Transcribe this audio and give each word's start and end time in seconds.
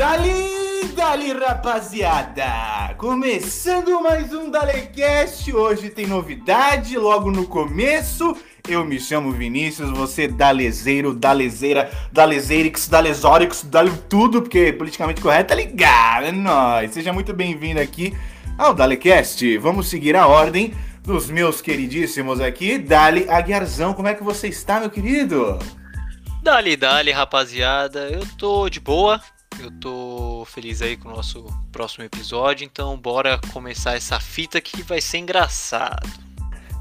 Dali, 0.00 0.88
dali, 0.96 1.30
rapaziada! 1.30 2.94
Começando 2.96 4.00
mais 4.00 4.32
um 4.32 4.50
Dalecast. 4.50 5.54
Hoje 5.54 5.90
tem 5.90 6.06
novidade 6.06 6.96
logo 6.96 7.30
no 7.30 7.46
começo. 7.46 8.34
Eu 8.66 8.82
me 8.82 8.98
chamo 8.98 9.30
Vinícius, 9.30 9.90
você 9.90 10.26
dalezeiro, 10.26 11.12
dalezeira, 11.12 11.90
dalezeirix, 12.10 12.88
dalezorix, 12.88 13.62
dale 13.62 13.92
tudo, 14.08 14.40
porque 14.40 14.72
politicamente 14.72 15.20
correto 15.20 15.50
tá 15.50 15.54
ligado, 15.54 16.24
é 16.24 16.32
nóis. 16.32 16.94
Seja 16.94 17.12
muito 17.12 17.34
bem-vindo 17.34 17.78
aqui 17.78 18.16
ao 18.56 18.72
Dalecast. 18.72 19.58
Vamos 19.58 19.90
seguir 19.90 20.16
a 20.16 20.26
ordem 20.26 20.72
dos 21.02 21.28
meus 21.28 21.60
queridíssimos 21.60 22.40
aqui. 22.40 22.78
Dali 22.78 23.28
Aguiarzão, 23.28 23.92
como 23.92 24.08
é 24.08 24.14
que 24.14 24.24
você 24.24 24.48
está, 24.48 24.80
meu 24.80 24.88
querido? 24.88 25.58
Dali, 26.42 26.74
dali, 26.74 27.10
rapaziada. 27.10 28.08
Eu 28.08 28.26
tô 28.38 28.66
de 28.70 28.80
boa. 28.80 29.20
Eu 29.58 29.70
tô 29.80 30.44
feliz 30.46 30.80
aí 30.80 30.96
com 30.96 31.08
o 31.08 31.16
nosso 31.16 31.44
próximo 31.72 32.04
episódio. 32.04 32.64
Então, 32.64 32.96
bora 32.96 33.40
começar 33.52 33.94
essa 33.96 34.20
fita 34.20 34.60
que 34.60 34.82
vai 34.82 35.00
ser 35.00 35.18
engraçado. 35.18 36.08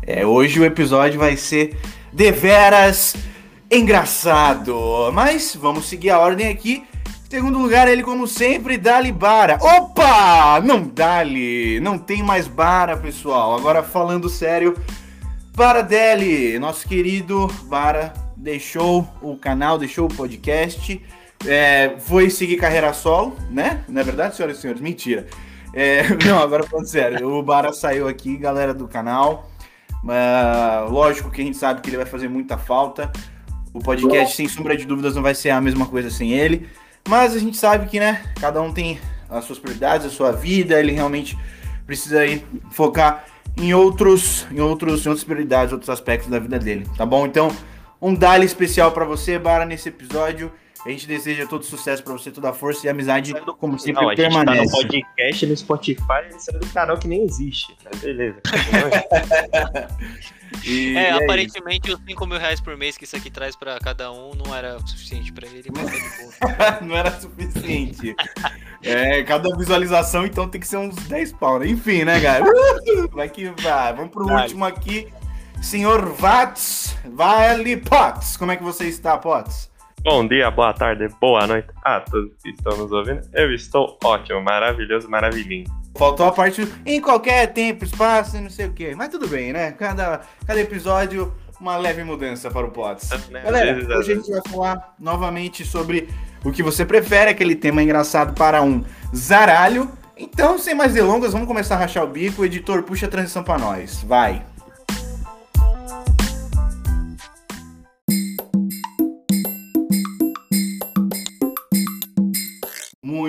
É, 0.02 0.26
hoje 0.26 0.60
o 0.60 0.66
episódio 0.66 1.20
vai 1.20 1.36
ser 1.36 1.78
deveras 2.14 3.16
engraçado. 3.70 5.12
Mas 5.14 5.56
vamos 5.56 5.86
seguir 5.86 6.12
a 6.12 6.20
ordem 6.20 6.48
aqui. 6.48 6.84
Segundo 7.30 7.60
lugar, 7.60 7.88
ele, 7.88 8.02
como 8.02 8.28
sempre, 8.28 8.78
Dali 8.78 9.12
Bara. 9.12 9.58
Opa! 9.62 10.60
Não 10.62 10.88
Dali! 10.88 11.80
Não 11.80 11.98
tem 11.98 12.24
mais 12.24 12.48
Bara, 12.48 12.98
pessoal. 12.98 13.56
Agora 13.56 13.84
falando 13.84 14.28
sério, 14.28 14.76
Bara 15.60 15.82
Deli, 15.84 16.58
nosso 16.58 16.88
querido 16.88 17.48
Bara, 17.64 18.14
deixou 18.38 19.06
o 19.22 19.36
canal, 19.36 19.78
deixou 19.78 20.06
o 20.06 20.16
podcast. 20.16 21.02
É, 21.46 21.96
foi 22.00 22.30
seguir 22.30 22.58
carreira 22.58 22.94
solo, 22.94 23.36
né? 23.50 23.84
Não 23.88 24.02
é 24.02 24.04
verdade, 24.04 24.36
senhoras 24.36 24.58
e 24.58 24.62
senhores? 24.62 24.82
Mentira. 24.82 25.28
É, 25.74 26.04
não, 26.26 26.40
agora 26.42 26.64
falando 26.64 26.88
sério, 26.88 27.30
o 27.30 27.44
Bara 27.44 27.72
saiu 27.72 28.08
aqui, 28.08 28.38
galera 28.38 28.74
do 28.74 28.88
canal. 28.88 29.50
Uh, 30.04 30.90
lógico 30.92 31.30
que 31.30 31.42
a 31.42 31.46
gente 31.46 31.58
sabe 31.58 31.82
que 31.82 31.90
ele 31.90 31.98
vai 31.98 32.06
fazer 32.06 32.28
muita 32.28 32.58
falta. 32.58 33.12
O 33.74 33.80
podcast, 33.80 34.36
sem 34.36 34.48
sombra 34.48 34.76
de 34.76 34.86
dúvidas, 34.86 35.16
não 35.16 35.22
vai 35.22 35.36
ser 35.36 35.52
a 35.52 35.62
mesma 35.62 35.86
coisa 35.86 36.10
sem 36.10 36.34
ele. 36.34 36.68
Mas 37.08 37.36
a 37.36 37.40
gente 37.40 37.58
sabe 37.58 37.88
que, 37.88 38.00
né, 38.00 38.24
cada 38.40 38.62
um 38.62 38.72
tem 38.72 39.00
as 39.30 39.46
suas 39.46 39.60
prioridades, 39.60 40.08
a 40.08 40.10
sua 40.10 40.32
vida, 40.32 40.80
ele 40.80 40.92
realmente 40.92 41.38
precisa 41.86 42.20
aí 42.22 42.44
focar 42.72 43.26
em 43.58 43.74
outros, 43.74 44.48
em 44.52 44.60
outros, 44.60 45.06
em 45.06 45.10
outras 45.10 45.24
prioridades, 45.24 45.72
outros 45.72 45.90
aspectos 45.90 46.30
da 46.30 46.40
vida 46.40 46.58
dele, 46.58 46.88
tá 46.98 47.06
bom? 47.06 47.26
Então, 47.26 47.52
um 48.02 48.14
dali 48.14 48.46
especial 48.46 48.92
para 48.92 49.06
você, 49.06 49.38
Bara, 49.38 49.66
nesse 49.66 49.90
episódio. 49.90 50.52
A 50.86 50.90
gente 50.90 51.06
deseja 51.08 51.46
todo 51.46 51.64
sucesso 51.66 52.02
para 52.04 52.14
você, 52.14 52.32
toda 52.32 52.50
a 52.50 52.54
força 52.54 52.88
e 52.88 52.90
amizade, 52.90 53.34
como 53.60 53.78
sempre, 53.78 54.02
Não, 54.02 54.10
a 54.10 54.16
gente 54.16 54.22
permanece. 54.28 54.66
tá 54.72 54.78
no 54.78 54.84
podcast, 54.88 55.46
no 55.46 55.58
Spotify, 55.58 56.04
ele 56.30 56.40
saiu 56.40 56.60
do 56.60 56.68
canal 56.68 56.98
que 56.98 57.08
nem 57.08 57.24
existe. 57.24 57.76
Mas 57.84 58.02
beleza. 58.02 58.42
E- 60.66 60.98
É, 60.98 61.12
e 61.12 61.14
isso. 61.14 61.24
aparentemente 61.24 61.92
os 61.92 62.00
5 62.04 62.26
mil 62.26 62.40
reais 62.40 62.60
por 62.60 62.76
mês 62.76 62.98
que 62.98 63.04
isso 63.04 63.16
aqui 63.16 63.30
traz 63.30 63.56
pra 63.56 63.78
cada 63.80 64.12
um 64.12 64.32
não 64.34 64.54
era 64.56 64.78
o 64.78 64.88
suficiente 64.88 65.32
pra 65.32 65.48
ele, 65.48 65.70
mas 65.76 65.88
é 65.88 65.92
de 65.92 66.00
boa. 66.00 66.82
não 66.82 66.96
era 66.96 67.12
suficiente. 67.20 68.16
É, 68.82 69.24
cada 69.24 69.56
visualização, 69.56 70.26
então, 70.26 70.50
tem 70.50 70.60
que 70.60 70.68
ser 70.68 70.78
uns 70.78 70.96
10 71.08 71.34
pau, 71.34 71.60
né? 71.60 71.68
Enfim, 71.68 72.04
né, 72.04 72.20
cara? 72.20 72.44
Uh, 72.46 73.08
Vai 73.12 73.30
que 73.30 73.50
vai. 73.62 73.94
Vamos 73.94 74.12
pro 74.12 74.26
Dale. 74.26 74.42
último 74.44 74.66
aqui. 74.66 75.08
Senhor 75.62 76.14
Vats, 76.14 76.96
Vale 77.06 77.78
Potts. 77.78 78.36
Como 78.36 78.52
é 78.52 78.56
que 78.58 78.64
você 78.64 78.86
está, 78.88 79.18
Potts? 79.18 79.69
Bom 80.02 80.26
dia, 80.26 80.50
boa 80.50 80.74
tarde, 80.74 81.10
boa 81.20 81.46
noite 81.46 81.68
a 81.84 82.00
todos 82.00 82.32
que 82.42 82.52
estão 82.52 82.78
nos 82.78 82.90
ouvindo. 82.90 83.22
Eu 83.34 83.54
estou 83.54 83.98
ótimo, 84.02 84.42
maravilhoso, 84.42 85.10
maravilhinho. 85.10 85.66
Faltou 85.98 86.26
a 86.26 86.32
parte 86.32 86.66
em 86.86 87.02
qualquer 87.02 87.48
tempo, 87.48 87.84
espaço 87.84 88.38
e 88.38 88.40
não 88.40 88.50
sei 88.50 88.68
o 88.68 88.74
quê. 88.74 88.94
Mas 88.96 89.10
tudo 89.10 89.28
bem, 89.28 89.52
né? 89.52 89.74
Cada, 89.74 90.22
cada 90.48 90.60
episódio, 90.62 91.34
uma 91.60 91.76
leve 91.76 92.02
mudança 92.06 92.50
para 92.50 92.66
o 92.66 92.72
Potts. 92.72 93.10
Né? 93.30 93.42
Galera, 93.44 93.74
vezes, 93.74 93.90
hoje 93.90 94.12
a 94.14 94.16
gente 94.16 94.32
vai 94.32 94.42
falar 94.50 94.96
novamente 94.98 95.66
sobre 95.66 96.08
o 96.46 96.52
que 96.52 96.64
você 96.64 96.86
prefere, 96.86 97.32
aquele 97.32 97.56
tema 97.56 97.84
engraçado 97.84 98.34
para 98.34 98.62
um 98.62 98.86
zaralho. 99.14 99.92
Então, 100.16 100.58
sem 100.58 100.74
mais 100.74 100.94
delongas, 100.94 101.34
vamos 101.34 101.48
começar 101.48 101.76
a 101.76 101.80
rachar 101.80 102.06
o 102.06 102.08
bico. 102.08 102.42
O 102.42 102.46
editor, 102.46 102.84
puxa 102.84 103.06
a 103.06 103.10
transição 103.10 103.44
para 103.44 103.60
nós. 103.60 104.02
Vai. 104.04 104.46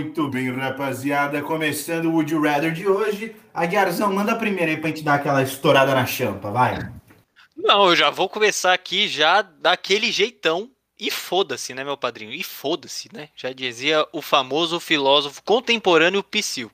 Muito 0.01 0.29
bem, 0.29 0.51
rapaziada. 0.51 1.43
Começando 1.43 2.07
o 2.07 2.13
Would 2.13 2.33
You 2.33 2.43
Rather 2.43 2.73
de 2.73 2.89
hoje. 2.89 3.37
Aguiarzão, 3.53 4.11
manda 4.11 4.33
a 4.33 4.37
primeira 4.37 4.73
aí 4.73 4.79
pra 4.79 4.89
gente 4.89 5.03
dar 5.03 5.17
aquela 5.17 5.43
estourada 5.43 5.95
na 5.95 6.07
champa, 6.07 6.51
vai. 6.51 6.91
Não, 7.55 7.91
eu 7.91 7.95
já 7.95 8.09
vou 8.09 8.27
começar 8.27 8.73
aqui 8.73 9.07
já 9.09 9.43
daquele 9.43 10.11
jeitão. 10.11 10.71
E 10.99 11.11
foda-se, 11.11 11.75
né, 11.75 11.85
meu 11.85 11.99
padrinho? 11.99 12.33
E 12.33 12.43
foda-se, 12.43 13.11
né? 13.13 13.29
Já 13.37 13.53
dizia 13.53 14.07
o 14.11 14.23
famoso 14.23 14.81
filósofo 14.81 15.43
contemporâneo 15.43 16.23
Psyll. 16.23 16.71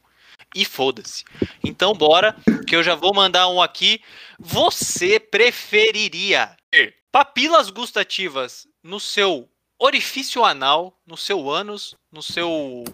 E 0.54 0.64
foda-se. 0.64 1.24
Então 1.64 1.94
bora, 1.94 2.36
que 2.64 2.76
eu 2.76 2.82
já 2.84 2.94
vou 2.94 3.12
mandar 3.12 3.48
um 3.48 3.60
aqui. 3.60 4.00
Você 4.38 5.18
preferiria 5.18 6.56
ter 6.70 6.94
papilas 7.10 7.70
gustativas 7.70 8.68
no 8.84 9.00
seu 9.00 9.48
orifício 9.78 10.44
anal, 10.44 10.98
no 11.06 11.16
seu 11.16 11.50
ânus, 11.50 11.94
no 12.10 12.22
seu 12.22 12.84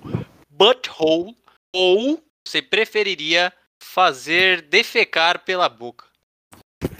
butthole, 0.63 1.37
ou 1.75 2.23
você 2.47 2.63
preferiria 2.63 3.53
fazer 3.83 4.63
defecar 4.63 5.45
pela 5.45 5.69
boca? 5.69 6.05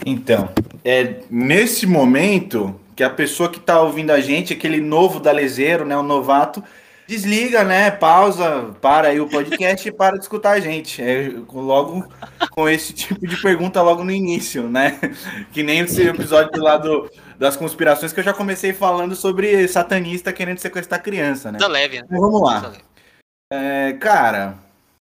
Então, 0.05 0.49
é 0.83 1.21
nesse 1.29 1.85
momento 1.85 2.77
que 2.93 3.03
a 3.03 3.09
pessoa 3.09 3.49
que 3.49 3.61
tá 3.61 3.81
ouvindo 3.81 4.11
a 4.11 4.19
gente, 4.19 4.51
aquele 4.51 4.81
novo 4.81 5.17
dalezeiro, 5.17 5.85
né, 5.85 5.95
o 5.95 6.03
novato, 6.03 6.61
desliga, 7.07 7.63
né, 7.63 7.89
pausa, 7.89 8.75
para 8.81 9.07
aí 9.07 9.21
o 9.21 9.29
podcast 9.29 9.87
e 9.87 9.91
para 9.95 10.17
de 10.17 10.23
escutar 10.23 10.51
a 10.51 10.59
gente. 10.59 11.01
É, 11.01 11.31
logo 11.53 12.05
com 12.51 12.67
esse 12.67 12.91
tipo 12.91 13.25
de 13.25 13.41
pergunta 13.41 13.81
logo 13.81 14.03
no 14.03 14.11
início, 14.11 14.69
né? 14.69 14.99
Que 15.53 15.63
nem 15.63 15.79
esse 15.79 16.01
episódio 16.01 16.61
lá 16.61 16.75
do, 16.75 17.09
das 17.39 17.55
conspirações 17.55 18.11
que 18.11 18.19
eu 18.19 18.23
já 18.25 18.33
comecei 18.33 18.73
falando 18.73 19.15
sobre 19.15 19.65
satanista 19.69 20.33
querendo 20.33 20.57
sequestrar 20.57 21.01
criança, 21.01 21.49
né? 21.49 21.59
Coisa 21.59 21.73
leve, 21.73 22.01
né? 22.01 22.07
Mas 22.09 22.19
vamos 22.19 22.41
lá. 22.41 22.73
É, 23.55 23.93
cara, 23.93 24.55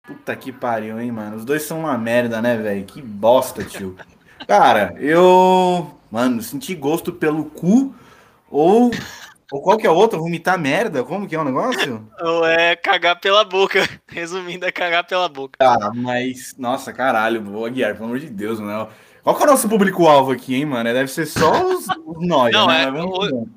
puta 0.02 0.36
que 0.36 0.52
pariu, 0.52 1.00
hein, 1.00 1.12
mano. 1.12 1.38
Os 1.38 1.46
dois 1.46 1.62
são 1.62 1.82
uma 1.82 1.96
merda, 1.96 2.42
né, 2.42 2.58
velho? 2.58 2.84
Que 2.86 3.00
bosta, 3.00 3.64
tio. 3.64 3.96
Cara, 4.48 4.96
eu. 4.98 5.96
Mano, 6.10 6.42
senti 6.42 6.74
gosto 6.74 7.14
pelo 7.14 7.46
cu 7.46 7.94
ou. 8.50 8.90
Ou 9.52 9.62
qual 9.62 9.78
que 9.78 9.86
é 9.86 9.90
o 9.92 9.94
outro? 9.94 10.18
Vomitar 10.18 10.58
merda? 10.58 11.04
Como 11.04 11.28
que 11.28 11.36
é 11.36 11.40
o 11.40 11.44
negócio? 11.44 12.10
Ou 12.20 12.46
é 12.48 12.74
cagar 12.74 13.20
pela 13.20 13.44
boca. 13.44 13.88
Resumindo, 14.08 14.66
é 14.66 14.72
cagar 14.72 15.06
pela 15.06 15.28
boca. 15.28 15.58
Cara, 15.60 15.92
mas. 15.94 16.56
Nossa, 16.58 16.92
caralho, 16.94 17.44
vou 17.44 17.66
Aguiar, 17.66 17.94
pelo 17.94 18.06
amor 18.06 18.20
de 18.20 18.30
Deus, 18.30 18.60
né? 18.60 18.88
Qual 19.24 19.36
que 19.36 19.44
é 19.44 19.46
o 19.46 19.50
nosso 19.50 19.70
público-alvo 19.70 20.32
aqui, 20.32 20.56
hein, 20.56 20.66
mano? 20.66 20.92
Deve 20.92 21.10
ser 21.12 21.28
só 21.28 21.52
os, 21.68 21.86
os 22.06 22.28
nós, 22.28 22.52
Não, 22.52 22.68
né? 22.68 22.84
é, 22.84 22.92
ver. 22.92 23.04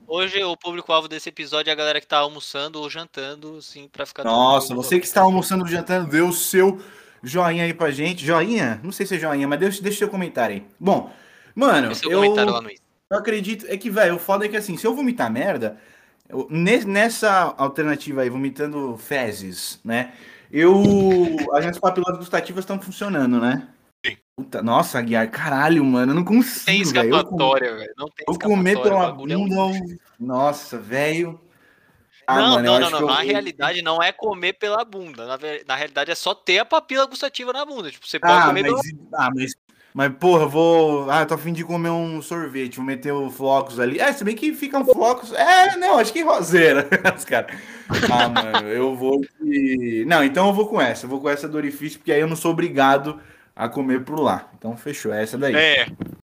Hoje 0.06 0.44
o 0.44 0.56
público-alvo 0.56 1.08
desse 1.08 1.30
episódio 1.30 1.70
é 1.70 1.72
a 1.72 1.76
galera 1.76 2.00
que 2.00 2.06
tá 2.06 2.18
almoçando 2.18 2.80
ou 2.80 2.90
jantando, 2.90 3.56
assim, 3.58 3.88
pra 3.88 4.04
ficar. 4.04 4.24
Nossa, 4.24 4.74
você 4.74 5.00
que 5.00 5.06
está 5.06 5.22
almoçando, 5.22 5.66
jantando, 5.66 6.10
dê 6.10 6.20
o 6.20 6.32
seu 6.32 6.80
joinha 7.22 7.64
aí 7.64 7.72
pra 7.72 7.90
gente. 7.90 8.24
Joinha? 8.24 8.78
Não 8.82 8.92
sei 8.92 9.06
se 9.06 9.16
é 9.16 9.18
joinha, 9.18 9.48
mas 9.48 9.58
deixa, 9.58 9.82
deixa 9.82 9.98
seu 10.00 10.08
comentário 10.08 10.56
aí. 10.56 10.66
Bom, 10.78 11.10
mano, 11.54 11.86
Deixa 11.88 12.02
seu 12.02 12.10
eu, 12.10 12.20
comentário 12.20 12.52
lá 12.52 12.60
no 12.60 12.70
eu 12.70 13.18
acredito. 13.18 13.64
É 13.68 13.76
que, 13.76 13.88
velho, 13.88 14.16
o 14.16 14.18
foda 14.18 14.44
é 14.44 14.48
que 14.48 14.56
assim, 14.56 14.76
se 14.76 14.86
eu 14.86 14.94
vomitar 14.94 15.30
merda, 15.30 15.78
eu- 16.28 16.46
ne- 16.50 16.84
nessa 16.84 17.54
alternativa 17.56 18.22
aí, 18.22 18.28
vomitando 18.28 18.96
fezes, 18.98 19.80
né? 19.84 20.12
Eu. 20.52 20.82
As 21.52 21.60
minhas 21.60 21.78
papilas 21.78 22.16
gustativas 22.18 22.62
estão 22.64 22.78
funcionando, 22.80 23.40
né? 23.40 23.66
Puta, 24.36 24.62
nossa, 24.62 25.00
Guiar, 25.00 25.30
caralho, 25.30 25.84
mano, 25.84 26.10
eu 26.12 26.16
não 26.16 26.24
Tem 26.24 26.36
consigo, 26.36 26.66
com- 26.66 26.82
escapatória, 26.82 27.76
velho. 27.76 27.94
Não 27.96 28.06
tem 28.08 28.24
eu 28.28 28.38
comer 28.38 28.70
escapatória. 28.72 28.82
pela 28.98 29.08
o 29.08 29.12
bagulho 29.12 29.32
é 29.32 29.36
um- 29.36 29.48
bunda. 29.48 29.96
Nossa, 30.18 30.78
velho. 30.78 31.40
Ah, 32.26 32.38
não, 32.38 32.50
mano, 32.54 32.64
não, 32.64 32.80
não, 32.80 32.90
não. 32.90 33.00
eu 33.00 33.06
Na 33.06 33.20
realidade, 33.20 33.82
não 33.82 34.02
é 34.02 34.10
comer 34.10 34.54
pela 34.54 34.84
bunda. 34.84 35.26
Na, 35.26 35.38
na 35.68 35.74
realidade, 35.76 36.10
é 36.10 36.14
só 36.14 36.34
ter 36.34 36.58
a 36.58 36.64
papila 36.64 37.04
gustativa 37.06 37.52
na 37.52 37.64
bunda. 37.64 37.90
Tipo, 37.90 38.06
você 38.08 38.18
pode 38.18 38.32
Ah, 38.32 38.46
comer 38.46 38.62
mas, 38.62 38.72
pela 38.72 39.24
ah, 39.26 39.30
mas, 39.34 39.52
mas, 39.92 40.12
porra, 40.18 40.44
eu 40.44 40.48
vou. 40.48 41.10
Ah, 41.10 41.20
eu 41.20 41.26
tô 41.26 41.34
afim 41.34 41.52
de 41.52 41.62
comer 41.62 41.90
um 41.90 42.22
sorvete, 42.22 42.76
vou 42.76 42.84
meter 42.84 43.12
o 43.12 43.30
flocos 43.30 43.78
ali. 43.78 44.00
É, 44.00 44.10
se 44.12 44.24
bem 44.24 44.34
que 44.34 44.54
ficam 44.54 44.84
flocos. 44.86 45.32
É, 45.34 45.76
não, 45.76 45.98
acho 45.98 46.12
que 46.14 46.22
roseira. 46.22 46.88
Os 47.16 47.24
caras. 47.26 47.54
Ah, 48.10 48.28
mano, 48.28 48.68
eu 48.68 48.96
vou. 48.96 49.20
de- 49.42 50.04
Não, 50.08 50.24
então 50.24 50.46
eu 50.48 50.52
vou 50.54 50.66
com 50.66 50.80
essa. 50.80 51.04
Eu 51.04 51.10
vou 51.10 51.20
com 51.20 51.28
essa 51.28 51.46
do 51.46 51.56
orifício, 51.58 51.98
porque 51.98 52.10
aí 52.12 52.20
eu 52.20 52.26
não 52.28 52.36
sou 52.36 52.52
obrigado 52.52 53.20
a 53.54 53.68
comer 53.68 54.04
por 54.04 54.18
lá. 54.18 54.50
Então 54.56 54.76
fechou, 54.76 55.12
é 55.12 55.22
essa 55.22 55.38
daí. 55.38 55.54
É. 55.54 55.86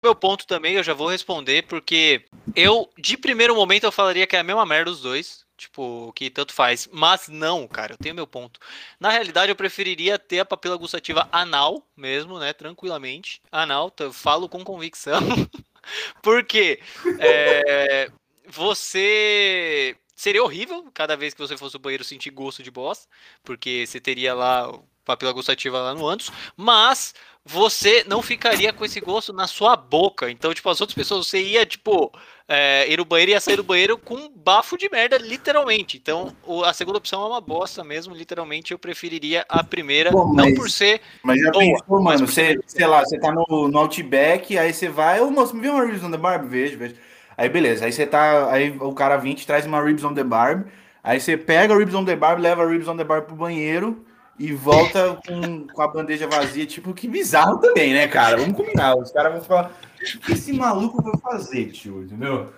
Meu 0.03 0.15
ponto 0.15 0.47
também, 0.47 0.77
eu 0.77 0.83
já 0.83 0.95
vou 0.95 1.09
responder, 1.09 1.63
porque 1.67 2.25
eu, 2.57 2.89
de 2.97 3.19
primeiro 3.19 3.55
momento, 3.55 3.85
eu 3.85 3.93
falaria 3.93 4.27
que 4.27 4.35
é 4.35 4.41
a 4.41 4.45
mesma 4.45 4.65
merda 4.65 4.91
os 4.91 5.03
dois. 5.03 5.49
Tipo, 5.59 6.11
que 6.15 6.31
tanto 6.31 6.55
faz. 6.55 6.89
Mas 6.91 7.29
não, 7.29 7.69
cara, 7.69 7.93
eu 7.93 7.99
tenho 7.99 8.15
meu 8.15 8.27
ponto. 8.27 8.59
Na 8.99 9.11
realidade, 9.11 9.53
eu 9.53 9.57
preferiria 9.57 10.19
ter 10.19 10.41
a 10.41 10.45
papila 10.47 10.75
gustativa 10.75 11.29
anal 11.31 11.87
mesmo, 11.95 12.39
né? 12.39 12.55
Tranquilamente. 12.55 13.43
Anal, 13.53 13.93
eu 14.01 14.11
falo 14.11 14.49
com 14.49 14.65
convicção. 14.65 15.21
Porque 16.23 16.81
é, 17.19 18.11
você 18.47 19.95
seria 20.17 20.43
horrível 20.43 20.91
cada 20.93 21.17
vez 21.17 21.33
que 21.33 21.41
você 21.41 21.57
fosse 21.57 21.77
ao 21.77 21.81
banheiro 21.81 22.05
sentir 22.05 22.31
gosto 22.31 22.63
de 22.63 22.71
bosta, 22.71 23.09
porque 23.43 23.87
você 23.87 23.99
teria 23.99 24.35
lá 24.35 24.71
papila 25.13 25.33
gustativa 25.33 25.79
lá 25.79 25.95
no 25.95 26.07
ânus, 26.07 26.31
mas 26.57 27.15
você 27.45 28.05
não 28.07 28.21
ficaria 28.23 28.73
com 28.73 28.85
esse 28.85 29.01
gosto 29.01 29.33
na 29.33 29.47
sua 29.47 29.75
boca. 29.77 30.31
Então, 30.31 30.53
tipo, 30.53 30.69
as 30.69 30.81
outras 30.81 30.95
pessoas, 30.95 31.27
você 31.27 31.41
ia, 31.43 31.65
tipo, 31.65 32.13
é, 32.47 32.87
ir 32.93 32.99
no 32.99 33.05
banheiro 33.05 33.31
e 33.33 33.35
ia 33.35 33.41
sair 33.41 33.57
do 33.57 33.63
banheiro 33.65 33.97
com 33.97 34.15
um 34.15 34.29
bafo 34.29 34.77
de 34.77 34.89
merda, 34.91 35.17
literalmente. 35.17 35.97
Então, 35.97 36.37
o, 36.47 36.63
a 36.63 36.73
segunda 36.73 36.99
opção 36.99 37.23
é 37.23 37.27
uma 37.27 37.41
bosta 37.41 37.83
mesmo, 37.83 38.15
literalmente. 38.15 38.73
Eu 38.73 38.79
preferiria 38.79 39.45
a 39.49 39.65
primeira, 39.65 40.11
não 40.11 40.35
mas- 40.35 40.55
por 40.55 40.71
ser. 40.71 41.01
Mas 41.23 41.41
já 41.41 41.51
Boa, 41.51 41.65
pensou, 41.65 42.03
mano, 42.03 42.27
você, 42.27 42.35
ser- 42.35 42.65
sei 42.67 42.87
lá, 42.87 43.01
você 43.05 43.19
tá 43.19 43.33
no, 43.33 43.69
no 43.69 43.79
Outback, 43.79 44.59
aí 44.59 44.73
você 44.73 44.89
vai, 44.89 45.21
ô 45.21 45.31
moço, 45.31 45.55
me 45.57 45.63
vê 45.63 45.69
uma 45.71 45.85
Ribs 45.85 46.05
on 46.05 46.11
the 46.11 46.19
Barb? 46.19 46.47
Vejo, 46.49 46.77
vejo. 46.79 46.95
Aí 47.37 47.49
beleza, 47.49 47.87
aí 47.87 47.93
você 47.93 48.07
tá, 48.07 48.53
aí 48.53 48.77
o 48.79 48.93
cara 48.93 49.17
vem, 49.17 49.35
te 49.35 49.47
traz 49.47 49.65
uma 49.65 49.83
Ribs 49.83 50.05
on 50.05 50.13
the 50.13 50.23
Barb, 50.23 50.67
aí 51.03 51.19
você 51.19 51.39
pega 51.39 51.73
a 51.73 51.79
Ribs 51.79 51.95
on 51.95 52.05
the 52.05 52.15
Barb, 52.15 52.39
leva 52.39 52.63
a 52.63 52.69
Ribs 52.69 52.87
on 52.87 52.99
the 52.99 53.05
Barb 53.05 53.25
pro 53.25 53.35
banheiro 53.35 54.05
e 54.41 54.55
volta 54.55 55.21
com, 55.27 55.67
com 55.67 55.83
a 55.83 55.87
bandeja 55.87 56.27
vazia, 56.27 56.65
tipo, 56.65 56.95
que 56.95 57.07
bizarro 57.07 57.59
também, 57.61 57.93
né, 57.93 58.09
cara? 58.09 58.39
Vamos 58.39 58.57
combinar, 58.57 58.97
os 58.97 59.13
caras 59.13 59.35
vão 59.35 59.43
falar, 59.43 59.71
o 60.15 60.19
que 60.21 60.33
esse 60.33 60.51
maluco 60.55 61.03
vai 61.03 61.13
fazer, 61.21 61.67
tio, 61.67 62.03
entendeu? 62.03 62.51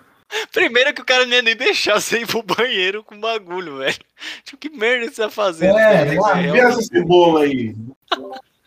Primeiro 0.53 0.93
que 0.93 1.01
o 1.01 1.05
cara 1.05 1.25
não 1.25 1.33
ia 1.33 1.41
nem 1.41 1.57
deixar 1.57 1.99
você 1.99 2.21
ir 2.21 2.25
pro 2.25 2.41
banheiro 2.41 3.03
com 3.03 3.19
bagulho, 3.19 3.79
velho. 3.79 3.99
Tipo, 4.45 4.57
que 4.57 4.69
merda 4.69 5.11
você 5.11 5.21
tá 5.23 5.29
fazendo? 5.29 5.77
É, 5.77 6.17
lá, 6.17 6.41
É 6.41 6.51
vê 6.51 6.59
essa 6.59 6.81
cebola 6.81 7.43
aí. 7.43 7.75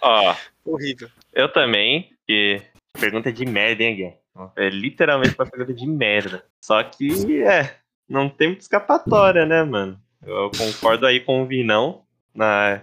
Ó, 0.03 0.35
horrível. 0.67 1.09
eu 1.33 1.51
também, 1.51 2.11
que 2.27 2.61
pergunta 3.01 3.33
de 3.33 3.47
merda, 3.47 3.83
hein, 3.83 3.97
Guilherme? 3.97 4.19
É 4.55 4.69
literalmente 4.69 5.35
uma 5.39 5.47
pergunta 5.47 5.73
de 5.73 5.87
merda. 5.87 6.45
Só 6.61 6.83
que, 6.83 7.43
é, 7.43 7.77
não 8.07 8.29
tem 8.29 8.49
muita 8.49 8.63
escapatória, 8.63 9.47
né, 9.47 9.65
mano? 9.65 9.99
Eu 10.23 10.51
concordo 10.57 11.07
aí 11.07 11.21
com 11.21 11.43
o 11.43 11.47
Vinão 11.47 12.03
na, 12.37 12.81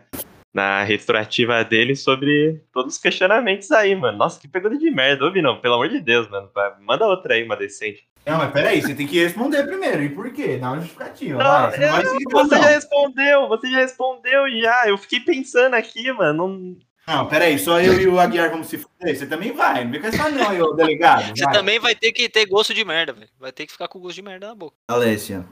na 0.54 0.84
retroativa 0.84 1.64
dele 1.64 1.96
sobre 1.96 2.62
todos 2.74 2.96
os 2.96 3.02
questionamentos 3.02 3.72
aí, 3.72 3.96
mano. 3.96 4.18
Nossa, 4.18 4.40
que 4.40 4.48
pergunta 4.48 4.78
de 4.78 4.90
merda. 4.92 5.26
Ô, 5.26 5.32
Vinão, 5.32 5.60
pelo 5.62 5.76
amor 5.76 5.90
de 5.90 6.00
Deus, 6.00 6.28
mano. 6.30 6.50
Manda 6.82 7.06
outra 7.06 7.36
aí, 7.36 7.44
uma 7.44 7.56
decente. 7.56 8.06
Não, 8.26 8.38
mas 8.38 8.52
peraí, 8.52 8.82
você 8.82 8.96
tem 8.96 9.06
que 9.06 9.22
responder 9.22 9.64
primeiro, 9.66 10.02
e 10.02 10.08
por 10.08 10.32
quê? 10.32 10.56
Dá 10.56 10.70
uma 10.72 10.80
justificativa, 10.80 11.44
Não, 11.44 11.46
vai, 11.46 11.72
você 11.72 11.86
não 11.86 11.92
vai 11.92 12.04
eu- 12.06 12.10
seguir 12.10 12.24
Você 12.32 12.56
não. 12.56 12.62
já 12.64 12.70
respondeu, 12.70 13.48
você 13.50 13.70
já 13.70 13.78
respondeu 13.80 14.62
já. 14.62 14.88
Eu 14.88 14.98
fiquei 14.98 15.20
pensando 15.20 15.74
aqui, 15.74 16.10
mano. 16.14 16.48
Não, 16.48 16.78
Não, 17.06 17.28
peraí, 17.28 17.60
só 17.60 17.82
eu 17.82 18.00
e 18.00 18.08
o 18.08 18.18
Aguiar 18.18 18.50
vamos 18.50 18.68
se 18.68 18.78
fuder. 18.78 19.14
Você 19.18 19.26
também 19.26 19.52
vai, 19.52 19.84
não 19.84 19.92
vem 19.92 20.00
com 20.00 20.08
essa 20.08 20.30
não 20.30 20.58
ô 20.62 20.72
delegado. 20.74 21.36
Você 21.38 21.44
vai. 21.44 21.54
também 21.54 21.80
vai 21.80 21.96
ter 21.96 22.14
que 22.14 22.30
ter 22.30 22.46
gosto 22.46 22.74
de 22.74 22.86
merda, 22.86 23.12
velho. 23.12 23.28
Vai 23.38 23.52
ter 23.52 23.66
que 23.66 23.74
ficar 23.74 23.90
com 23.90 24.00
gosto 24.00 24.16
de 24.16 24.22
merda 24.22 24.48
na 24.48 24.56
boca. 24.56 24.78
Alessia. 24.88 25.44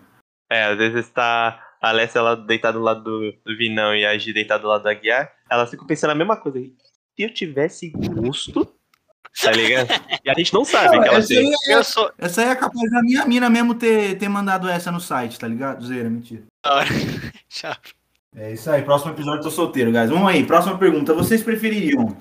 É, 0.50 0.64
às 0.64 0.78
vezes 0.78 1.10
tá 1.10 1.62
a 1.82 1.90
Alessia 1.90 2.22
lá 2.22 2.36
deitada 2.36 2.78
do 2.78 2.84
lado 2.84 3.04
do, 3.04 3.32
do 3.44 3.58
Vinão 3.58 3.96
e 3.96 4.06
a 4.06 4.16
Gi 4.18 4.32
deitada 4.34 4.62
do 4.62 4.68
lado 4.70 4.84
do 4.84 4.90
Aguiar, 4.90 5.32
elas 5.50 5.70
ficam 5.70 5.88
pensando 5.88 6.12
a 6.12 6.16
mesma 6.16 6.38
coisa. 6.38 6.60
Se 6.60 7.24
eu 7.24 7.34
tivesse 7.34 7.90
gosto, 7.90 8.72
tá 9.42 9.52
ligado? 9.52 9.90
E 10.24 10.30
a 10.30 10.34
gente 10.36 10.54
não 10.54 10.64
sabe 10.64 10.96
Não, 10.96 11.04
que 11.04 11.10
ela 11.10 11.18
essa, 11.18 11.28
tem. 11.28 11.48
aí 11.48 11.54
é, 11.68 11.74
Eu 11.76 11.84
sou. 11.84 12.12
essa 12.18 12.42
aí 12.42 12.50
é 12.50 12.56
capaz 12.56 12.90
da 12.92 13.02
minha 13.02 13.26
mina 13.26 13.50
mesmo 13.50 13.74
ter, 13.76 14.18
ter 14.18 14.30
mandado 14.30 14.70
essa 14.70 14.92
no 14.92 15.00
site, 15.00 15.40
tá 15.40 15.48
ligado? 15.48 15.86
Zera, 15.86 16.10
mentira. 16.10 16.44
Tchau. 17.50 17.76
É 18.36 18.54
isso 18.54 18.70
aí, 18.72 18.82
próximo 18.84 19.12
episódio 19.12 19.44
tô 19.44 19.52
solteiro, 19.52 19.92
guys. 19.92 20.10
Vamos 20.10 20.28
aí, 20.30 20.46
próxima 20.46 20.78
pergunta. 20.78 21.14
Vocês 21.14 21.44
prefeririam 21.44 22.16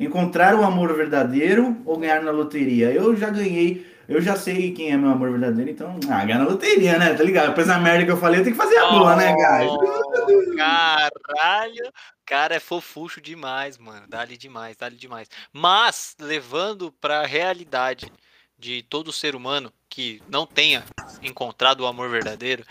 encontrar 0.00 0.56
o 0.56 0.64
amor 0.64 0.92
verdadeiro 0.96 1.76
ou 1.84 1.96
ganhar 1.98 2.20
na 2.22 2.32
loteria? 2.32 2.90
Eu 2.90 3.14
já 3.16 3.30
ganhei, 3.30 3.86
eu 4.12 4.20
já 4.20 4.36
sei 4.36 4.72
quem 4.72 4.92
é 4.92 4.96
meu 4.96 5.10
amor 5.10 5.30
verdadeiro, 5.30 5.70
então, 5.70 5.98
ah, 6.10 6.24
ganhar 6.24 6.38
na 6.38 6.44
loteria, 6.44 6.98
né? 6.98 7.14
Tá 7.14 7.22
ligado? 7.22 7.48
Depois 7.48 7.66
da 7.66 7.78
merda 7.78 8.04
que 8.04 8.10
eu 8.10 8.16
falei, 8.16 8.40
eu 8.40 8.44
tenho 8.44 8.56
que 8.56 8.62
fazer 8.62 8.76
a 8.76 8.90
boa, 8.90 9.16
né, 9.16 9.34
guys? 9.34 9.70
Oh, 9.70 10.56
Caralho. 10.56 11.92
Cara, 12.24 12.54
é 12.54 12.60
fofucho 12.60 13.20
demais, 13.20 13.78
mano. 13.78 14.06
Dá-lhe 14.08 14.36
demais, 14.36 14.76
dá-lhe 14.76 14.96
demais. 14.96 15.28
Mas, 15.52 16.14
levando 16.20 16.92
pra 16.92 17.26
realidade 17.26 18.12
de 18.58 18.82
todo 18.82 19.12
ser 19.12 19.34
humano 19.34 19.72
que 19.88 20.22
não 20.28 20.46
tenha 20.46 20.84
encontrado 21.22 21.80
o 21.80 21.86
amor 21.86 22.08
verdadeiro 22.08 22.64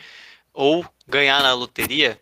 ou 0.53 0.85
ganhar 1.07 1.43
na 1.43 1.53
loteria, 1.53 2.19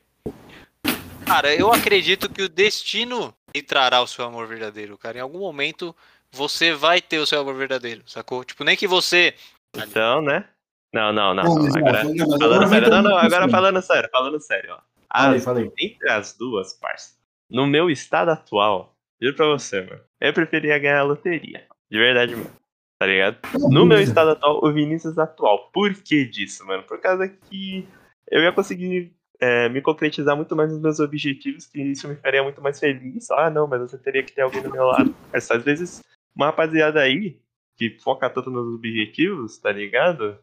cara, 1.25 1.53
eu 1.53 1.71
acredito 1.71 2.29
que 2.29 2.41
o 2.41 2.49
destino 2.49 3.33
lhe 3.55 3.61
trará 3.61 4.01
o 4.01 4.07
seu 4.07 4.25
amor 4.25 4.47
verdadeiro, 4.47 4.97
cara. 4.97 5.19
Em 5.19 5.21
algum 5.21 5.39
momento 5.39 5.95
você 6.31 6.73
vai 6.73 7.01
ter 7.01 7.19
o 7.19 7.25
seu 7.25 7.41
amor 7.41 7.55
verdadeiro, 7.55 8.01
sacou? 8.05 8.43
Tipo, 8.43 8.63
nem 8.63 8.75
que 8.77 8.87
você. 8.87 9.33
Então, 9.75 10.21
né? 10.21 10.45
Não, 10.93 11.13
não, 11.13 11.33
não. 11.33 11.43
Bom, 11.43 11.67
Agora, 11.77 12.03
não, 12.03 12.33
agora 12.35 12.67
falando 12.67 12.69
sério, 12.69 12.89
não, 12.89 13.01
não, 13.03 13.17
agora 13.17 13.49
falando 13.49 13.81
sério, 13.81 14.09
falando 14.11 14.39
sério, 14.41 14.73
ó. 14.73 14.79
Falei, 15.15 15.37
As- 15.37 15.43
falei. 15.43 15.71
entre 15.79 16.09
as 16.09 16.33
duas, 16.37 16.73
parça, 16.73 17.15
no 17.49 17.67
meu 17.67 17.89
estado 17.89 18.29
atual, 18.29 18.95
juro 19.21 19.35
pra 19.35 19.45
você, 19.47 19.81
mano, 19.81 20.01
eu 20.21 20.33
preferia 20.33 20.77
ganhar 20.79 20.99
a 20.99 21.03
loteria. 21.03 21.65
De 21.91 21.97
verdade, 21.97 22.35
mano. 22.35 22.51
Tá 22.99 23.05
ligado? 23.07 23.37
No 23.71 23.85
meu 23.85 23.99
estado 24.01 24.31
atual, 24.31 24.59
o 24.63 24.73
Vinícius 24.73 25.17
atual. 25.17 25.69
Por 25.71 25.93
que 25.93 26.25
disso, 26.25 26.65
mano? 26.65 26.83
Por 26.83 26.99
causa 26.99 27.27
que 27.29 27.87
eu 28.29 28.41
ia 28.41 28.51
conseguir 28.51 29.13
é, 29.39 29.69
me 29.69 29.81
concretizar 29.81 30.35
muito 30.35 30.53
mais 30.55 30.69
nos 30.71 30.81
meus 30.81 30.99
objetivos, 30.99 31.65
que 31.65 31.81
isso 31.81 32.07
me 32.09 32.15
faria 32.17 32.43
muito 32.43 32.61
mais 32.61 32.77
feliz. 32.79 33.31
Ah, 33.31 33.49
não, 33.49 33.67
mas 33.67 33.79
você 33.81 33.97
teria 33.97 34.21
que 34.21 34.33
ter 34.33 34.41
alguém 34.41 34.61
do 34.61 34.69
meu 34.69 34.85
lado. 34.85 35.15
Mas 35.31 35.49
às 35.49 35.63
vezes, 35.63 36.03
uma 36.35 36.47
rapaziada 36.47 37.01
aí 37.01 37.37
que 37.77 37.97
foca 38.01 38.29
tanto 38.29 38.51
nos 38.51 38.75
objetivos, 38.75 39.57
tá 39.57 39.71
ligado? 39.71 40.37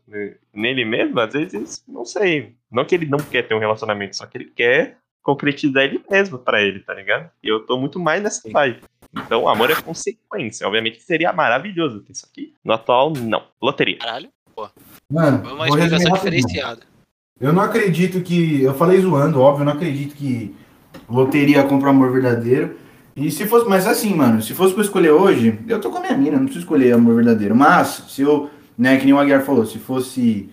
Nele 0.54 0.84
mesmo, 0.84 1.20
às 1.20 1.34
vezes, 1.34 1.84
não 1.86 2.04
sei. 2.04 2.54
Não 2.70 2.84
que 2.84 2.94
ele 2.94 3.06
não 3.06 3.18
quer 3.18 3.42
ter 3.42 3.54
um 3.54 3.58
relacionamento, 3.58 4.16
só 4.16 4.24
que 4.24 4.38
ele 4.38 4.46
quer 4.46 4.96
concretizar 5.22 5.82
ele 5.82 6.02
mesmo 6.10 6.38
pra 6.38 6.62
ele, 6.62 6.80
tá 6.80 6.94
ligado? 6.94 7.30
E 7.42 7.48
eu 7.48 7.60
tô 7.66 7.76
muito 7.78 7.98
mais 7.98 8.22
nessa 8.22 8.48
vibe. 8.48 8.80
Então, 9.14 9.42
o 9.42 9.48
amor 9.48 9.70
é 9.70 9.74
consequência. 9.74 10.66
Obviamente 10.66 10.98
que 10.98 11.04
seria 11.04 11.32
maravilhoso 11.32 12.00
ter 12.00 12.12
isso 12.12 12.26
aqui. 12.30 12.54
No 12.64 12.72
atual, 12.72 13.12
não. 13.12 13.44
Loteria. 13.60 13.98
Caralho, 13.98 14.30
Mano, 15.10 15.44
foi 15.44 15.52
uma 15.52 15.68
explicação 15.68 16.12
diferenciada. 16.12 16.82
Eu 17.38 17.52
não 17.52 17.62
acredito 17.62 18.22
que. 18.22 18.62
Eu 18.62 18.74
falei 18.74 18.98
zoando, 19.00 19.40
óbvio, 19.40 19.62
eu 19.62 19.66
não 19.66 19.72
acredito 19.74 20.14
que 20.16 20.54
loteria 21.08 21.62
compra 21.64 21.90
amor 21.90 22.10
verdadeiro. 22.10 22.78
E 23.16 23.30
se 23.30 23.46
fosse. 23.46 23.68
Mas 23.68 23.86
assim, 23.86 24.14
mano, 24.14 24.42
se 24.42 24.52
fosse 24.52 24.74
pra 24.74 24.82
escolher 24.84 25.10
hoje, 25.10 25.58
eu 25.66 25.80
tô 25.80 25.90
com 25.90 25.98
a 25.98 26.00
minha 26.00 26.16
mina, 26.16 26.36
não 26.36 26.44
preciso 26.44 26.64
escolher 26.64 26.92
amor 26.92 27.14
verdadeiro. 27.14 27.56
Mas, 27.56 28.04
se 28.08 28.22
eu. 28.22 28.50
Né, 28.78 28.98
que 28.98 29.06
nem 29.06 29.14
o 29.14 29.18
Aguiar 29.18 29.42
falou, 29.42 29.64
se 29.64 29.78
fosse. 29.78 30.50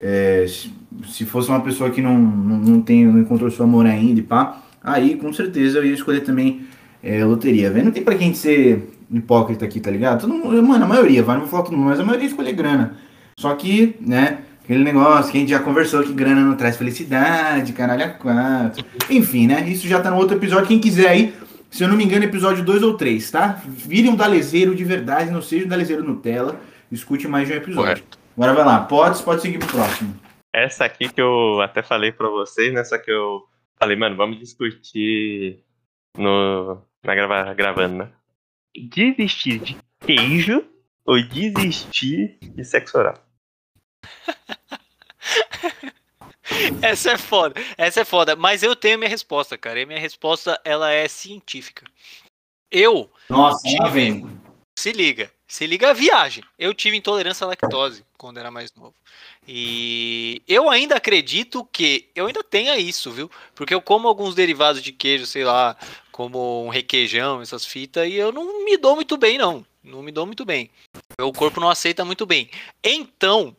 é, 0.00 0.46
se, 0.46 0.72
se 1.08 1.24
fosse 1.24 1.48
uma 1.48 1.60
pessoa 1.60 1.90
que 1.90 2.00
não, 2.00 2.16
não, 2.16 2.56
não, 2.56 2.80
tem, 2.80 3.04
não 3.04 3.20
encontrou 3.20 3.50
seu 3.50 3.64
amor 3.64 3.84
ainda 3.84 4.20
e 4.20 4.22
pá, 4.22 4.62
aí 4.82 5.16
com 5.16 5.32
certeza 5.32 5.78
eu 5.78 5.84
ia 5.84 5.92
escolher 5.92 6.20
também 6.20 6.62
é, 7.02 7.24
loteria, 7.24 7.70
velho. 7.70 7.86
Não 7.86 7.92
tem 7.92 8.04
pra 8.04 8.14
quem 8.14 8.32
ser 8.32 8.94
hipócrita 9.10 9.64
aqui, 9.64 9.80
tá 9.80 9.90
ligado? 9.90 10.20
Todo 10.20 10.32
mundo, 10.34 10.62
mano, 10.62 10.84
a 10.84 10.88
maioria, 10.88 11.22
vai, 11.22 11.34
não 11.34 11.42
vou 11.42 11.50
falar 11.50 11.64
todo 11.64 11.76
mundo, 11.76 11.88
mas 11.88 12.00
a 12.00 12.04
maioria 12.04 12.28
escolher 12.28 12.52
grana. 12.52 12.94
Só 13.36 13.54
que, 13.54 13.96
né, 14.00 14.38
aquele 14.62 14.84
negócio 14.84 15.32
que 15.32 15.38
a 15.38 15.40
gente 15.40 15.50
já 15.50 15.58
conversou 15.60 16.02
que 16.02 16.12
grana 16.12 16.42
não 16.42 16.54
traz 16.54 16.76
felicidade, 16.76 17.72
caralho, 17.72 18.04
a 18.04 18.08
quatro. 18.08 18.84
Enfim, 19.10 19.46
né, 19.46 19.68
isso 19.68 19.88
já 19.88 20.00
tá 20.00 20.10
no 20.10 20.16
outro 20.16 20.36
episódio. 20.36 20.66
Quem 20.66 20.78
quiser 20.78 21.08
aí, 21.08 21.34
se 21.70 21.84
eu 21.84 21.88
não 21.88 21.96
me 21.96 22.04
engano, 22.04 22.24
episódio 22.24 22.64
2 22.64 22.82
ou 22.82 22.94
3, 22.94 23.30
tá? 23.30 23.62
Vire 23.66 24.08
um 24.08 24.16
dalezeiro 24.16 24.74
de 24.74 24.84
verdade, 24.84 25.30
não 25.30 25.42
seja 25.42 25.66
um 25.66 25.68
dalezeiro 25.68 26.02
Nutella. 26.02 26.60
Escute 26.90 27.28
mais 27.28 27.46
de 27.46 27.54
um 27.54 27.56
episódio. 27.56 28.04
Agora 28.36 28.54
vai 28.54 28.64
lá, 28.64 28.80
pode, 28.84 29.22
pode 29.22 29.42
seguir 29.42 29.58
pro 29.58 29.68
próximo. 29.68 30.18
Essa 30.52 30.86
aqui 30.86 31.08
que 31.08 31.20
eu 31.20 31.60
até 31.60 31.82
falei 31.82 32.10
pra 32.10 32.28
vocês, 32.28 32.72
nessa 32.72 32.98
que 32.98 33.10
eu 33.10 33.42
falei, 33.76 33.96
mano, 33.96 34.16
vamos 34.16 34.38
discutir 34.38 35.62
no, 36.16 36.82
na 37.04 37.14
grava, 37.14 37.52
gravando, 37.52 37.96
né? 37.96 38.10
Desistir 38.74 39.58
de 39.58 39.76
queijo 40.00 40.64
ou 41.04 41.22
desistir 41.22 42.38
de 42.42 42.64
sexo 42.64 42.98
oral? 42.98 43.22
Essa 46.82 47.12
é 47.12 47.18
foda, 47.18 47.60
essa 47.76 48.00
é 48.00 48.04
foda. 48.04 48.36
Mas 48.36 48.62
eu 48.62 48.74
tenho 48.74 48.98
minha 48.98 49.10
resposta, 49.10 49.56
cara. 49.58 49.80
E 49.80 49.86
minha 49.86 50.00
resposta, 50.00 50.60
ela 50.64 50.90
é 50.90 51.08
científica. 51.08 51.84
Eu, 52.70 53.10
Nossa, 53.28 53.66
Tive. 53.66 54.26
se 54.78 54.92
liga, 54.92 55.32
se 55.46 55.66
liga 55.66 55.90
a 55.90 55.94
viagem. 55.94 56.44
Eu 56.58 56.74
tive 56.74 56.96
intolerância 56.96 57.44
à 57.44 57.48
lactose 57.48 58.04
quando 58.16 58.38
era 58.38 58.50
mais 58.50 58.72
novo. 58.74 58.94
E 59.46 60.42
eu 60.46 60.68
ainda 60.68 60.96
acredito 60.96 61.64
que 61.72 62.10
eu 62.14 62.26
ainda 62.26 62.44
tenha 62.44 62.76
isso, 62.76 63.10
viu? 63.10 63.30
Porque 63.54 63.74
eu 63.74 63.80
como 63.80 64.06
alguns 64.06 64.34
derivados 64.34 64.82
de 64.82 64.92
queijo, 64.92 65.24
sei 65.24 65.44
lá, 65.44 65.76
como 66.12 66.66
um 66.66 66.68
requeijão, 66.68 67.40
essas 67.40 67.64
fitas, 67.64 68.06
e 68.06 68.14
eu 68.14 68.30
não 68.30 68.64
me 68.64 68.76
dou 68.76 68.94
muito 68.94 69.16
bem, 69.16 69.38
não. 69.38 69.64
Não 69.82 70.02
me 70.02 70.12
dou 70.12 70.26
muito 70.26 70.44
bem. 70.44 70.70
Meu 71.18 71.32
corpo 71.32 71.60
não 71.60 71.70
aceita 71.70 72.04
muito 72.04 72.26
bem. 72.26 72.50
Então, 72.84 73.56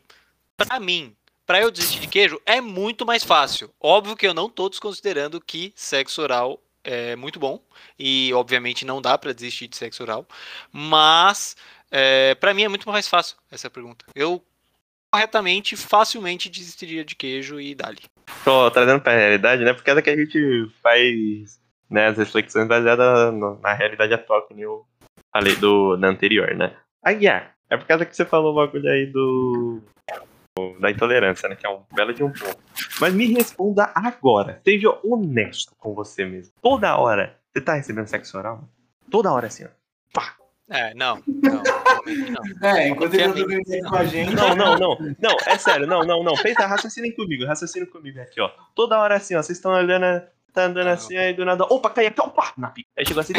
pra 0.55 0.79
mim, 0.79 1.15
pra 1.49 1.59
eu 1.59 1.71
desistir 1.71 1.99
de 1.99 2.07
queijo 2.07 2.39
é 2.45 2.61
muito 2.61 3.07
mais 3.07 3.23
fácil. 3.23 3.71
Óbvio 3.81 4.15
que 4.15 4.27
eu 4.27 4.35
não 4.35 4.47
tô 4.47 4.69
desconsiderando 4.69 5.41
que 5.41 5.73
sexo 5.75 6.21
oral 6.21 6.61
é 6.83 7.15
muito 7.15 7.39
bom. 7.39 7.59
E, 7.97 8.31
obviamente, 8.35 8.85
não 8.85 9.01
dá 9.01 9.17
pra 9.17 9.33
desistir 9.33 9.67
de 9.67 9.75
sexo 9.75 10.03
oral. 10.03 10.27
Mas, 10.71 11.57
é, 11.89 12.35
para 12.35 12.53
mim 12.53 12.65
é 12.65 12.67
muito 12.67 12.87
mais 12.87 13.07
fácil 13.07 13.35
essa 13.51 13.67
pergunta. 13.67 14.05
Eu, 14.13 14.43
corretamente, 15.11 15.75
facilmente 15.75 16.51
desistiria 16.51 17.03
de 17.03 17.15
queijo 17.15 17.59
e 17.59 17.73
dali. 17.73 18.03
Tô 18.45 18.69
trazendo 18.69 19.01
pra 19.01 19.17
realidade, 19.17 19.63
né? 19.63 19.73
Por 19.73 19.83
causa 19.83 20.03
que 20.03 20.09
a 20.11 20.15
gente 20.15 20.69
faz 20.83 21.59
né, 21.89 22.09
as 22.09 22.17
reflexões 22.19 22.67
baseadas 22.67 23.33
na 23.59 23.73
realidade 23.73 24.13
atual, 24.13 24.47
que 24.47 24.53
nem 24.53 24.65
eu 24.65 24.85
falei 25.33 25.55
do, 25.55 25.97
anterior, 26.03 26.53
né? 26.55 26.77
Aguiar, 27.03 27.55
é 27.71 27.75
por 27.75 27.87
causa 27.87 28.05
que 28.05 28.15
você 28.15 28.23
falou 28.23 28.51
o 28.53 28.55
bagulho 28.55 28.87
aí 28.87 29.07
do. 29.07 29.81
Do- 30.73 30.79
da 30.79 30.91
intolerância, 30.91 31.47
né? 31.49 31.55
Que 31.55 31.65
é 31.65 31.69
um 31.69 31.81
belo 31.93 32.13
de 32.13 32.23
um 32.23 32.31
ponto. 32.31 32.57
Mas 32.99 33.13
me 33.13 33.25
responda 33.33 33.91
agora. 33.95 34.61
Seja 34.63 34.97
honesto 35.03 35.73
com 35.77 35.93
você 35.93 36.25
mesmo. 36.25 36.53
Toda 36.61 36.95
hora 36.97 37.37
você 37.53 37.61
tá 37.61 37.73
recebendo 37.75 38.07
sexo 38.07 38.37
oral? 38.37 38.55
mano? 38.57 38.69
Toda 39.09 39.31
hora 39.31 39.47
assim, 39.47 39.65
ó. 39.65 39.69
É, 40.71 40.93
não. 40.93 41.15
Não, 41.25 41.63
realmente 41.63 42.29
não. 42.31 42.69
É, 42.69 42.89
enquanto 42.89 43.13
ele 43.15 43.33
tá 43.33 43.39
ideia 43.61 43.83
com 43.89 43.95
a 43.95 44.05
gente. 44.05 44.35
Não, 44.35 44.55
não, 44.55 44.77
não. 44.77 44.97
Não, 45.19 45.35
é 45.47 45.57
sério, 45.57 45.87
não, 45.87 46.03
não, 46.03 46.21
não. 46.23 46.35
Pensa, 46.35 46.67
raciocinem 46.67 47.11
comigo, 47.15 47.43
raciocinem 47.43 47.89
comigo 47.89 48.19
aqui, 48.21 48.39
ó. 48.39 48.51
Toda 48.75 48.99
hora 48.99 49.15
assim, 49.15 49.33
ó. 49.35 49.41
Vocês 49.41 49.57
estão 49.57 49.71
olhando, 49.71 50.21
tá 50.53 50.65
andando 50.65 50.85
Não. 50.85 50.93
assim, 50.93 51.17
aí 51.17 51.33
do 51.33 51.43
nada. 51.43 51.63
Opa, 51.63 51.89
cai 51.89 52.05
aqui, 52.05 52.21
opa! 52.21 52.53
Na 52.55 52.69
pica. 52.69 52.87
Aí 52.95 53.03
chegou 53.03 53.21
assim. 53.21 53.33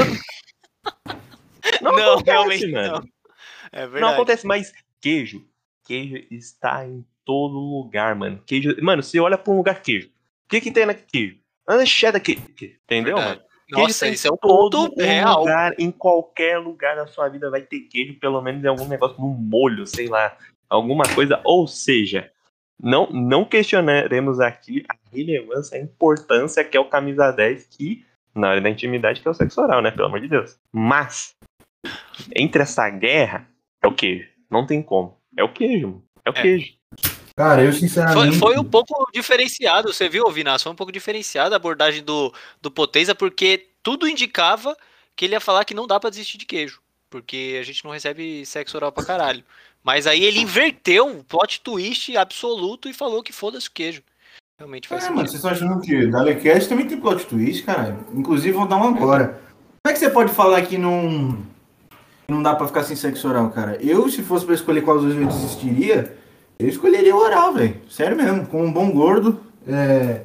Não, 1.81 1.93
Não, 1.93 2.13
acontece, 2.15 2.31
realmente 2.33 2.67
mano. 2.73 2.93
não. 2.95 3.03
É 3.73 3.81
verdade. 3.83 4.01
Não 4.01 4.09
acontece, 4.09 4.45
mas 4.47 4.73
queijo. 5.01 5.47
Queijo 5.85 6.17
está 6.33 6.85
em 6.85 7.05
todo 7.25 7.55
lugar, 7.59 8.15
mano. 8.15 8.41
Queijo. 8.47 8.77
Mano, 8.83 9.03
você 9.03 9.19
olha 9.21 9.39
pra 9.39 9.53
um 9.53 9.57
lugar 9.57 9.81
queijo. 9.83 10.09
O 10.09 10.49
que 10.49 10.61
que 10.61 10.71
tem 10.71 10.87
na 10.87 10.95
queijo? 10.95 11.39
Anda 11.69 11.87
cheddar 11.87 12.21
queijo. 12.23 12.43
Entendeu, 12.85 13.17
Verdade. 13.17 13.39
mano? 13.39 13.51
Queijo 13.69 13.83
Nossa, 13.87 14.09
esse 14.09 14.27
é 14.27 14.33
um 14.33 14.37
todo 14.37 14.89
ponto 14.89 15.01
real. 15.01 15.39
lugar, 15.41 15.75
em 15.79 15.91
qualquer 15.93 16.59
lugar 16.59 16.97
da 16.97 17.07
sua 17.07 17.29
vida 17.29 17.49
vai 17.51 17.61
ter 17.63 17.81
queijo, 17.83 18.19
pelo 18.19 18.43
menos 18.43 18.65
em 18.65 18.67
algum 18.67 18.89
negócio 18.89 19.21
no 19.21 19.29
molho, 19.29 19.87
sei 19.87 20.09
lá, 20.09 20.37
alguma 20.69 21.05
coisa. 21.15 21.41
Ou 21.45 21.69
seja, 21.69 22.33
não, 22.83 23.07
não 23.11 23.45
questionaremos 23.45 24.41
aqui 24.41 24.85
a 24.89 24.97
relevância, 25.15 25.79
a 25.79 25.81
importância 25.81 26.65
que 26.65 26.77
é 26.77 26.81
o 26.81 26.87
camisa 26.89 27.31
10, 27.31 27.67
que 27.69 28.05
na 28.35 28.51
hora 28.51 28.61
da 28.61 28.69
intimidade 28.71 29.21
que 29.21 29.29
é 29.29 29.31
o 29.31 29.35
sexo 29.35 29.61
oral, 29.61 29.81
né? 29.83 29.93
Pelo 29.93 30.07
amor 30.07 30.21
de 30.21 30.27
Deus. 30.29 30.59
Mas, 30.73 31.37
entre 32.35 32.63
essa 32.63 32.89
guerra, 32.91 33.49
é 33.83 33.87
o 33.87 33.95
queijo. 33.95 34.29
Não 34.51 34.67
tem 34.67 34.83
como. 34.83 35.17
É 35.37 35.45
o 35.45 35.53
queijo, 35.53 35.87
mano. 35.89 36.05
É 36.25 36.31
o 36.31 36.35
É. 36.37 36.43
queijo. 36.43 36.73
Cara, 37.41 37.63
eu 37.65 37.71
Foi, 37.73 37.81
sinceramente. 37.81 38.39
foi 38.39 38.59
um 38.59 38.65
pouco 38.65 39.09
diferenciado, 39.15 39.93
você 39.95 40.11
viu, 40.11 40.31
Vinas? 40.31 40.63
Foi 40.63 40.71
um 40.71 40.75
pouco 40.75 40.93
diferenciada 40.93 41.55
a 41.55 41.57
abordagem 41.57 42.03
do, 42.03 42.31
do 42.61 42.71
Poteza, 42.71 43.15
porque 43.15 43.69
tudo 43.83 44.07
indicava 44.07 44.77
que 45.17 45.25
ele 45.25 45.33
ia 45.35 45.41
falar 45.41 45.65
que 45.65 45.73
não 45.73 45.87
dá 45.87 45.99
pra 45.99 46.11
desistir 46.11 46.37
de 46.37 46.45
queijo. 46.45 46.81
Porque 47.09 47.57
a 47.59 47.65
gente 47.65 47.83
não 47.83 47.93
recebe 47.93 48.45
sexo 48.45 48.77
oral 48.77 48.93
pra 48.93 49.05
caralho. 49.05 49.43
Mas 49.83 50.07
aí 50.07 50.23
ele 50.23 50.39
inverteu 50.41 51.09
o 51.09 51.25
plot 51.25 51.63
twist 51.63 52.15
absoluto 52.15 52.91
e 52.91 52.93
falou 52.93 53.23
que 53.23 53.33
foda-se 53.33 53.69
o 53.69 53.73
queijo. 53.73 54.03
Realmente 54.59 54.87
faz 54.87 55.05
É, 55.05 55.09
mano, 55.09 55.27
sentido. 55.27 55.41
vocês 55.41 55.55
estão 55.55 55.69
achando 55.71 55.81
que 55.83 56.07
Dalecast 56.09 56.69
também 56.69 56.87
tem 56.87 57.01
plot 57.01 57.25
twist, 57.25 57.63
cara. 57.65 57.99
Inclusive, 58.13 58.53
vou 58.53 58.67
dar 58.69 58.77
um 58.77 58.85
agora. 58.95 59.41
Como 59.83 59.89
é 59.89 59.93
que 59.95 59.99
você 59.99 60.11
pode 60.11 60.31
falar 60.33 60.61
que 60.67 60.77
não, 60.77 61.39
que 62.27 62.33
não 62.35 62.43
dá 62.43 62.55
pra 62.55 62.67
ficar 62.67 62.83
sem 62.85 62.95
sexo 62.95 63.27
oral, 63.27 63.49
cara? 63.51 63.79
Eu, 63.83 64.11
se 64.11 64.23
fosse 64.23 64.45
pra 64.45 64.55
escolher 64.55 64.83
qual 64.83 64.99
dos 64.99 65.07
dois 65.15 65.19
eu 65.19 65.27
desistiria, 65.27 66.15
eu 66.61 66.69
escolheria 66.69 67.15
o 67.15 67.19
oral, 67.19 67.53
velho. 67.53 67.77
Sério 67.89 68.17
mesmo, 68.17 68.47
com 68.47 68.65
um 68.65 68.73
bom 68.73 68.91
gordo. 68.91 69.41
é, 69.67 70.23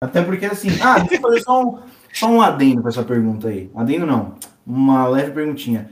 Até 0.00 0.22
porque, 0.22 0.46
assim... 0.46 0.68
Ah, 0.80 0.98
deixa 0.98 1.16
eu 1.16 1.20
fazer 1.20 1.40
só 1.42 1.62
um, 1.62 1.78
só 2.12 2.26
um 2.28 2.40
adendo 2.40 2.80
pra 2.82 2.90
essa 2.90 3.02
pergunta 3.02 3.48
aí. 3.48 3.70
Adendo 3.74 4.06
não, 4.06 4.34
uma 4.66 5.06
leve 5.08 5.32
perguntinha. 5.32 5.90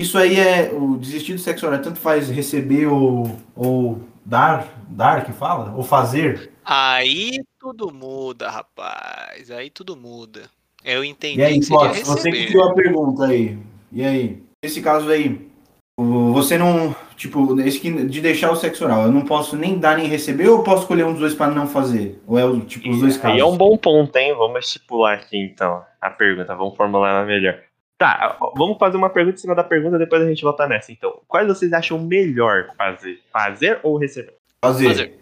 Isso 0.00 0.16
aí 0.18 0.38
é... 0.38 0.72
O 0.72 0.96
desistir 0.96 1.34
do 1.34 1.40
sexo 1.40 1.66
oral 1.66 1.80
tanto 1.80 1.98
faz 1.98 2.28
receber 2.28 2.86
ou, 2.86 3.36
ou 3.56 4.00
dar, 4.24 4.68
dar 4.88 5.24
que 5.24 5.32
fala? 5.32 5.74
Ou 5.74 5.82
fazer? 5.82 6.52
Aí 6.64 7.40
tudo 7.58 7.92
muda, 7.92 8.50
rapaz. 8.50 9.50
Aí 9.50 9.70
tudo 9.70 9.96
muda. 9.96 10.42
Eu 10.84 11.04
entendi 11.04 11.40
E 11.40 11.44
aí, 11.44 11.60
que 11.60 11.66
você 12.04 12.30
que 12.30 12.46
criou 12.46 12.70
a 12.70 12.74
pergunta 12.74 13.24
aí. 13.24 13.58
E 13.90 14.04
aí? 14.04 14.42
Nesse 14.62 14.80
caso 14.80 15.08
aí, 15.08 15.48
você 15.96 16.56
não. 16.58 16.94
Tipo, 17.18 17.60
esse 17.60 17.80
que- 17.80 17.90
de 18.06 18.20
deixar 18.20 18.50
o 18.50 18.56
sexo 18.56 18.84
oral, 18.84 19.02
eu 19.02 19.12
não 19.12 19.22
posso 19.24 19.56
nem 19.56 19.76
dar 19.78 19.96
nem 19.98 20.06
receber 20.06 20.48
ou 20.48 20.58
eu 20.58 20.62
posso 20.62 20.82
escolher 20.82 21.04
um 21.04 21.10
dos 21.10 21.20
dois 21.20 21.34
pra 21.34 21.48
não 21.48 21.66
fazer? 21.66 22.18
Ou 22.26 22.38
é 22.38 22.44
o, 22.44 22.60
tipo 22.60 22.88
os 22.88 23.00
dois 23.00 23.16
casos? 23.16 23.34
Aí 23.34 23.40
é 23.40 23.44
um 23.44 23.56
bom 23.56 23.76
ponto, 23.76 24.14
hein? 24.16 24.32
Vamos 24.34 24.64
estipular 24.66 25.14
aqui 25.18 25.36
então 25.36 25.84
a 26.00 26.10
pergunta, 26.10 26.54
vamos 26.54 26.76
formular 26.76 27.10
ela 27.10 27.24
melhor. 27.26 27.58
Tá, 27.98 28.38
vamos 28.56 28.78
fazer 28.78 28.96
uma 28.96 29.10
pergunta 29.10 29.34
em 29.36 29.40
cima 29.40 29.56
da 29.56 29.64
pergunta, 29.64 29.98
depois 29.98 30.22
a 30.22 30.28
gente 30.28 30.42
volta 30.44 30.68
nessa. 30.68 30.92
Então, 30.92 31.20
quais 31.26 31.48
vocês 31.48 31.72
acham 31.72 31.98
melhor 32.00 32.68
fazer? 32.78 33.20
Fazer 33.32 33.80
ou 33.82 33.98
receber? 33.98 34.34
Fazer. 34.64 34.86
Fazer. 34.86 35.18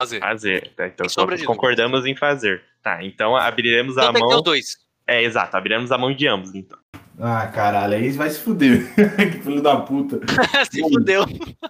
Fazer. 0.00 0.20
Fazer. 0.20 0.72
Tá, 0.76 0.86
então 0.86 1.06
todos 1.12 1.40
de 1.40 1.44
concordamos 1.46 2.06
em 2.06 2.14
fazer. 2.14 2.62
Tá, 2.80 3.02
então 3.04 3.34
abriremos 3.36 3.98
a 3.98 4.02
Então 4.10 4.12
ter 4.14 4.20
mão. 4.20 4.42
dois. 4.42 4.76
É, 5.04 5.20
exato, 5.24 5.56
abriremos 5.56 5.90
a 5.90 5.98
mão 5.98 6.14
de 6.14 6.28
ambos, 6.28 6.54
então. 6.54 6.78
Ah, 7.18 7.46
caralho, 7.46 7.94
aí 7.94 8.10
vai 8.12 8.30
se 8.30 8.38
fuder. 8.38 8.92
que 8.94 9.38
filho 9.42 9.62
da 9.62 9.76
puta. 9.76 10.20
Se 10.70 10.80
fudeu. 10.80 11.24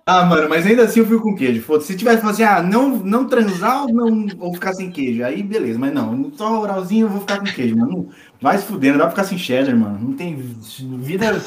Ah, 0.06 0.24
mano, 0.24 0.48
mas 0.48 0.64
ainda 0.64 0.84
assim 0.84 1.00
eu 1.00 1.06
fico 1.06 1.20
com 1.22 1.34
queijo. 1.34 1.60
Foda-se. 1.62 1.88
Se 1.88 1.96
tivesse 1.96 2.20
falado 2.20 2.34
assim, 2.34 2.44
ah, 2.44 2.62
não, 2.62 2.96
não 2.98 3.26
transar 3.26 3.82
ou, 3.82 3.92
não, 3.92 4.26
ou 4.38 4.54
ficar 4.54 4.72
sem 4.72 4.90
queijo, 4.90 5.24
aí 5.24 5.42
beleza, 5.42 5.78
mas 5.78 5.92
não, 5.92 6.32
só 6.36 6.60
oralzinho 6.60 7.06
eu 7.06 7.10
vou 7.10 7.20
ficar 7.20 7.38
com 7.38 7.44
queijo, 7.44 7.76
mano. 7.76 8.08
Vai 8.40 8.56
se 8.58 8.64
fuder, 8.64 8.92
não 8.92 8.98
dá 8.98 9.04
pra 9.04 9.10
ficar 9.10 9.24
sem 9.24 9.38
cheddar, 9.38 9.76
mano. 9.76 9.98
Não 10.00 10.12
tem 10.12 10.36
vida 10.36 11.40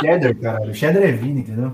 cheddar, 0.00 0.34
caralho. 0.36 0.74
Cheddar 0.74 1.02
é 1.02 1.12
vida, 1.12 1.40
entendeu? 1.40 1.72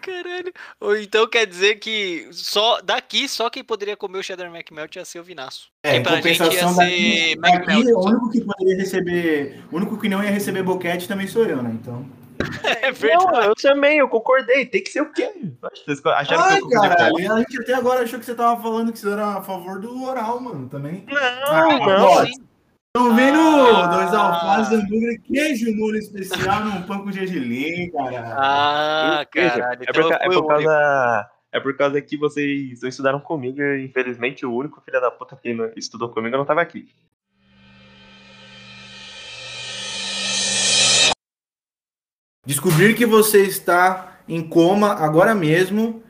Caralho. 0.00 0.52
Ou 0.80 0.96
então 0.96 1.26
quer 1.28 1.46
dizer 1.46 1.76
que 1.76 2.28
só 2.32 2.80
daqui 2.82 3.28
só 3.28 3.50
quem 3.50 3.62
poderia 3.64 3.96
comer 3.96 4.18
o 4.18 4.22
cheddar 4.22 4.46
McMelt 4.54 4.94
ia 4.96 5.04
ser 5.04 5.20
o 5.20 5.24
Vinaço. 5.24 5.68
É, 5.82 5.92
Que 5.92 5.96
em 5.98 6.02
pra 6.02 6.16
gente 6.20 6.26
ia 6.30 6.38
compensação 6.38 6.74
ser 6.74 6.84
daqui, 6.84 7.36
daqui 7.40 7.56
McMelt. 7.72 7.86
o 7.94 8.00
único 8.06 8.30
que 8.30 8.40
poderia 8.44 8.76
receber, 8.76 9.64
o 9.70 9.76
único 9.76 9.98
que 9.98 10.08
não 10.08 10.22
ia 10.22 10.30
receber 10.30 10.62
boquete 10.62 11.08
também 11.08 11.26
sou 11.26 11.44
eu, 11.44 11.62
né? 11.62 11.70
Então. 11.80 12.04
É 12.82 12.92
verdade. 12.92 13.32
Não, 13.32 13.42
eu 13.42 13.54
também, 13.56 13.98
eu 13.98 14.08
concordei. 14.08 14.64
Tem 14.64 14.82
que 14.82 14.90
ser 14.90 15.00
o 15.02 15.12
quê? 15.12 15.28
Vocês 15.84 16.00
acharam 16.06 16.68
que 16.68 16.76
Ai, 16.76 16.88
caralho, 16.88 17.32
a 17.32 17.38
gente 17.40 17.60
até 17.60 17.74
agora 17.74 18.02
achou 18.04 18.18
que 18.18 18.24
você 18.24 18.34
tava 18.34 18.62
falando 18.62 18.92
que 18.92 18.98
você 18.98 19.10
era 19.10 19.26
a 19.38 19.42
favor 19.42 19.80
do 19.80 20.04
oral, 20.04 20.40
mano, 20.40 20.68
também. 20.68 21.04
Não, 21.08 21.16
Ah, 21.18 21.78
não. 21.98 22.26
Sim. 22.26 22.32
Tô 22.98 23.14
vendo 23.14 23.38
Ah. 23.38 23.86
dois 23.86 24.12
alfaces, 24.12 24.72
hambúrguer, 24.72 25.20
queijo 25.22 25.72
molho 25.76 25.98
especial 25.98 26.64
num 26.64 26.82
pão 26.82 27.04
com 27.04 27.12
gergelim, 27.12 27.92
cara. 27.92 28.34
Ah, 28.36 29.26
caralho. 29.30 29.82
É 29.82 29.86
Então 29.88 30.12
é 30.12 30.28
por 30.28 30.48
causa. 30.48 31.30
É 31.52 31.60
por 31.60 31.76
causa 31.76 32.02
que 32.02 32.16
vocês 32.16 32.82
não 32.82 32.88
estudaram 32.88 33.20
comigo 33.20 33.62
e 33.62 33.84
infelizmente 33.84 34.44
o 34.44 34.52
único 34.52 34.80
filho 34.80 35.00
da 35.00 35.12
puta 35.12 35.36
que 35.36 35.48
estudou 35.76 36.08
comigo 36.08 36.36
não 36.36 36.44
tava 36.44 36.60
aqui. 36.60 36.88
Descobrir 42.44 42.94
que 42.96 43.06
você 43.06 43.42
está 43.42 44.20
em 44.28 44.42
coma 44.42 44.92
agora 44.94 45.36
mesmo 45.36 46.02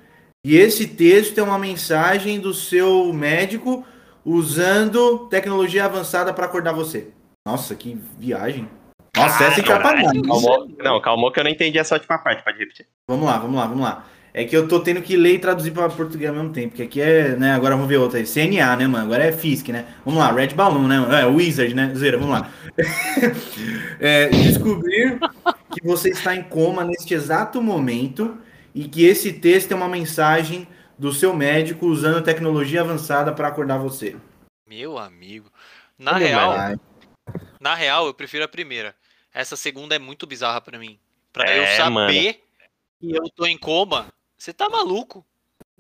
e 0.45 0.57
esse 0.57 0.87
texto 0.87 1.37
é 1.39 1.43
uma 1.43 1.59
mensagem 1.59 2.41
do 2.41 2.55
seu 2.55 3.13
médico 3.13 3.85
usando 4.29 5.27
tecnologia 5.31 5.87
avançada 5.87 6.35
para 6.35 6.45
acordar 6.45 6.73
você. 6.73 7.09
Nossa, 7.47 7.75
que 7.75 7.99
viagem. 8.19 8.69
Nossa, 9.17 9.45
essa 9.45 9.61
é 9.61 9.63
capa 9.63 9.85
Caralho, 9.85 10.05
nada. 10.05 10.29
Calmou, 10.29 10.69
não, 10.79 11.01
calmou 11.01 11.33
que 11.33 11.41
eu 11.41 11.45
não 11.45 11.51
entendi 11.51 11.79
essa 11.79 11.95
última 11.95 12.19
parte, 12.19 12.45
pode 12.45 12.59
repetir. 12.59 12.87
Vamos 13.09 13.27
lá, 13.27 13.39
vamos 13.39 13.57
lá, 13.57 13.67
vamos 13.67 13.83
lá. 13.83 14.05
É 14.35 14.45
que 14.45 14.55
eu 14.55 14.69
tô 14.69 14.81
tendo 14.81 15.01
que 15.01 15.17
ler 15.17 15.35
e 15.35 15.39
traduzir 15.39 15.71
para 15.71 15.89
português 15.89 16.29
ao 16.29 16.37
mesmo 16.37 16.53
tempo, 16.53 16.69
porque 16.69 16.83
aqui 16.83 17.01
é, 17.01 17.35
né, 17.37 17.55
agora 17.55 17.75
vamos 17.75 17.89
ver 17.89 17.97
outra 17.97 18.19
aí. 18.19 18.27
CNA, 18.27 18.77
né, 18.77 18.87
mano? 18.87 19.05
Agora 19.05 19.25
é 19.25 19.33
FISC, 19.33 19.73
né? 19.73 19.87
Vamos 20.05 20.21
lá, 20.21 20.31
Red 20.31 20.49
Balloon, 20.49 20.87
né? 20.87 21.01
mano? 21.01 21.15
É, 21.15 21.27
Wizard, 21.27 21.75
né? 21.75 21.93
Zera, 21.97 22.19
vamos 22.19 22.39
lá. 22.39 22.51
É, 23.99 24.29
descobrir 24.29 25.19
que 25.73 25.85
você 25.85 26.11
está 26.11 26.37
em 26.37 26.43
coma 26.43 26.85
neste 26.85 27.15
exato 27.15 27.61
momento 27.61 28.39
e 28.73 28.85
que 28.85 29.05
esse 29.05 29.33
texto 29.33 29.73
é 29.73 29.75
uma 29.75 29.89
mensagem 29.89 30.69
do 30.99 31.13
seu 31.13 31.35
médico 31.35 31.87
usando 31.87 32.23
tecnologia 32.25 32.81
avançada 32.81 33.33
para 33.33 33.49
acordar 33.49 33.79
você. 33.79 34.17
Meu 34.67 34.99
amigo. 34.99 35.51
Na 35.99 36.15
Olha, 36.15 36.27
real, 36.27 36.53
Vai. 36.53 36.77
na 37.61 37.75
real, 37.75 38.07
eu 38.07 38.15
prefiro 38.15 38.45
a 38.45 38.49
primeira. 38.49 38.95
Essa 39.33 39.57
segunda 39.57 39.95
é 39.95 39.99
muito 39.99 40.27
bizarra 40.27 40.61
pra 40.61 40.79
mim. 40.79 40.99
Pra 41.33 41.49
É, 41.49 41.63
eu 41.63 41.77
saber 41.77 41.91
mano. 41.91 42.13
que 42.13 42.39
eu 43.17 43.31
tô 43.35 43.47
em 43.47 43.57
coma, 43.59 44.13
você 44.37 44.53
tá 44.53 44.69
maluco. 44.69 45.25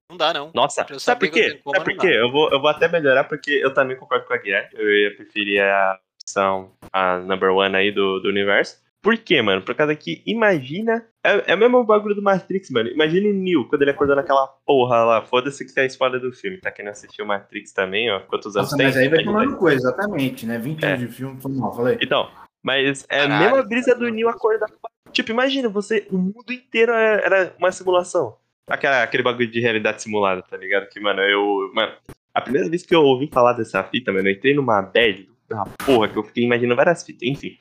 Não 0.08 0.16
dá, 0.16 0.32
não. 0.32 0.50
Nossa, 0.54 0.86
sabe 0.98 1.28
por 1.28 1.34
quê? 1.34 1.60
coma, 1.62 1.78
Sabe 1.78 1.94
por 1.94 2.00
quê? 2.00 2.14
Eu 2.14 2.30
vou, 2.32 2.50
eu 2.50 2.60
vou 2.60 2.70
até 2.70 2.88
melhorar 2.88 3.24
porque 3.24 3.50
eu 3.50 3.74
também 3.74 3.96
concordo 3.96 4.26
com 4.26 4.32
a 4.32 4.38
Guilherme. 4.38 4.70
Eu 4.72 4.90
ia 4.90 5.14
preferir 5.14 5.62
a 5.62 5.98
opção, 6.22 6.72
a 6.92 7.18
number 7.18 7.50
one 7.50 7.76
aí 7.76 7.92
do, 7.92 8.18
do 8.20 8.28
universo. 8.28 8.82
Por 9.00 9.16
quê, 9.16 9.40
mano? 9.40 9.62
Por 9.62 9.74
causa 9.74 9.94
que, 9.94 10.22
imagina. 10.26 11.06
É, 11.24 11.52
é 11.52 11.54
o 11.54 11.58
mesmo 11.58 11.84
bagulho 11.84 12.14
do 12.14 12.22
Matrix, 12.22 12.68
mano. 12.70 12.88
Imagina 12.90 13.28
o 13.28 13.32
Neo 13.32 13.68
quando 13.68 13.82
ele 13.82 13.92
acordou 13.92 14.16
naquela 14.16 14.46
porra 14.66 15.04
lá. 15.04 15.22
Foda-se 15.22 15.64
que 15.64 15.78
é 15.78 15.84
a 15.84 15.86
spoiler 15.86 16.20
do 16.20 16.32
filme. 16.32 16.58
Tá 16.58 16.70
querendo 16.70 16.90
assistir 16.92 17.22
o 17.22 17.26
Matrix 17.26 17.72
também, 17.72 18.10
ó. 18.10 18.20
Quantos 18.20 18.56
anos 18.56 18.70
Nossa, 18.72 18.76
tem? 18.76 18.86
mas 18.86 18.96
aí 18.96 19.08
vai 19.08 19.22
tomando 19.24 19.56
coisa, 19.56 19.76
exatamente, 19.88 20.44
né? 20.46 20.58
20 20.58 20.82
É. 20.82 20.88
anos 20.88 21.00
de 21.00 21.08
filme, 21.08 21.40
foi 21.40 21.52
mal, 21.52 21.74
falei. 21.74 21.98
Então, 22.00 22.28
mas 22.62 23.06
é 23.08 23.20
a 23.20 23.28
Caralho. 23.28 23.44
mesma 23.44 23.62
brisa 23.68 23.94
do 23.94 24.08
Neo 24.10 24.28
acordar. 24.28 24.68
Tipo, 25.12 25.30
imagina, 25.30 25.68
você. 25.68 26.06
O 26.10 26.18
mundo 26.18 26.52
inteiro 26.52 26.92
é- 26.92 27.24
era 27.24 27.54
uma 27.58 27.70
simulação. 27.72 28.36
Aquela, 28.68 29.02
aquele 29.02 29.22
bagulho 29.22 29.48
de 29.50 29.60
realidade 29.60 30.02
simulada, 30.02 30.42
tá 30.42 30.56
ligado? 30.56 30.88
Que, 30.88 30.98
mano, 31.00 31.20
eu. 31.22 31.70
Mano, 31.72 31.92
a 32.34 32.40
primeira 32.40 32.68
vez 32.68 32.84
que 32.84 32.94
eu 32.94 33.02
ouvi 33.02 33.28
falar 33.32 33.52
dessa 33.54 33.82
fita, 33.84 34.12
mano, 34.12 34.28
eu 34.28 34.32
entrei 34.32 34.54
numa 34.54 34.82
bad, 34.82 35.28
uma 35.54 35.64
porra, 35.84 36.08
que 36.08 36.16
eu 36.18 36.22
fiquei 36.24 36.44
imaginando 36.44 36.76
várias 36.76 37.02
fitas, 37.04 37.28
enfim. 37.28 37.58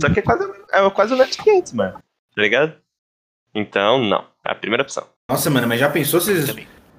Só 0.00 0.08
que 0.12 0.20
é 0.20 0.22
quase, 0.22 0.50
é 0.72 0.90
quase 0.90 1.14
o 1.14 1.16
Netflix, 1.16 1.72
mano. 1.72 1.94
Tá 2.34 2.42
ligado? 2.42 2.74
Então, 3.54 4.02
não. 4.02 4.24
É 4.46 4.52
a 4.52 4.54
primeira 4.54 4.82
opção. 4.82 5.06
Nossa, 5.28 5.50
mano, 5.50 5.66
mas 5.66 5.80
já 5.80 5.88
pensou 5.90 6.20
vocês, 6.20 6.46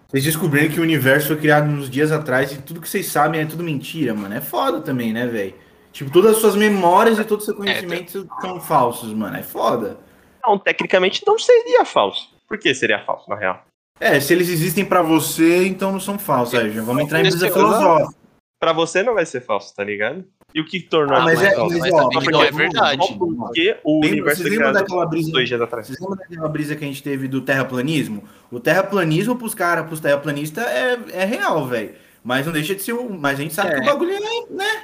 vocês 0.08 0.24
descobrirem 0.24 0.70
que 0.70 0.80
o 0.80 0.84
universo 0.84 1.28
foi 1.30 1.38
criado 1.38 1.68
uns 1.70 1.90
dias 1.90 2.12
atrás 2.12 2.52
e 2.52 2.62
tudo 2.62 2.82
que 2.82 2.88
vocês 2.90 3.06
sabem 3.08 3.42
é 3.42 3.46
tudo 3.46 3.64
mentira, 3.64 4.14
mano? 4.14 4.34
É 4.36 4.42
foda 4.42 4.82
também, 4.82 5.12
né, 5.14 5.26
velho? 5.28 5.54
Tipo, 5.92 6.10
todas 6.12 6.32
as 6.32 6.38
suas 6.38 6.56
memórias 6.56 7.20
e 7.20 7.26
todo 7.26 7.40
o 7.42 7.44
seu 7.44 7.56
conhecimento 7.56 8.28
são 8.42 8.60
falsos, 8.62 9.14
mano. 9.14 9.36
É 9.38 9.44
foda. 9.44 9.98
Não, 10.46 10.58
tecnicamente 10.58 11.22
não 11.26 11.38
seria 11.38 11.84
falso. 11.86 12.30
Por 12.48 12.58
que 12.58 12.74
seria 12.74 13.00
falso, 13.06 13.30
na 13.30 13.36
real? 13.36 13.66
É, 14.00 14.20
se 14.20 14.34
eles 14.34 14.50
existem 14.50 14.84
pra 14.86 15.02
você, 15.02 15.68
então 15.68 15.92
não 15.92 16.00
são 16.00 16.18
falsos. 16.18 16.58
Aí, 16.58 16.72
já 16.72 16.82
vamos 16.82 17.04
entrar 17.04 17.20
em 17.24 17.28
Esse- 17.28 17.38
filosófica. 17.52 18.21
Pra 18.62 18.74
você 18.74 19.02
não 19.02 19.16
vai 19.16 19.26
ser 19.26 19.42
falso, 19.42 19.74
tá 19.76 19.84
ligado? 19.84 20.24
E 20.54 20.62
o 20.62 20.66
que 20.66 20.80
tornou 20.80 21.18
Ah, 21.18 21.22
mas 21.22 21.40
mais 21.40 21.52
é, 21.52 21.56
falso? 21.56 21.80
mas, 21.80 21.92
mas 21.92 21.94
ó, 21.94 22.10
mas 22.14 22.26
não 22.28 22.44
é 22.44 22.52
vamos- 22.52 22.58
verdade. 22.58 22.98
vamos- 23.00 23.18
vamos- 23.18 23.38
Porque 23.48 23.78
o 23.84 23.94
Lembra- 23.96 24.10
universo 24.12 24.38
Vocês 24.44 24.48
foi 24.56 24.58
lembram 24.66 24.74
daquela 24.80 25.06
brisa 25.08 25.32
dois 25.32 25.48
dias 25.50 25.62
atrás. 25.62 25.88
Vocês 25.88 26.00
lembram 26.00 26.18
daquela 26.18 26.48
brisa 26.48 26.76
que 26.76 26.84
a 26.86 26.88
gente 26.88 27.02
teve 27.02 27.28
do 27.28 27.42
terraplanismo? 27.42 28.24
O 28.52 28.60
terraplanismo 28.60 29.36
pros 29.36 29.56
caras, 29.56 29.88
pros 29.88 30.00
terraplanistas, 30.00 30.64
é, 30.64 31.00
é 31.14 31.26
real, 31.26 31.66
velho. 31.66 31.90
Mas 32.24 32.46
não 32.46 32.54
deixa 32.54 32.76
de 32.76 32.84
ser. 32.84 32.94
um- 32.94 33.18
Mas 33.18 33.40
a 33.40 33.42
gente 33.42 33.54
sabe 33.56 33.70
É. 33.72 33.74
que 33.78 33.82
o 33.82 33.86
bagulho 33.86 34.12
é, 34.12 34.20
né? 34.54 34.84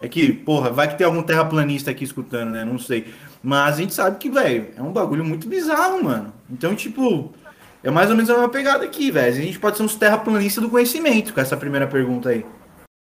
É 0.00 0.08
que, 0.08 0.32
porra, 0.32 0.70
vai 0.70 0.88
que 0.88 0.96
tem 0.96 1.06
algum 1.06 1.22
terraplanista 1.22 1.90
aqui 1.90 2.04
escutando, 2.04 2.50
né? 2.52 2.64
Não 2.64 2.78
sei. 2.78 3.12
Mas 3.42 3.74
a 3.74 3.78
gente 3.78 3.92
sabe 3.92 4.16
que, 4.16 4.30
velho, 4.30 4.68
é 4.74 4.80
um 4.80 4.90
bagulho 4.90 5.22
muito 5.22 5.46
bizarro, 5.46 6.02
mano. 6.02 6.32
Então, 6.50 6.74
tipo, 6.74 7.30
é 7.84 7.90
mais 7.90 8.08
ou 8.08 8.16
menos 8.16 8.30
a 8.30 8.34
mesma 8.34 8.48
pegada 8.48 8.82
aqui, 8.86 9.10
velho. 9.10 9.28
A 9.28 9.36
gente 9.36 9.58
pode 9.58 9.76
ser 9.76 9.82
uns 9.82 9.96
terraplanistas 9.96 10.64
do 10.64 10.70
conhecimento 10.70 11.34
com 11.34 11.40
essa 11.42 11.58
primeira 11.58 11.86
pergunta 11.86 12.30
aí. 12.30 12.42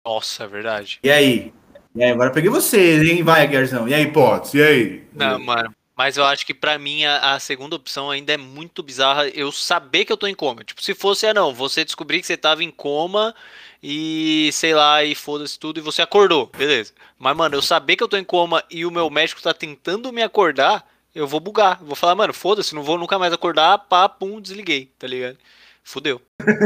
Nossa, 0.07 0.45
é 0.45 0.47
verdade. 0.47 1.01
E 1.03 1.11
aí? 1.11 1.53
E 1.93 2.05
aí, 2.05 2.13
agora 2.13 2.29
eu 2.31 2.33
peguei 2.33 2.49
vocês, 2.49 3.03
hein? 3.03 3.25
Vai, 3.25 3.45
Garzão. 3.49 3.89
E 3.89 3.93
aí, 3.93 4.07
Potts? 4.13 4.55
E 4.55 4.63
aí? 4.63 5.05
Não, 5.13 5.41
mano. 5.41 5.75
Mas 5.97 6.17
eu 6.17 6.25
acho 6.25 6.47
que 6.47 6.55
pra 6.55 6.79
mim 6.79 7.05
a, 7.05 7.35
a 7.35 7.41
segunda 7.41 7.75
opção 7.75 8.09
ainda 8.09 8.33
é 8.33 8.37
muito 8.37 8.85
bizarra. 8.85 9.29
Eu 9.31 9.51
saber 9.51 10.05
que 10.05 10.13
eu 10.13 10.17
tô 10.17 10.29
em 10.29 10.35
coma. 10.35 10.63
Tipo, 10.63 10.81
se 10.81 10.95
fosse, 10.95 11.27
ah, 11.27 11.35
não, 11.35 11.53
você 11.53 11.85
descobrir 11.85 12.21
que 12.21 12.27
você 12.27 12.37
tava 12.37 12.63
em 12.63 12.71
coma 12.71 13.35
e 13.83 14.51
sei 14.53 14.75
lá, 14.75 15.03
e 15.03 15.15
foda-se 15.15 15.59
tudo 15.59 15.79
e 15.79 15.83
você 15.83 16.03
acordou, 16.03 16.51
beleza. 16.57 16.93
Mas, 17.19 17.37
mano, 17.37 17.57
eu 17.57 17.63
saber 17.63 17.97
que 17.97 18.03
eu 18.03 18.09
tô 18.09 18.17
em 18.17 18.25
coma 18.25 18.63
e 18.71 18.87
o 18.87 18.91
meu 18.91 19.11
médico 19.11 19.43
tá 19.43 19.55
tentando 19.55 20.13
me 20.13 20.23
acordar, 20.23 20.87
eu 21.15 21.27
vou 21.27 21.41
bugar. 21.41 21.83
Vou 21.83 21.97
falar, 21.97 22.15
mano, 22.15 22.35
foda-se, 22.35 22.75
não 22.75 22.83
vou 22.83 22.99
nunca 22.99 23.19
mais 23.19 23.33
acordar, 23.33 23.79
pá, 23.79 24.09
pum, 24.09 24.41
desliguei, 24.41 24.93
tá 24.99 25.07
ligado? 25.07 25.39
Fudeu. 25.87 26.21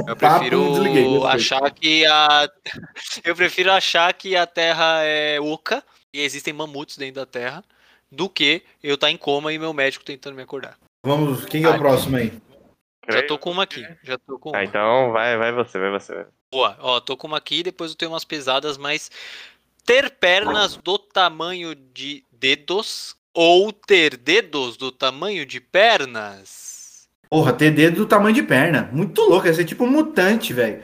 Eu 0.08 0.16
prefiro 0.16 1.26
achar 1.26 1.70
que 1.70 2.06
a. 2.06 2.50
eu 3.22 3.36
prefiro 3.36 3.70
achar 3.70 4.14
que 4.14 4.34
a 4.34 4.46
Terra 4.46 5.02
é 5.04 5.38
oca 5.38 5.84
e 6.10 6.22
existem 6.22 6.54
mamutes 6.54 6.96
dentro 6.96 7.16
da 7.16 7.26
Terra 7.26 7.62
do 8.10 8.30
que 8.30 8.62
eu 8.82 8.94
estar 8.94 9.10
em 9.10 9.18
coma 9.18 9.52
e 9.52 9.58
meu 9.58 9.74
médico 9.74 10.02
tentando 10.02 10.36
me 10.36 10.42
acordar. 10.42 10.78
Vamos, 11.04 11.44
quem 11.44 11.64
é 11.64 11.68
o 11.68 11.76
próximo 11.76 12.16
aí? 12.16 12.32
Já 13.10 13.26
tô 13.26 13.38
com 13.38 13.50
uma 13.50 13.64
aqui. 13.64 13.86
Já 14.02 14.16
tô 14.16 14.38
com 14.38 14.48
uma. 14.48 14.58
Ah, 14.58 14.64
então 14.64 15.12
vai, 15.12 15.36
vai 15.36 15.52
você, 15.52 15.78
vai 15.78 15.90
você. 15.90 16.14
Vai. 16.14 16.26
Boa. 16.50 16.78
Ó, 16.80 16.98
tô 16.98 17.14
com 17.14 17.26
uma 17.26 17.36
aqui, 17.36 17.62
depois 17.62 17.90
eu 17.90 17.98
tenho 17.98 18.12
umas 18.12 18.24
pesadas, 18.24 18.78
mas 18.78 19.10
ter 19.84 20.10
pernas 20.12 20.76
do 20.76 20.98
tamanho 20.98 21.74
de 21.74 22.24
dedos 22.32 23.14
ou 23.34 23.70
ter 23.70 24.16
dedos 24.16 24.78
do 24.78 24.90
tamanho 24.90 25.44
de 25.44 25.60
pernas? 25.60 26.69
Porra, 27.30 27.52
ter 27.52 27.70
dedo 27.70 27.96
do 27.96 28.06
tamanho 28.06 28.34
de 28.34 28.42
perna. 28.42 28.90
Muito 28.92 29.22
louco, 29.22 29.46
ia 29.46 29.54
ser 29.54 29.64
tipo 29.64 29.84
um 29.84 29.90
mutante, 29.90 30.52
velho. 30.52 30.82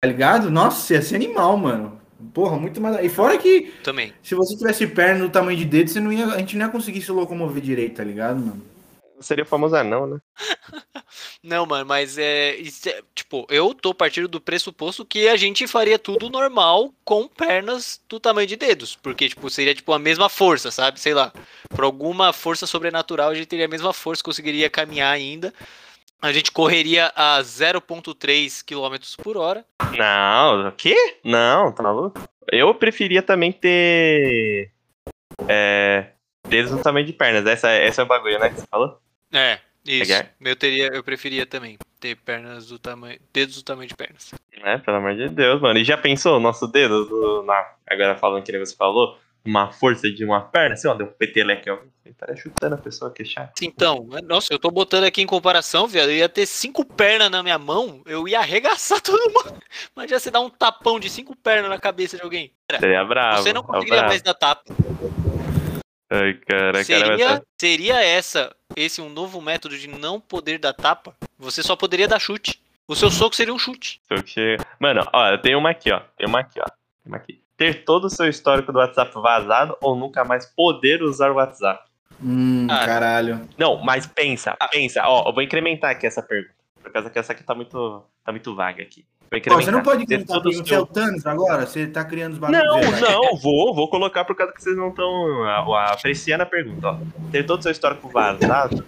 Tá 0.00 0.06
ligado? 0.06 0.48
Nossa, 0.48 0.94
ia 0.94 1.02
ser 1.02 1.16
animal, 1.16 1.56
mano. 1.56 2.00
Porra, 2.32 2.56
muito 2.56 2.80
mais. 2.80 3.04
E 3.04 3.08
fora 3.08 3.36
que 3.36 3.72
Também. 3.82 4.12
se 4.22 4.34
você 4.34 4.56
tivesse 4.56 4.86
perna 4.86 5.24
do 5.24 5.30
tamanho 5.30 5.58
de 5.58 5.64
dedo, 5.64 5.90
você 5.90 5.98
não 5.98 6.12
ia, 6.12 6.26
a 6.26 6.38
gente 6.38 6.56
não 6.56 6.66
ia 6.66 6.72
conseguir 6.72 7.02
se 7.02 7.10
locomover 7.10 7.60
direito, 7.60 7.96
tá 7.96 8.04
ligado, 8.04 8.38
mano? 8.38 8.62
Seria 9.20 9.42
o 9.42 9.46
famoso 9.46 9.74
anão, 9.74 10.06
né? 10.06 10.18
Não, 11.42 11.66
mano, 11.66 11.86
mas 11.86 12.18
é, 12.18 12.56
é- 12.60 13.02
Tipo, 13.14 13.46
eu 13.50 13.74
tô 13.74 13.92
partindo 13.92 14.28
do 14.28 14.40
pressuposto 14.40 15.04
que 15.04 15.28
a 15.28 15.36
gente 15.36 15.66
faria 15.66 15.98
tudo 15.98 16.30
normal 16.30 16.94
com 17.04 17.26
pernas 17.26 18.00
do 18.08 18.20
tamanho 18.20 18.46
de 18.46 18.56
dedos. 18.56 18.96
Porque, 18.96 19.28
tipo, 19.28 19.50
seria 19.50 19.74
tipo 19.74 19.92
a 19.92 19.98
mesma 19.98 20.28
força, 20.28 20.70
sabe? 20.70 21.00
Sei 21.00 21.12
lá. 21.14 21.32
Por 21.68 21.84
alguma 21.84 22.32
força 22.32 22.66
sobrenatural, 22.66 23.30
a 23.30 23.34
gente 23.34 23.46
teria 23.46 23.66
a 23.66 23.68
mesma 23.68 23.92
força, 23.92 24.22
conseguiria 24.22 24.70
caminhar 24.70 25.12
ainda. 25.12 25.52
A 26.20 26.32
gente 26.32 26.50
correria 26.50 27.12
a 27.14 27.40
0,3 27.40 28.64
km 28.64 29.22
por 29.22 29.36
hora. 29.36 29.64
Não, 29.96 30.68
o 30.68 30.72
quê? 30.72 30.96
Não, 31.22 31.70
tá 31.70 31.82
maluco? 31.82 32.20
Eu 32.50 32.74
preferia 32.74 33.22
também 33.22 33.52
ter. 33.52 34.70
É. 35.46 36.06
Dedos 36.48 36.72
no 36.72 36.82
tamanho 36.82 37.06
de 37.06 37.12
pernas. 37.12 37.46
Essa, 37.46 37.72
esse 37.76 38.00
é 38.00 38.02
o 38.02 38.06
bagulho, 38.06 38.38
né? 38.38 38.48
Que 38.48 38.60
você 38.60 38.66
falou? 38.66 39.00
É, 39.32 39.60
isso. 39.84 40.12
É. 40.12 40.28
Eu, 40.40 40.56
teria, 40.56 40.88
eu 40.92 41.04
preferia 41.04 41.46
também 41.46 41.78
ter 42.00 42.16
pernas 42.16 42.66
do 42.66 42.78
tamanho. 42.78 43.18
Dedos 43.32 43.56
do 43.56 43.62
tamanho 43.62 43.88
de 43.88 43.94
pernas. 43.94 44.34
É, 44.52 44.78
pelo 44.78 44.96
amor 44.96 45.14
de 45.14 45.28
Deus, 45.28 45.60
mano. 45.60 45.78
E 45.78 45.84
já 45.84 45.96
pensou 45.96 46.36
o 46.36 46.40
nosso 46.40 46.66
dedo? 46.66 47.04
Do, 47.04 47.42
na, 47.44 47.74
agora 47.86 48.16
falando 48.16 48.42
que 48.42 48.50
nem 48.50 48.64
você 48.64 48.74
falou, 48.74 49.18
uma 49.44 49.72
força 49.72 50.10
de 50.10 50.24
uma 50.24 50.40
perna, 50.40 50.74
assim, 50.74 50.88
ó, 50.88 50.94
deu 50.94 51.06
um 51.06 51.12
peteleque, 51.12 51.70
ó. 51.70 51.78
Ele 52.04 52.12
estaria 52.12 52.36
chutando 52.36 52.74
a 52.74 52.78
pessoa 52.78 53.10
que 53.10 53.22
é 53.22 53.24
chato. 53.24 53.62
Então, 53.62 54.08
nossa, 54.24 54.52
eu 54.52 54.58
tô 54.58 54.70
botando 54.70 55.04
aqui 55.04 55.20
em 55.22 55.26
comparação, 55.26 55.86
viado. 55.86 56.08
Eu 56.10 56.16
ia 56.16 56.28
ter 56.28 56.46
cinco 56.46 56.84
pernas 56.84 57.30
na 57.30 57.42
minha 57.42 57.58
mão, 57.58 58.02
eu 58.06 58.26
ia 58.26 58.38
arregaçar 58.40 59.00
todo 59.02 59.32
mundo. 59.32 59.60
Mas 59.94 60.10
já 60.10 60.18
você 60.18 60.30
dá 60.30 60.40
um 60.40 60.50
tapão 60.50 60.98
de 60.98 61.08
cinco 61.10 61.36
pernas 61.36 61.70
na 61.70 61.78
cabeça 61.78 62.16
de 62.16 62.22
alguém. 62.22 62.52
Seria 62.78 63.04
bravo. 63.04 63.42
você 63.42 63.52
não 63.52 63.62
tá 63.62 63.72
conseguiria 63.72 64.02
mais 64.04 64.22
dar 64.22 64.34
tapa. 64.34 64.74
Ai, 66.10 66.34
cara, 66.34 66.40
cara, 66.46 66.72
vai 66.72 66.84
Seria, 66.84 67.28
ser- 67.36 67.42
seria 67.60 68.02
essa, 68.02 68.56
esse 68.74 69.00
um 69.00 69.10
novo 69.10 69.40
método 69.42 69.76
de 69.76 69.86
não 69.86 70.18
poder 70.18 70.58
dar 70.58 70.72
tapa? 70.72 71.14
Você 71.38 71.62
só 71.62 71.76
poderia 71.76 72.08
dar 72.08 72.18
chute. 72.18 72.62
O 72.86 72.96
seu 72.96 73.10
soco 73.10 73.36
seria 73.36 73.52
um 73.52 73.58
chute. 73.58 74.00
Mano, 74.80 75.06
ó, 75.12 75.28
eu 75.28 75.38
tenho 75.42 75.58
uma 75.58 75.70
aqui, 75.70 75.92
ó. 75.92 76.00
Tem 76.16 76.26
uma 76.26 76.40
aqui, 76.40 76.58
ó. 76.58 76.64
Tem 76.64 77.06
uma 77.06 77.18
aqui. 77.18 77.42
Ter 77.58 77.84
todo 77.84 78.04
o 78.04 78.10
seu 78.10 78.26
histórico 78.28 78.72
do 78.72 78.78
WhatsApp 78.78 79.12
vazado 79.20 79.76
ou 79.82 79.94
nunca 79.94 80.24
mais 80.24 80.46
poder 80.46 81.02
usar 81.02 81.30
o 81.30 81.34
WhatsApp? 81.34 81.82
Hum, 82.22 82.66
Ah. 82.70 82.86
caralho. 82.86 83.46
Não, 83.58 83.76
mas 83.84 84.06
pensa, 84.06 84.56
pensa. 84.70 85.02
Ó, 85.04 85.28
eu 85.28 85.34
vou 85.34 85.42
incrementar 85.42 85.90
aqui 85.90 86.06
essa 86.06 86.22
pergunta. 86.22 86.54
Por 86.82 86.90
causa 86.92 87.10
que 87.10 87.18
essa 87.18 87.32
aqui 87.32 87.42
tá 87.42 87.54
muito, 87.54 88.02
tá 88.24 88.32
muito 88.32 88.54
vaga 88.54 88.82
aqui. 88.82 89.04
Pô, 89.28 89.36
incrementar. 89.36 89.64
você 89.64 89.70
não 89.70 89.82
pode 89.82 90.06
pra 90.06 90.38
o 90.38 90.42
você 90.42 90.74
é 90.74 90.78
o 90.78 90.86
Thanos 90.86 91.26
agora? 91.26 91.66
Você 91.66 91.86
tá 91.86 92.02
criando 92.04 92.32
os 92.34 92.38
bagulhos. 92.38 92.64
Não, 92.64 92.80
velho. 92.80 93.00
não, 93.10 93.36
vou, 93.42 93.74
vou 93.74 93.90
colocar 93.90 94.24
por 94.24 94.34
causa 94.34 94.52
que 94.54 94.62
vocês 94.62 94.76
não 94.76 94.88
estão 94.88 95.44
apreciando 95.74 96.42
a 96.44 96.46
pergunta, 96.46 96.88
ó. 96.92 96.98
Ter 97.30 97.44
todo 97.44 97.58
o 97.58 97.62
seu 97.62 97.72
histórico 97.72 98.08
vazado, 98.08 98.82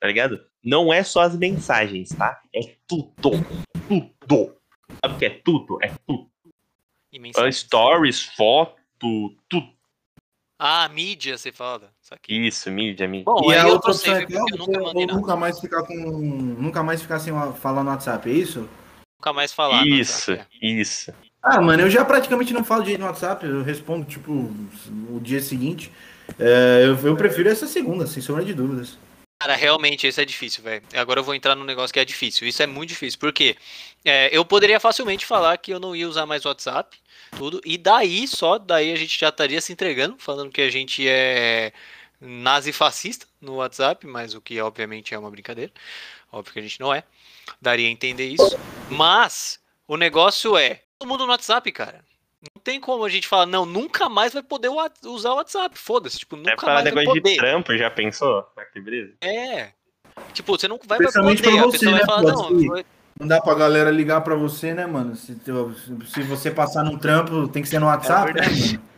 tá 0.00 0.06
ligado? 0.06 0.38
Não 0.62 0.92
é 0.92 1.02
só 1.02 1.20
as 1.22 1.36
mensagens, 1.38 2.08
tá? 2.10 2.40
É 2.54 2.60
tudo. 2.88 3.14
Tudo. 3.88 4.56
Sabe 5.00 5.14
o 5.14 5.18
que 5.18 5.24
é 5.26 5.30
tudo? 5.30 5.78
É 5.80 5.90
tudo. 6.06 6.26
Mensagens. 7.18 7.56
Stories, 7.56 8.22
foto, 8.22 8.74
tudo. 9.48 9.76
Ah, 10.58 10.88
mídia, 10.88 11.36
você 11.36 11.52
fala. 11.52 11.92
Isso 12.28 12.70
mídia, 12.70 13.06
mídia. 13.06 13.24
Bom, 13.24 13.50
E 13.50 13.54
aí 13.54 13.60
a 13.60 13.62
eu 13.62 13.74
outra 13.74 13.90
opção 13.90 14.14
é 14.14 14.20
porque 14.20 14.34
eu 14.34 14.58
nunca 14.58 14.80
mandei 14.80 15.06
nunca 15.06 15.36
mais 15.36 15.60
ficar 15.60 15.82
com. 15.82 15.94
Nunca 15.94 16.82
mais 16.82 17.02
ficar 17.02 17.18
sem 17.18 17.32
falar 17.60 17.84
no 17.84 17.90
WhatsApp, 17.90 18.30
é 18.30 18.32
isso? 18.32 18.68
Nunca 19.18 19.32
mais 19.32 19.52
falar. 19.52 19.86
Isso, 19.86 20.30
WhatsApp, 20.30 20.58
é. 20.62 20.66
isso. 20.66 21.12
Ah, 21.42 21.60
mano, 21.60 21.82
eu 21.82 21.90
já 21.90 22.04
praticamente 22.04 22.52
não 22.52 22.64
falo 22.64 22.82
direito 22.82 23.00
no 23.00 23.06
WhatsApp, 23.06 23.46
eu 23.46 23.62
respondo, 23.62 24.04
tipo, 24.04 24.32
o 24.32 25.20
dia 25.20 25.40
seguinte. 25.40 25.92
É, 26.38 26.82
eu, 26.84 26.98
eu 27.06 27.16
prefiro 27.16 27.48
essa 27.48 27.66
segunda, 27.66 28.06
sem 28.06 28.22
sombra 28.22 28.44
de 28.44 28.52
dúvidas. 28.52 28.98
Cara, 29.38 29.54
realmente, 29.54 30.06
isso 30.06 30.20
é 30.20 30.24
difícil, 30.24 30.62
velho. 30.62 30.82
Agora 30.94 31.20
eu 31.20 31.24
vou 31.24 31.34
entrar 31.34 31.54
num 31.54 31.64
negócio 31.64 31.92
que 31.92 32.00
é 32.00 32.04
difícil. 32.04 32.48
Isso 32.48 32.62
é 32.62 32.66
muito 32.66 32.88
difícil, 32.88 33.18
porque 33.20 33.56
é, 34.04 34.34
eu 34.36 34.44
poderia 34.44 34.80
facilmente 34.80 35.26
falar 35.26 35.56
que 35.58 35.72
eu 35.72 35.78
não 35.78 35.94
ia 35.94 36.08
usar 36.08 36.24
mais 36.24 36.44
o 36.44 36.48
WhatsApp, 36.48 36.96
tudo, 37.36 37.60
e 37.64 37.76
daí 37.76 38.26
só, 38.26 38.58
daí 38.58 38.92
a 38.92 38.96
gente 38.96 39.18
já 39.18 39.28
estaria 39.28 39.60
se 39.60 39.72
entregando, 39.72 40.16
falando 40.18 40.50
que 40.50 40.60
a 40.60 40.70
gente 40.70 41.06
é 41.08 41.72
nazi-fascista 42.20 43.26
no 43.40 43.56
WhatsApp, 43.56 44.06
mas 44.06 44.34
o 44.34 44.40
que 44.40 44.60
obviamente 44.60 45.14
é 45.14 45.18
uma 45.18 45.30
brincadeira. 45.30 45.72
Óbvio 46.32 46.52
que 46.52 46.58
a 46.58 46.62
gente 46.62 46.80
não 46.80 46.92
é. 46.92 47.04
Daria 47.60 47.88
a 47.88 47.90
entender 47.90 48.26
isso. 48.26 48.58
Mas 48.90 49.60
o 49.86 49.96
negócio 49.96 50.56
é, 50.56 50.82
todo 50.98 51.08
mundo 51.08 51.24
no 51.24 51.30
WhatsApp, 51.30 51.70
cara. 51.72 52.04
Não 52.54 52.62
tem 52.62 52.80
como 52.80 53.04
a 53.04 53.08
gente 53.08 53.26
falar, 53.26 53.46
não, 53.46 53.64
nunca 53.64 54.08
mais 54.08 54.32
vai 54.32 54.42
poder 54.42 54.70
usar 55.04 55.32
o 55.32 55.36
WhatsApp. 55.36 55.78
Foda-se, 55.78 56.18
tipo, 56.18 56.36
É 56.36 56.38
nunca 56.38 56.56
para 56.56 56.74
mais 56.74 56.84
vai 56.84 56.92
negócio 56.92 57.14
de 57.14 57.20
poder. 57.20 57.36
trampo, 57.36 57.76
já 57.76 57.90
pensou? 57.90 58.46
Ah, 58.56 58.64
que 58.64 58.80
brisa. 58.80 59.14
É. 59.20 59.72
Tipo, 60.32 60.56
você 60.56 60.68
não 60.68 60.78
vai, 60.84 60.98
poder. 60.98 61.08
A 61.08 61.70
pessoa 61.70 61.90
vai 61.90 62.00
né, 62.00 62.06
falar, 62.06 62.22
não, 62.22 62.84
Não 63.18 63.26
dá 63.26 63.40
pra 63.40 63.54
galera 63.54 63.90
ligar 63.90 64.20
pra 64.20 64.34
você, 64.34 64.74
né, 64.74 64.86
mano? 64.86 65.16
Se, 65.16 65.34
se 66.12 66.22
você 66.22 66.50
passar 66.50 66.84
num 66.84 66.98
trampo, 66.98 67.48
tem 67.48 67.62
que 67.62 67.68
ser 67.68 67.78
no 67.78 67.86
WhatsApp, 67.86 68.34
né, 68.34 68.40
é- 68.44 68.96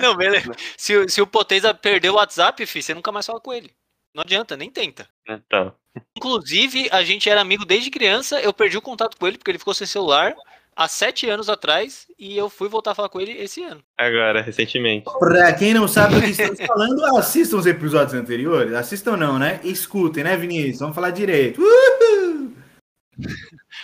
Não, 0.00 0.16
beleza. 0.16 0.52
Se, 0.76 0.96
o- 0.96 1.08
se 1.08 1.20
o 1.20 1.26
Poteza 1.26 1.74
perder 1.74 2.10
o 2.10 2.14
WhatsApp, 2.14 2.64
fi, 2.66 2.82
você 2.82 2.94
nunca 2.94 3.12
mais 3.12 3.26
fala 3.26 3.40
com 3.40 3.52
ele. 3.52 3.70
Não 4.14 4.22
adianta, 4.22 4.56
nem 4.56 4.70
tenta. 4.70 5.06
Então, 5.28 5.72
Inclusive, 6.16 6.88
a 6.90 7.04
gente 7.04 7.28
era 7.30 7.40
amigo 7.40 7.64
desde 7.64 7.88
criança, 7.90 8.40
eu 8.40 8.52
perdi 8.52 8.76
o 8.76 8.82
contato 8.82 9.16
com 9.16 9.26
ele 9.28 9.38
porque 9.38 9.50
ele 9.52 9.58
ficou 9.60 9.72
sem 9.74 9.86
celular 9.86 10.34
há 10.74 10.88
sete 10.88 11.30
anos 11.30 11.48
atrás 11.48 12.06
e 12.18 12.36
eu 12.36 12.50
fui 12.50 12.68
voltar 12.68 12.90
a 12.90 12.94
falar 12.96 13.08
com 13.08 13.20
ele 13.20 13.30
esse 13.30 13.62
ano. 13.62 13.80
agora, 13.96 14.42
recentemente. 14.42 15.04
Pra 15.20 15.52
quem 15.52 15.72
não 15.72 15.86
sabe 15.86 16.16
do 16.16 16.22
que 16.22 16.30
estamos 16.30 16.58
falando, 16.66 17.04
assistam 17.16 17.58
os 17.58 17.66
episódios 17.66 18.12
anteriores. 18.14 18.74
Assistam 18.74 19.16
não, 19.16 19.38
né? 19.38 19.60
Escutem, 19.62 20.24
né, 20.24 20.36
Vinícius? 20.36 20.80
Vamos 20.80 20.96
falar 20.96 21.10
direito. 21.10 21.60
Uhul! 21.60 22.03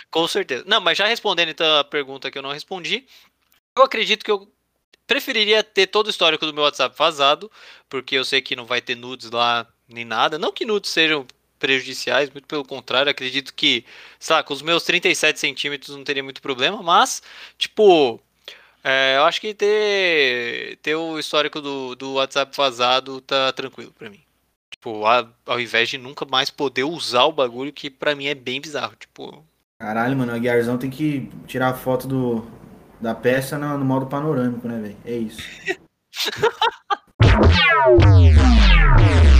Com 0.09 0.27
certeza. 0.27 0.63
Não, 0.67 0.81
mas 0.81 0.97
já 0.97 1.05
respondendo 1.07 1.49
então 1.49 1.79
a 1.79 1.83
pergunta 1.83 2.29
que 2.31 2.37
eu 2.37 2.41
não 2.41 2.51
respondi, 2.51 3.05
eu 3.77 3.83
acredito 3.83 4.23
que 4.23 4.31
eu 4.31 4.51
preferiria 5.07 5.63
ter 5.63 5.87
todo 5.87 6.07
o 6.07 6.09
histórico 6.09 6.45
do 6.45 6.53
meu 6.53 6.63
WhatsApp 6.63 6.95
vazado, 6.97 7.51
porque 7.89 8.15
eu 8.15 8.23
sei 8.23 8.41
que 8.41 8.55
não 8.55 8.65
vai 8.65 8.81
ter 8.81 8.95
nudes 8.95 9.29
lá 9.29 9.67
nem 9.87 10.05
nada. 10.05 10.39
Não 10.39 10.53
que 10.53 10.65
nudes 10.65 10.89
sejam 10.89 11.25
prejudiciais, 11.59 12.29
muito 12.31 12.47
pelo 12.47 12.65
contrário, 12.65 13.11
acredito 13.11 13.53
que, 13.53 13.85
com 14.45 14.53
os 14.53 14.61
meus 14.61 14.83
37 14.83 15.39
centímetros 15.39 15.95
não 15.95 16.03
teria 16.03 16.23
muito 16.23 16.41
problema, 16.41 16.81
mas, 16.81 17.21
tipo, 17.57 18.19
é, 18.83 19.17
eu 19.17 19.23
acho 19.25 19.39
que 19.39 19.53
ter, 19.53 20.77
ter 20.81 20.95
o 20.95 21.19
histórico 21.19 21.61
do, 21.61 21.95
do 21.95 22.13
WhatsApp 22.13 22.55
vazado 22.55 23.21
tá 23.21 23.51
tranquilo 23.53 23.91
pra 23.91 24.09
mim. 24.09 24.21
Tipo, 24.81 25.03
ao 25.45 25.59
invés 25.59 25.89
de 25.89 25.99
nunca 25.99 26.25
mais 26.25 26.49
poder 26.49 26.85
usar 26.85 27.25
o 27.25 27.31
bagulho, 27.31 27.71
que 27.71 27.87
pra 27.87 28.15
mim 28.15 28.25
é 28.25 28.33
bem 28.33 28.59
bizarro. 28.59 28.95
Tipo, 28.95 29.45
Caralho, 29.77 30.17
mano, 30.17 30.31
o 30.31 30.35
Aguiarzão 30.35 30.75
tem 30.75 30.89
que 30.89 31.29
tirar 31.45 31.69
a 31.69 31.75
foto 31.75 32.07
do, 32.07 32.43
da 32.99 33.13
peça 33.13 33.59
no, 33.59 33.77
no 33.77 33.85
modo 33.85 34.07
panorâmico, 34.07 34.67
né, 34.67 34.79
velho? 34.79 34.97
É 35.05 35.15
isso. 35.15 35.43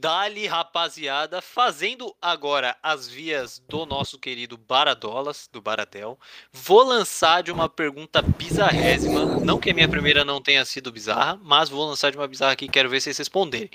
Dali, 0.00 0.46
rapaziada, 0.46 1.42
fazendo 1.42 2.16
agora 2.22 2.74
as 2.82 3.06
vias 3.06 3.62
do 3.68 3.84
nosso 3.84 4.18
querido 4.18 4.56
Baradolas, 4.56 5.46
do 5.52 5.60
Baradel. 5.60 6.18
Vou 6.50 6.82
lançar 6.82 7.42
de 7.42 7.52
uma 7.52 7.68
pergunta 7.68 8.22
bizarrésima. 8.22 9.26
Não 9.44 9.58
que 9.58 9.70
a 9.70 9.74
minha 9.74 9.86
primeira 9.86 10.24
não 10.24 10.40
tenha 10.40 10.64
sido 10.64 10.90
bizarra, 10.90 11.38
mas 11.42 11.68
vou 11.68 11.86
lançar 11.86 12.10
de 12.10 12.16
uma 12.16 12.26
bizarra 12.26 12.52
aqui 12.52 12.66
quero 12.66 12.88
ver 12.88 12.98
vocês 12.98 13.18
responderem. 13.18 13.68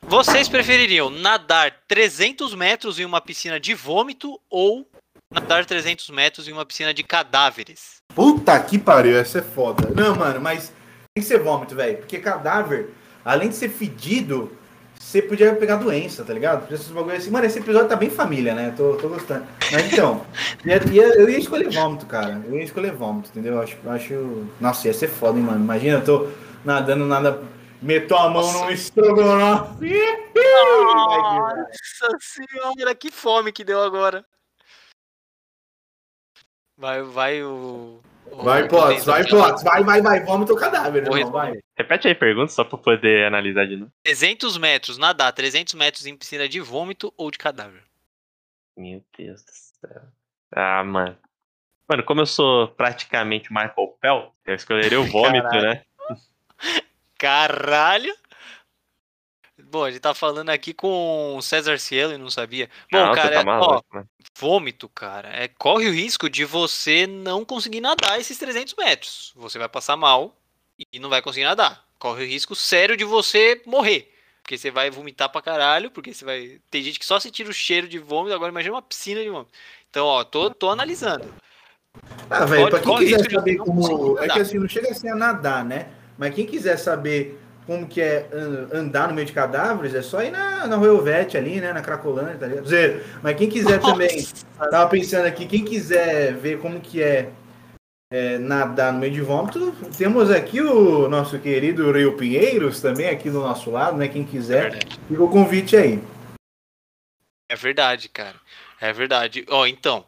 Vocês 0.00 0.48
prefeririam 0.48 1.10
nadar 1.10 1.74
300 1.86 2.54
metros 2.54 2.98
em 2.98 3.04
uma 3.04 3.20
piscina 3.20 3.60
de 3.60 3.74
vômito 3.74 4.40
ou 4.48 4.88
nadar 5.30 5.66
300 5.66 6.08
metros 6.08 6.48
em 6.48 6.52
uma 6.52 6.64
piscina 6.64 6.94
de 6.94 7.02
cadáveres? 7.02 7.96
Puta 8.14 8.58
que 8.60 8.78
pariu, 8.78 9.18
essa 9.18 9.40
é 9.40 9.42
foda. 9.42 9.90
Não, 9.90 10.16
mano, 10.16 10.40
mas 10.40 10.72
tem 11.14 11.22
que 11.22 11.28
ser 11.28 11.42
vômito, 11.42 11.74
velho. 11.74 11.98
Porque 11.98 12.18
cadáver, 12.18 12.94
além 13.22 13.50
de 13.50 13.56
ser 13.56 13.68
fedido, 13.68 14.63
você 15.04 15.20
podia 15.22 15.54
pegar 15.54 15.76
doença, 15.76 16.24
tá 16.24 16.32
ligado? 16.32 16.60
Porque 16.60 16.74
esses 16.74 16.88
bagulho 16.88 17.16
assim. 17.16 17.30
Mano, 17.30 17.44
esse 17.46 17.58
episódio 17.58 17.88
tá 17.88 17.94
bem 17.94 18.10
família, 18.10 18.54
né? 18.54 18.72
Tô, 18.76 18.96
tô 18.96 19.08
gostando. 19.08 19.46
Mas 19.70 19.92
então, 19.92 20.26
ia- 20.64 20.82
ia- 20.90 21.14
eu 21.20 21.28
ia 21.28 21.38
escolher 21.38 21.70
vômito, 21.70 22.06
cara. 22.06 22.42
Eu 22.46 22.54
ia 22.56 22.64
escolher 22.64 22.92
vômito, 22.92 23.28
entendeu? 23.30 23.52
Eu 23.54 23.60
Acho, 23.60 23.76
acho. 23.90 24.46
Nossa, 24.60 24.88
ia 24.88 24.94
ser 24.94 25.08
foda, 25.08 25.38
hein, 25.38 25.44
mano. 25.44 25.62
Imagina, 25.62 25.98
eu 25.98 26.04
tô 26.04 26.28
nadando, 26.64 27.04
nada. 27.06 27.42
Meto 27.82 28.14
a 28.16 28.30
mão 28.30 28.42
Nossa. 28.42 28.64
num 28.64 28.70
estrogonofe. 28.70 29.92
Nossa 30.34 32.16
senhora, 32.20 32.94
que 32.94 33.10
fome 33.10 33.52
que 33.52 33.62
deu 33.62 33.82
agora. 33.82 34.24
Vai, 36.76 37.02
vai 37.02 37.42
o. 37.44 38.00
o 38.30 38.42
Vai, 38.42 38.68
Potts, 38.68 39.04
vai, 39.04 39.26
Potts. 39.26 39.62
Vai, 39.62 39.82
vai, 39.84 40.02
vai. 40.02 40.20
Vômito 40.20 40.52
ou 40.52 40.58
cadáver, 40.58 41.02
irmão. 41.04 41.30
Vai. 41.30 41.58
Repete 41.76 42.08
aí 42.08 42.12
a 42.12 42.16
pergunta 42.16 42.52
só 42.52 42.64
pra 42.64 42.78
poder 42.78 43.26
analisar 43.26 43.66
de 43.66 43.76
novo. 43.76 43.92
300 44.02 44.58
metros, 44.58 44.98
nadar 44.98 45.32
300 45.32 45.74
metros 45.74 46.06
em 46.06 46.16
piscina 46.16 46.48
de 46.48 46.60
vômito 46.60 47.12
ou 47.16 47.30
de 47.30 47.38
cadáver? 47.38 47.82
Meu 48.76 49.02
Deus 49.16 49.42
do 49.44 49.50
céu. 49.52 50.02
Ah, 50.52 50.82
mano. 50.84 51.16
Mano, 51.88 52.02
como 52.02 52.22
eu 52.22 52.26
sou 52.26 52.68
praticamente 52.68 53.50
o 53.50 53.54
Michael 53.54 53.96
Pell, 54.00 54.32
eu 54.46 54.54
escolheria 54.54 55.00
o 55.00 55.04
vômito, 55.04 55.48
Caralho. 55.48 55.68
né? 55.68 55.82
Caralho! 57.18 58.14
Bom, 59.74 59.82
a 59.82 59.90
gente 59.90 60.00
tá 60.00 60.14
falando 60.14 60.50
aqui 60.50 60.72
com 60.72 61.34
o 61.36 61.42
César 61.42 61.80
Cielo 61.80 62.12
e 62.12 62.16
não 62.16 62.30
sabia. 62.30 62.70
Bom, 62.92 62.96
Não, 62.96 63.08
você 63.08 63.20
cara, 63.20 63.34
tá 63.34 63.40
ó, 63.40 63.44
maluco, 63.44 63.84
mano. 63.92 64.08
vômito, 64.38 64.88
cara, 64.88 65.28
é, 65.30 65.48
corre 65.48 65.88
o 65.88 65.92
risco 65.92 66.30
de 66.30 66.44
você 66.44 67.08
não 67.08 67.44
conseguir 67.44 67.80
nadar 67.80 68.20
esses 68.20 68.38
300 68.38 68.72
metros. 68.78 69.32
Você 69.34 69.58
vai 69.58 69.68
passar 69.68 69.96
mal 69.96 70.32
e 70.92 71.00
não 71.00 71.08
vai 71.08 71.20
conseguir 71.20 71.46
nadar. 71.46 71.84
Corre 71.98 72.22
o 72.22 72.28
risco 72.28 72.54
sério 72.54 72.96
de 72.96 73.02
você 73.04 73.60
morrer. 73.66 74.14
Porque 74.44 74.56
você 74.56 74.70
vai 74.70 74.90
vomitar 74.90 75.28
pra 75.28 75.42
caralho, 75.42 75.90
porque 75.90 76.14
você 76.14 76.24
vai. 76.24 76.60
Tem 76.70 76.80
gente 76.80 77.00
que 77.00 77.04
só 77.04 77.18
se 77.18 77.32
tira 77.32 77.50
o 77.50 77.52
cheiro 77.52 77.88
de 77.88 77.98
vômito, 77.98 78.32
agora 78.32 78.52
imagina 78.52 78.76
uma 78.76 78.82
piscina 78.82 79.24
de 79.24 79.28
vômito. 79.28 79.50
Então, 79.90 80.06
ó, 80.06 80.22
tô, 80.22 80.50
tô 80.50 80.70
analisando. 80.70 81.34
Ah, 82.30 82.44
velho, 82.44 82.70
pra 82.70 82.78
quem 82.78 82.96
quiser 82.98 83.28
saber 83.28 83.56
como. 83.56 84.18
É 84.20 84.28
que 84.28 84.38
assim, 84.38 84.58
não 84.58 84.68
chega 84.68 84.92
assim 84.92 85.08
a 85.08 85.16
nadar, 85.16 85.64
né? 85.64 85.88
Mas 86.16 86.32
quem 86.32 86.46
quiser 86.46 86.76
saber 86.76 87.40
como 87.66 87.86
que 87.86 88.00
é 88.00 88.28
an- 88.32 88.68
andar 88.72 89.08
no 89.08 89.14
meio 89.14 89.26
de 89.26 89.32
cadáveres, 89.32 89.94
é 89.94 90.02
só 90.02 90.22
ir 90.22 90.30
na, 90.30 90.66
na 90.66 90.76
Royovete 90.76 91.36
ali, 91.36 91.60
né? 91.60 91.72
Na 91.72 91.80
Cracolândia, 91.82 92.36
tá 92.38 92.46
ligado? 92.46 92.66
Zero. 92.68 93.02
Mas 93.22 93.36
quem 93.36 93.48
quiser 93.48 93.80
também. 93.80 94.26
Tava 94.70 94.88
pensando 94.88 95.26
aqui, 95.26 95.46
quem 95.46 95.64
quiser 95.64 96.34
ver 96.34 96.58
como 96.60 96.80
que 96.80 97.02
é, 97.02 97.30
é, 98.12 98.38
nadar 98.38 98.92
no 98.92 98.98
meio 99.00 99.12
de 99.12 99.20
vômito, 99.20 99.72
temos 99.96 100.30
aqui 100.30 100.60
o 100.60 101.08
nosso 101.08 101.38
querido 101.38 101.90
Rio 101.90 102.16
Pinheiros 102.16 102.80
também 102.80 103.08
aqui 103.08 103.30
do 103.30 103.40
nosso 103.40 103.70
lado, 103.70 103.96
né? 103.96 104.08
Quem 104.08 104.22
É 104.22 104.26
quiser, 104.26 104.70
verdade. 104.70 105.00
fica 105.08 105.22
o 105.22 105.28
convite 105.28 105.76
aí. 105.76 106.00
É 107.50 107.56
verdade, 107.56 108.08
cara. 108.08 108.36
É 108.80 108.92
verdade. 108.92 109.44
Ó, 109.48 109.66
então, 109.66 110.04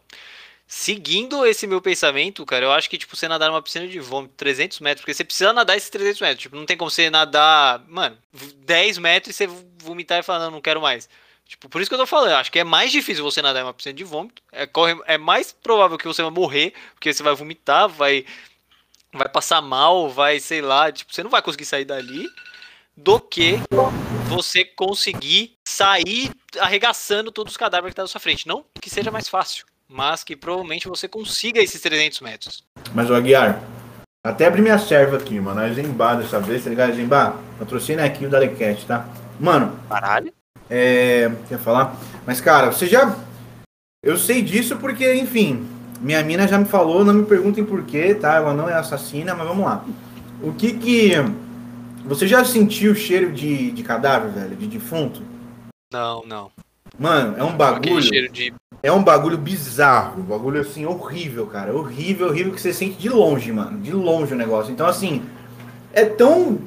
seguindo 0.67 1.47
esse 1.47 1.67
meu 1.67 1.81
pensamento, 1.81 2.45
cara, 2.45 2.65
eu 2.65 2.73
acho 2.73 2.91
que, 2.91 2.99
tipo, 2.99 3.17
você 3.17 3.29
nadar 3.29 3.49
numa 3.49 3.63
piscina 3.63 3.87
de 3.87 4.01
vômito 4.01 4.35
300 4.37 4.81
metros, 4.81 5.03
porque 5.03 5.15
você 5.15 5.25
precisa 5.25 5.53
nadar 5.53 5.77
esses 5.77 5.91
300 5.91 6.21
metros. 6.21 6.43
Tipo, 6.43 6.57
não 6.57 6.67
tem 6.67 6.77
como 6.77 6.91
você 6.91 7.09
nadar, 7.09 7.85
mano, 7.89 8.19
10 8.59 8.99
metros 8.99 9.35
e 9.35 9.37
você 9.37 9.47
vomitar 9.79 10.19
e 10.19 10.23
falar, 10.23 10.41
não, 10.47 10.53
não 10.53 10.61
quero 10.61 10.81
mais. 10.81 11.09
Tipo, 11.47 11.69
por 11.69 11.81
isso 11.81 11.89
que 11.89 11.95
eu 11.95 11.99
tô 11.99 12.07
falando, 12.07 12.31
eu 12.31 12.37
acho 12.37 12.51
que 12.51 12.59
é 12.59 12.65
mais 12.65 12.91
difícil 12.91 13.23
você 13.23 13.41
nadar 13.41 13.61
em 13.61 13.63
uma 13.63 13.73
piscina 13.73 13.95
de 13.95 14.03
vômito. 14.03 14.43
É, 14.51 14.67
corre, 14.67 14.99
é 15.07 15.17
mais 15.17 15.53
provável 15.53 15.97
que 15.97 16.07
você 16.07 16.21
vai 16.21 16.31
morrer, 16.33 16.75
porque 16.95 17.13
você 17.13 17.23
vai 17.23 17.35
vomitar, 17.37 17.89
vai, 17.89 18.27
vai 19.13 19.29
passar 19.29 19.63
mal, 19.63 20.11
vai, 20.11 20.41
sei 20.41 20.61
lá, 20.61 20.91
tipo, 20.91 21.15
você 21.15 21.23
não 21.23 21.31
vai 21.31 21.41
conseguir 21.43 21.65
sair 21.65 21.85
dali, 21.85 22.29
do 22.97 23.21
que 23.21 23.61
você 24.29 24.65
conseguir 24.65 25.57
sair 25.65 26.33
arregaçando 26.59 27.31
todos 27.31 27.53
os 27.53 27.57
cadáveres 27.57 27.93
que 27.93 27.97
tá 27.97 28.03
na 28.03 28.09
sua 28.09 28.21
frente. 28.21 28.49
Não 28.49 28.65
que 28.81 28.91
seja 28.91 29.13
mais 29.13 29.29
fácil, 29.29 29.65
mas 29.89 30.25
que 30.25 30.37
provavelmente 30.37 30.89
você 30.89 31.07
consiga 31.09 31.61
esses 31.61 31.81
300 31.81 32.21
metros. 32.21 32.65
Mas 32.95 33.09
o 33.11 33.15
Aguiar, 33.15 33.61
até 34.25 34.47
abri 34.47 34.61
minha 34.63 34.79
serva 34.79 35.17
aqui, 35.17 35.39
mano. 35.41 35.61
A 35.61 35.69
Zembá 35.73 36.15
dessa 36.15 36.41
vez, 36.41 36.65
tá 36.65 36.71
ligado? 36.71 36.95
Zembá, 36.95 37.37
patrocina 37.59 38.05
aqui 38.05 38.27
o 38.27 38.31
Dalecat, 38.31 38.85
tá? 38.87 39.07
Mano, 39.39 39.79
Caralho. 39.89 40.33
é. 40.71 41.31
Quer 41.49 41.59
falar? 41.59 41.97
Mas, 42.27 42.41
cara, 42.41 42.73
você 42.73 42.87
já. 42.87 43.15
Eu 44.03 44.17
sei 44.17 44.41
disso 44.43 44.77
porque, 44.77 45.15
enfim, 45.15 45.67
minha 46.01 46.23
mina 46.23 46.47
já 46.47 46.59
me 46.59 46.65
falou, 46.65 47.05
não 47.05 47.15
me 47.15 47.27
perguntem 47.27 47.65
por 47.65 47.83
quê, 47.85 48.15
tá? 48.15 48.35
Ela 48.37 48.55
não 48.55 48.69
é 48.69 48.75
assassina, 48.75 49.35
mas 49.35 49.47
vamos 49.47 49.65
lá. 49.65 49.85
O 50.43 50.53
que 50.53 50.73
que. 50.77 51.13
Você 52.05 52.27
já 52.29 52.45
sentiu 52.45 52.93
o 52.93 52.97
cheiro 52.97 53.33
de, 53.33 53.73
de 53.73 53.83
cadáver, 53.83 54.31
velho? 54.31 54.55
De 54.57 54.67
defunto? 54.69 55.23
Não, 55.93 56.25
não. 56.25 56.51
Mano, 56.99 57.37
é 57.37 57.43
um 57.43 57.47
Aquele 57.49 57.59
bagulho. 57.59 58.03
cheiro 58.03 58.33
de. 58.33 58.55
É 58.87 58.93
um 58.93 59.03
bagulho 59.03 59.37
bizarro, 59.37 60.21
um 60.21 60.25
bagulho 60.25 60.61
assim 60.61 60.87
horrível, 60.87 61.45
cara. 61.49 61.75
Horrível, 61.75 62.29
horrível 62.29 62.53
que 62.53 62.61
você 62.61 62.73
sente 62.73 62.95
de 62.97 63.09
longe, 63.09 63.51
mano. 63.51 63.81
De 63.81 63.91
longe 63.93 64.33
o 64.33 64.37
negócio. 64.37 64.71
Então, 64.73 64.87
assim, 64.87 65.23
é 65.93 66.05
tão. 66.05 66.59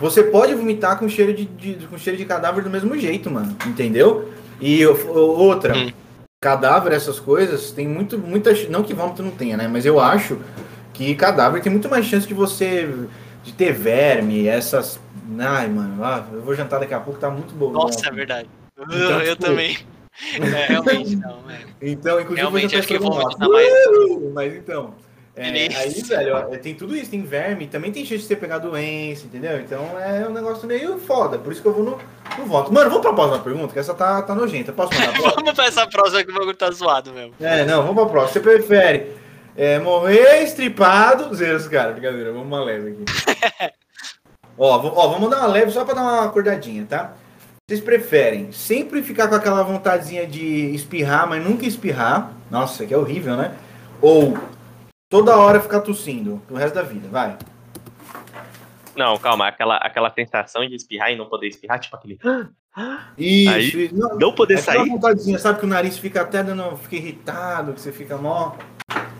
Você 0.00 0.24
pode 0.24 0.52
vomitar 0.54 0.98
com 0.98 1.08
cheiro 1.08 1.32
de, 1.32 1.44
de- 1.44 1.86
com 1.86 1.96
cheiro 1.96 2.18
de 2.18 2.24
cadáver 2.24 2.64
do 2.64 2.68
mesmo 2.68 2.98
jeito, 2.98 3.30
mano. 3.30 3.56
Entendeu? 3.64 4.28
E 4.60 4.84
outra, 4.84 5.76
Hum. 5.76 5.92
cadáver, 6.40 6.92
essas 6.92 7.20
coisas, 7.20 7.70
tem 7.70 7.86
muito, 7.86 8.18
muita. 8.18 8.50
Não 8.68 8.82
que 8.82 8.92
vômito 8.92 9.22
não 9.22 9.30
tenha, 9.30 9.56
né? 9.56 9.68
Mas 9.68 9.86
eu 9.86 10.00
acho 10.00 10.36
que 10.92 11.14
cadáver 11.14 11.62
tem 11.62 11.70
muito 11.70 11.88
mais 11.88 12.04
chance 12.06 12.26
de 12.26 12.34
você. 12.34 12.92
de 13.44 13.52
ter 13.52 13.72
verme, 13.72 14.48
essas. 14.48 14.98
Ai, 15.38 15.68
mano, 15.68 16.02
ah, 16.02 16.24
eu 16.32 16.42
vou 16.42 16.56
jantar 16.56 16.80
daqui 16.80 16.92
a 16.92 16.98
pouco, 16.98 17.20
tá 17.20 17.30
muito 17.30 17.54
bom. 17.54 17.70
Nossa, 17.70 18.04
é 18.04 18.10
bom. 18.10 18.16
verdade. 18.16 18.48
Então, 18.76 19.20
eu 19.20 19.36
tipo, 19.36 19.46
também. 19.46 19.78
É, 20.34 20.66
realmente 20.66 21.16
não, 21.16 21.50
é. 21.50 21.60
Então, 21.80 22.20
inclusive, 22.20 22.40
Realmente, 22.40 22.76
acho 22.76 22.88
que 22.88 22.94
eu 22.94 23.00
vou 23.00 23.14
mais. 23.14 23.34
"Uh!" 23.36 24.32
Mas 24.34 24.54
então. 24.54 24.94
é, 25.36 25.48
aí, 25.76 26.02
velho, 26.02 26.36
ó, 26.36 26.40
tem 26.56 26.74
tudo 26.74 26.96
isso, 26.96 27.10
tem 27.10 27.22
verme, 27.22 27.68
também 27.68 27.92
tem 27.92 28.04
chance 28.04 28.22
de 28.22 28.26
você 28.26 28.34
pegar 28.34 28.58
doença, 28.58 29.26
entendeu? 29.26 29.60
Então 29.60 29.80
é 30.00 30.26
um 30.28 30.32
negócio 30.32 30.66
meio 30.66 30.98
foda, 30.98 31.38
por 31.38 31.52
isso 31.52 31.62
que 31.62 31.68
eu 31.68 31.72
vou 31.72 31.84
no, 31.84 31.98
no 32.36 32.46
voto. 32.46 32.72
Mano, 32.72 32.90
vamos 32.90 33.04
pra 33.06 33.12
próxima 33.12 33.38
pergunta, 33.38 33.72
que 33.72 33.78
essa 33.78 33.94
tá, 33.94 34.20
tá 34.22 34.34
nojenta. 34.34 34.72
Posso 34.72 34.92
mandar 34.92 35.10
a 35.10 35.12
próxima? 35.12 35.34
Vamos 35.38 35.52
pra 35.52 35.66
essa 35.66 35.86
próxima 35.86 36.24
que 36.24 36.30
o 36.30 36.34
bagulho 36.34 36.56
tá 36.56 36.70
zoado 36.72 37.12
mesmo. 37.12 37.34
É, 37.40 37.64
não, 37.64 37.82
vamos 37.82 38.02
pra 38.02 38.06
próxima. 38.06 38.32
Você 38.32 38.40
prefere 38.40 39.12
é, 39.56 39.78
morrer 39.78 40.42
estripado. 40.42 41.32
Zeros, 41.34 41.68
cara, 41.68 41.92
brincadeira, 41.92 42.32
vamos 42.32 42.48
uma 42.48 42.64
leve 42.64 42.90
aqui. 42.90 43.04
ó, 44.58 44.76
ó, 44.76 45.08
vamos 45.08 45.30
dar 45.30 45.38
uma 45.38 45.46
leve 45.46 45.70
só 45.70 45.84
pra 45.84 45.94
dar 45.94 46.02
uma 46.02 46.24
acordadinha, 46.24 46.84
tá? 46.84 47.14
Vocês 47.68 47.82
preferem 47.82 48.50
sempre 48.50 49.02
ficar 49.02 49.28
com 49.28 49.34
aquela 49.34 49.62
vontadezinha 49.62 50.26
de 50.26 50.74
espirrar, 50.74 51.28
mas 51.28 51.44
nunca 51.44 51.66
espirrar? 51.66 52.32
Nossa, 52.50 52.86
que 52.86 52.94
é 52.94 52.96
horrível, 52.96 53.36
né? 53.36 53.54
Ou 54.00 54.38
toda 55.10 55.36
hora 55.36 55.60
ficar 55.60 55.80
tossindo 55.82 56.42
pro 56.46 56.56
resto 56.56 56.76
da 56.76 56.82
vida, 56.82 57.06
vai. 57.08 57.36
Não, 58.96 59.18
calma, 59.18 59.48
aquela, 59.48 59.76
aquela 59.76 60.10
sensação 60.10 60.66
de 60.66 60.76
espirrar 60.76 61.12
e 61.12 61.16
não 61.16 61.26
poder 61.26 61.48
espirrar, 61.48 61.78
tipo 61.78 61.94
aquele. 61.94 62.18
Isso, 63.18 63.50
Aí, 63.50 63.68
isso. 63.68 63.94
Não, 63.94 64.16
Não 64.18 64.32
poder 64.34 64.54
é 64.54 64.62
sair 64.62 64.88
vontadezinha, 64.88 65.38
sabe 65.38 65.58
que 65.60 65.66
o 65.66 65.68
nariz 65.68 65.98
fica 65.98 66.22
até 66.22 66.42
dando. 66.42 66.74
fica 66.78 66.96
irritado, 66.96 67.74
que 67.74 67.82
você 67.82 67.92
fica 67.92 68.16
mó. 68.16 68.54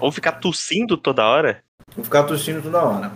ou 0.00 0.10
ficar 0.10 0.32
tossindo 0.32 0.96
toda 0.96 1.22
hora. 1.26 1.62
Vou 1.94 2.02
ficar 2.02 2.22
tossindo 2.22 2.62
toda 2.62 2.82
hora. 2.82 3.12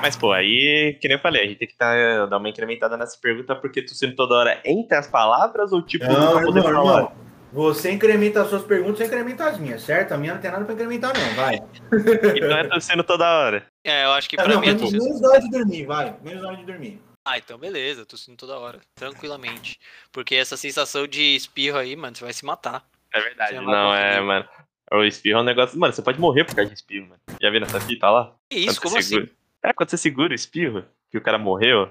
Mas, 0.00 0.16
pô, 0.16 0.32
aí, 0.32 0.96
que 1.00 1.08
nem 1.08 1.16
eu 1.16 1.22
falei, 1.22 1.42
a 1.42 1.46
gente 1.46 1.58
tem 1.58 1.68
que 1.68 1.76
tá, 1.76 2.26
dar 2.26 2.38
uma 2.38 2.48
incrementada 2.48 2.96
nessa 2.96 3.18
pergunta, 3.20 3.54
porque 3.56 3.82
tossindo 3.82 4.14
toda 4.14 4.34
hora 4.34 4.60
entre 4.64 4.96
as 4.96 5.06
palavras 5.06 5.72
ou 5.72 5.82
tipo, 5.82 6.04
Não, 6.04 6.34
nunca 6.34 6.44
poder 6.44 6.60
irmão, 6.60 6.74
falar? 6.74 6.98
irmão. 6.98 7.26
Você 7.52 7.90
incrementa 7.90 8.42
as 8.42 8.48
suas 8.48 8.64
perguntas, 8.64 8.98
você 8.98 9.06
incrementa 9.06 9.48
as 9.48 9.58
minhas, 9.58 9.82
certo? 9.82 10.12
A 10.12 10.18
minha 10.18 10.34
não 10.34 10.40
tem 10.40 10.50
nada 10.50 10.64
pra 10.64 10.74
incrementar, 10.74 11.12
não, 11.16 11.34
vai. 11.34 11.58
Então 12.36 12.58
é 12.58 12.64
tossindo 12.68 13.02
toda 13.02 13.24
hora. 13.24 13.66
É, 13.84 14.04
eu 14.04 14.10
acho 14.12 14.28
que 14.28 14.36
Ah, 14.38 14.42
pra 14.42 14.54
não, 14.54 14.60
mim 14.60 14.68
é 14.68 14.74
menos, 14.74 14.90
tudo. 14.90 15.02
menos 15.02 15.22
hora 15.22 15.40
de 15.40 15.50
dormir, 15.50 15.86
vai. 15.86 16.16
Menos 16.22 16.44
hora 16.44 16.56
de 16.56 16.64
dormir. 16.64 17.00
Ah, 17.24 17.38
então 17.38 17.58
beleza, 17.58 18.04
tô 18.04 18.16
sentindo 18.16 18.36
toda 18.36 18.58
hora, 18.58 18.80
tranquilamente. 18.94 19.78
Porque 20.12 20.34
essa 20.34 20.56
sensação 20.56 21.06
de 21.06 21.34
espirro 21.34 21.78
aí, 21.78 21.96
mano, 21.96 22.14
você 22.14 22.24
vai 22.24 22.32
se 22.32 22.44
matar. 22.44 22.84
É 23.12 23.20
verdade. 23.20 23.54
Você 23.54 23.60
não 23.60 23.72
Não, 23.72 23.94
é, 23.94 24.20
mano. 24.20 24.46
O 24.92 25.02
espirro 25.02 25.38
é 25.38 25.42
um 25.42 25.44
negócio. 25.44 25.78
Mano, 25.78 25.92
você 25.92 26.02
pode 26.02 26.20
morrer 26.20 26.44
por 26.44 26.54
causa 26.54 26.70
de 26.70 26.76
espirro, 26.76 27.08
mano. 27.08 27.20
Já 27.40 27.50
viu 27.50 27.60
nessa 27.60 27.80
fita 27.80 28.08
lá? 28.08 28.32
Que 28.48 28.58
isso, 28.58 28.80
Quando 28.80 28.92
como 28.92 28.98
assim? 28.98 29.28
É, 29.66 29.72
quando 29.72 29.90
você 29.90 29.96
segura 29.96 30.30
o 30.30 30.34
espirro, 30.34 30.84
que 31.10 31.18
o 31.18 31.20
cara 31.20 31.38
morreu, 31.38 31.90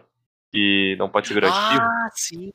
e 0.53 0.95
não 0.97 1.09
pode 1.09 1.27
segurar 1.27 1.47
o 1.47 1.49
espirro. 1.49 1.81
Ah, 1.81 2.09
sim. 2.13 2.53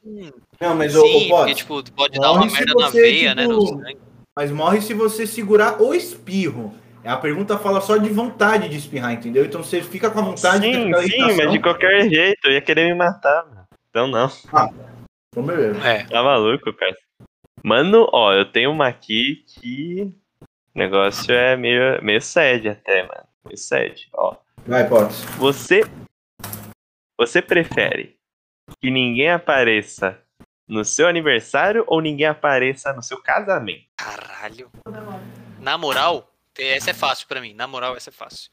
Não, 0.59 0.75
mas 0.75 0.97
o, 0.97 1.03
Sim, 1.03 1.27
o 1.27 1.37
porque, 1.37 1.55
tipo, 1.55 1.93
pode 1.93 2.19
dar 2.19 2.33
uma 2.33 2.41
morre 2.41 2.53
merda 2.53 2.75
na 2.75 2.87
você, 2.87 3.01
veia, 3.03 3.35
né, 3.35 3.47
tipo, 3.47 3.67
sangue. 3.67 3.99
Mas 4.35 4.51
morre 4.51 4.81
se 4.81 4.95
você 4.95 5.27
segurar 5.27 5.83
o 5.83 5.93
espirro. 5.95 6.75
A 7.05 7.19
pergunta 7.19 7.59
fala 7.59 7.83
só 7.83 7.99
de 7.99 8.09
vontade 8.09 8.71
de 8.71 8.79
espirrar, 8.79 9.13
entendeu? 9.13 9.45
Então 9.45 9.63
você 9.63 9.83
fica 9.83 10.11
com 10.11 10.21
a 10.21 10.23
vontade 10.23 10.65
sim, 10.65 10.95
a 10.95 11.03
sim, 11.03 11.37
mas 11.37 11.53
de 11.53 11.59
qualquer 11.59 12.09
jeito, 12.09 12.47
eu 12.47 12.53
ia 12.53 12.61
querer 12.63 12.87
me 12.87 12.95
matar, 12.95 13.45
mano. 13.45 13.67
Então 13.91 14.07
não. 14.07 14.31
Então, 15.29 15.45
beleza. 15.45 15.87
É, 15.87 16.05
Tá 16.05 16.23
maluco, 16.23 16.73
cara. 16.73 16.97
Mano, 17.63 18.09
ó, 18.11 18.33
eu 18.33 18.47
tenho 18.47 18.71
uma 18.71 18.89
aqui 18.89 19.45
que. 19.47 20.15
O 20.75 20.79
negócio 20.79 21.35
é 21.35 21.57
meio, 21.57 22.03
meio 22.03 22.23
sad 22.23 22.69
até, 22.69 23.03
mano. 23.03 23.25
Meio 23.45 23.59
sad. 23.59 24.09
Ó. 24.15 24.37
Vai, 24.67 24.89
Potts. 24.89 25.23
Você. 25.37 25.83
Você 27.19 27.43
prefere 27.43 28.17
que 28.81 28.91
ninguém 28.91 29.31
apareça 29.31 30.19
no 30.67 30.85
seu 30.85 31.07
aniversário 31.09 31.85
ou 31.87 32.01
ninguém 32.01 32.27
apareça 32.27 32.93
no 32.93 33.03
seu 33.03 33.21
casamento? 33.21 33.85
caralho. 33.97 34.71
Na 35.59 35.77
moral, 35.77 36.33
essa 36.59 36.91
é 36.91 36.95
fácil 36.95 37.29
pra 37.29 37.41
mim. 37.41 37.53
Na 37.53 37.67
moral, 37.67 37.97
essa 37.97 38.09
é 38.09 38.13
fácil. 38.13 38.51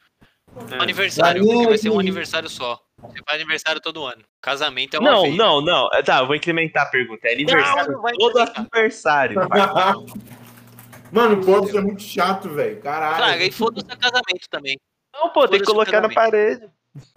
É. 0.72 0.82
Aniversário, 0.82 1.43
porque 1.46 1.63
é 1.63 1.67
vai 1.67 1.78
ser 1.78 1.89
um 1.89 2.00
aniversário 2.00 2.50
só. 2.50 2.82
Você 3.02 3.20
faz 3.26 3.39
aniversário 3.39 3.80
todo 3.80 4.06
ano. 4.06 4.24
Casamento 4.41 4.96
é 4.96 5.00
uma 5.00 5.12
Não, 5.12 5.22
vez. 5.24 5.38
não, 5.38 5.62
não. 5.62 5.89
Tá, 6.04 6.20
eu 6.20 6.28
vou 6.28 6.36
incrementar 6.36 6.84
a 6.84 6.89
pergunta. 6.89 7.28
É 7.28 7.34
aniversário. 7.34 7.93
não 7.93 8.02
vai 8.02 8.13
todo 8.13 8.39
aniversário. 8.39 9.39
Mano, 11.12 11.41
o 11.41 11.46
Potts 11.46 11.74
é 11.74 11.80
muito 11.80 12.02
chato, 12.02 12.50
velho. 12.50 12.82
Caralho. 12.82 13.15
Fraga, 13.15 13.46
e 13.46 13.52
foda-se 13.52 13.88
casamento 13.88 14.50
também. 14.50 14.78
Não, 15.18 15.30
pô, 15.30 15.48
tem 15.48 15.60
que 15.60 15.66
colocar 15.66 16.00
na 16.02 16.10
parede. 16.10 16.68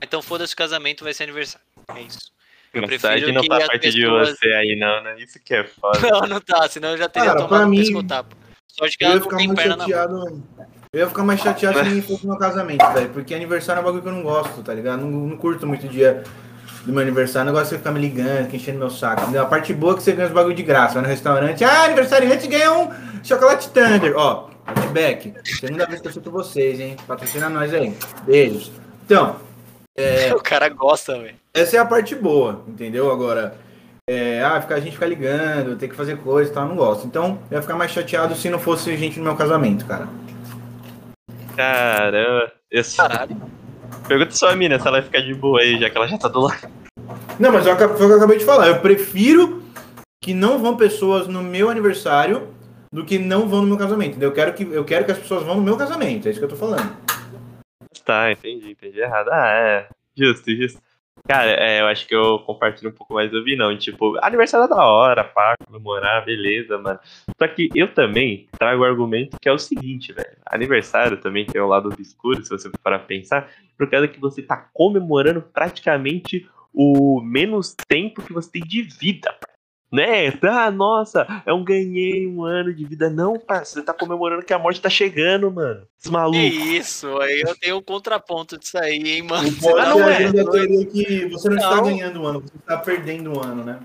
Então 0.02 0.20
foda-se 0.22 0.54
o 0.54 0.56
casamento, 0.56 1.04
vai 1.04 1.14
ser 1.14 1.24
aniversário. 1.24 1.66
É 1.94 2.00
isso. 2.02 2.30
Eu 2.72 2.86
prefiro 2.86 3.32
não 3.32 3.42
que 3.42 3.48
tá 3.48 3.58
parte 3.66 3.90
de 3.90 4.00
pessoas- 4.02 4.38
você 4.38 4.48
aí, 4.52 4.76
não, 4.78 5.02
né? 5.02 5.16
Isso 5.18 5.38
que 5.44 5.54
é 5.54 5.64
foda. 5.64 5.98
Não, 6.08 6.20
não 6.22 6.40
tá, 6.40 6.68
senão 6.68 6.90
eu 6.90 6.98
já 6.98 7.08
teria 7.08 7.30
Cara, 7.30 7.40
tomado 7.40 7.58
pra 7.58 7.66
um 7.66 7.70
mim, 7.70 7.78
pescotapo. 7.78 8.36
Sorte 8.68 8.96
que 8.96 9.04
Eu 9.04 9.08
ela 9.08 9.16
não 9.16 9.22
ficar 9.24 9.36
tem 9.38 9.54
perna 9.54 9.76
na 9.76 9.76
mão. 9.76 9.86
chateado. 9.88 10.42
Eu 10.92 11.00
ia 11.00 11.06
ficar 11.08 11.24
mais 11.24 11.40
chateado 11.40 11.78
se 11.78 11.84
ninguém 11.84 12.02
fosse 12.02 12.24
no 12.24 12.30
meu 12.30 12.38
casamento, 12.38 12.84
velho. 12.92 13.10
Porque 13.10 13.34
aniversário 13.34 13.78
é 13.80 13.82
um 13.82 13.84
bagulho 13.84 14.02
que 14.02 14.08
eu 14.08 14.12
não 14.12 14.22
gosto, 14.22 14.62
tá 14.62 14.72
ligado? 14.74 15.00
Não, 15.02 15.10
não 15.10 15.36
curto 15.36 15.66
muito 15.66 15.86
o 15.86 15.88
dia 15.88 16.22
do 16.84 16.92
meu 16.92 17.02
aniversário. 17.02 17.46
Não 17.46 17.52
gosto 17.52 17.64
de 17.64 17.70
você 17.70 17.78
ficar 17.78 17.92
me 17.92 18.00
ligando, 18.00 18.48
que 18.48 18.56
enchendo 18.56 18.78
meu 18.78 18.90
saco. 18.90 19.22
entendeu? 19.22 19.42
A 19.42 19.46
parte 19.46 19.72
boa 19.72 19.94
é 19.94 19.96
que 19.96 20.02
você 20.02 20.12
ganha 20.12 20.28
os 20.28 20.34
bagulho 20.34 20.54
de 20.54 20.62
graça. 20.62 20.94
Vai 20.94 21.02
no 21.02 21.08
restaurante, 21.08 21.64
ah, 21.64 21.84
aniversariante 21.84 22.46
ganha 22.46 22.72
um 22.72 22.90
chocolate 23.22 23.68
Thunder. 23.70 24.14
Ó, 24.16 24.48
feedback. 24.74 25.34
Segunda 25.44 25.86
vez 25.86 26.00
que 26.00 26.08
eu 26.08 26.12
chuto 26.12 26.30
vocês, 26.30 26.80
hein? 26.80 26.96
Patrocina 27.06 27.48
nós 27.48 27.72
aí. 27.74 27.94
Beijos. 28.24 28.70
Então, 29.04 29.36
O 30.34 30.42
cara 30.42 30.68
gosta, 30.68 31.18
velho. 31.18 31.36
essa 31.52 31.76
é 31.76 31.80
a 31.80 31.84
parte 31.84 32.14
boa, 32.14 32.62
entendeu? 32.66 33.10
Agora, 33.10 33.56
é, 34.08 34.42
ah, 34.42 34.60
ficar, 34.60 34.76
a 34.76 34.80
gente 34.80 34.94
ficar 34.94 35.06
ligando, 35.06 35.76
ter 35.76 35.88
que 35.88 35.94
fazer 35.94 36.16
coisa 36.18 36.50
e 36.50 36.54
tal, 36.54 36.64
eu 36.64 36.68
não 36.70 36.76
gosto. 36.76 37.06
Então, 37.06 37.38
eu 37.50 37.56
ia 37.56 37.62
ficar 37.62 37.76
mais 37.76 37.90
chateado 37.90 38.34
se 38.34 38.48
não 38.50 38.58
fosse 38.58 38.96
gente 38.96 39.18
no 39.18 39.24
meu 39.24 39.36
casamento, 39.36 39.84
cara. 39.86 40.08
Caramba. 41.56 42.52
Eu 42.70 42.84
só... 42.84 43.06
Caralho. 43.06 43.36
Pergunta 44.10 44.32
só 44.32 44.50
a 44.50 44.56
mina 44.56 44.76
se 44.76 44.82
ela 44.88 44.98
vai 44.98 45.02
ficar 45.02 45.20
de 45.20 45.32
boa 45.32 45.60
aí, 45.60 45.78
já 45.78 45.88
que 45.88 45.96
ela 45.96 46.08
já 46.08 46.18
tá 46.18 46.26
do 46.26 46.40
lado. 46.40 46.68
Não, 47.38 47.52
mas 47.52 47.64
aca- 47.68 47.90
foi 47.90 48.06
o 48.06 48.08
que 48.08 48.12
eu 48.14 48.16
acabei 48.16 48.38
de 48.38 48.44
falar. 48.44 48.66
Eu 48.66 48.80
prefiro 48.80 49.62
que 50.20 50.34
não 50.34 50.58
vão 50.58 50.76
pessoas 50.76 51.28
no 51.28 51.40
meu 51.44 51.70
aniversário 51.70 52.48
do 52.92 53.04
que 53.04 53.20
não 53.20 53.48
vão 53.48 53.60
no 53.62 53.68
meu 53.68 53.76
casamento. 53.78 54.10
entendeu? 54.10 54.30
Eu 54.30 54.34
quero 54.34 54.52
que, 54.52 54.64
eu 54.64 54.84
quero 54.84 55.04
que 55.04 55.12
as 55.12 55.18
pessoas 55.18 55.44
vão 55.44 55.54
no 55.58 55.62
meu 55.62 55.76
casamento. 55.76 56.26
É 56.26 56.30
isso 56.32 56.40
que 56.40 56.44
eu 56.44 56.48
tô 56.48 56.56
falando. 56.56 56.92
Tá, 58.04 58.32
entendi, 58.32 58.72
entendi 58.72 58.98
errado. 58.98 59.28
Ah, 59.30 59.46
é. 59.48 59.86
Justo, 60.16 60.50
justo. 60.56 60.80
Cara, 61.26 61.50
é, 61.50 61.80
eu 61.80 61.86
acho 61.86 62.06
que 62.06 62.14
eu 62.14 62.38
compartilho 62.40 62.90
um 62.90 62.94
pouco 62.94 63.14
mais 63.14 63.30
do 63.30 63.44
não. 63.56 63.76
Tipo, 63.76 64.18
aniversário 64.22 64.64
é 64.64 64.68
da 64.68 64.84
hora, 64.84 65.24
pá, 65.24 65.54
comemorar, 65.64 66.24
beleza, 66.24 66.78
mano. 66.78 66.98
Só 67.38 67.46
que 67.48 67.68
eu 67.74 67.92
também 67.92 68.48
trago 68.58 68.82
o 68.82 68.84
argumento 68.84 69.36
que 69.40 69.48
é 69.48 69.52
o 69.52 69.58
seguinte, 69.58 70.12
velho. 70.12 70.36
Aniversário 70.46 71.16
também 71.16 71.46
tem 71.46 71.60
o 71.60 71.66
lado 71.66 71.88
obscuro, 71.88 72.42
se 72.42 72.50
você 72.50 72.68
for 72.68 72.78
parar 72.78 72.98
pra 72.98 73.08
pensar, 73.08 73.48
por 73.76 73.88
causa 73.88 74.08
que 74.08 74.20
você 74.20 74.42
tá 74.42 74.56
comemorando 74.72 75.42
praticamente 75.42 76.48
o 76.72 77.20
menos 77.20 77.74
tempo 77.88 78.22
que 78.22 78.32
você 78.32 78.50
tem 78.50 78.62
de 78.62 78.82
vida. 78.82 79.34
Né? 79.92 80.28
Ah, 80.42 80.70
nossa, 80.70 81.26
eu 81.44 81.62
ganhei 81.64 82.26
um 82.26 82.44
ano 82.44 82.72
de 82.72 82.84
vida. 82.84 83.10
Não, 83.10 83.38
parça, 83.38 83.74
você 83.74 83.82
tá 83.82 83.92
comemorando 83.92 84.44
que 84.44 84.52
a 84.52 84.58
morte 84.58 84.80
tá 84.80 84.88
chegando, 84.88 85.50
mano. 85.50 85.86
Esse 85.98 86.08
Que 86.08 86.12
maluco. 86.12 86.36
isso, 86.38 87.18
aí 87.20 87.40
eu 87.40 87.56
tenho 87.58 87.76
um 87.78 87.82
contraponto 87.82 88.56
disso 88.56 88.78
aí, 88.78 89.02
hein, 89.16 89.22
mano. 89.22 89.50
Pode 89.60 89.80
Ah, 89.80 89.88
não 89.90 90.08
é. 90.08 90.84
que 90.84 91.28
você 91.28 91.48
não, 91.48 91.56
está 91.56 91.76
Não. 91.76 91.82
ganhando 91.84 92.22
o 92.22 92.26
ano, 92.26 92.40
você 92.40 92.56
está 92.56 92.78
perdendo 92.78 93.36
o 93.36 93.42
ano, 93.44 93.64
né? 93.64 93.80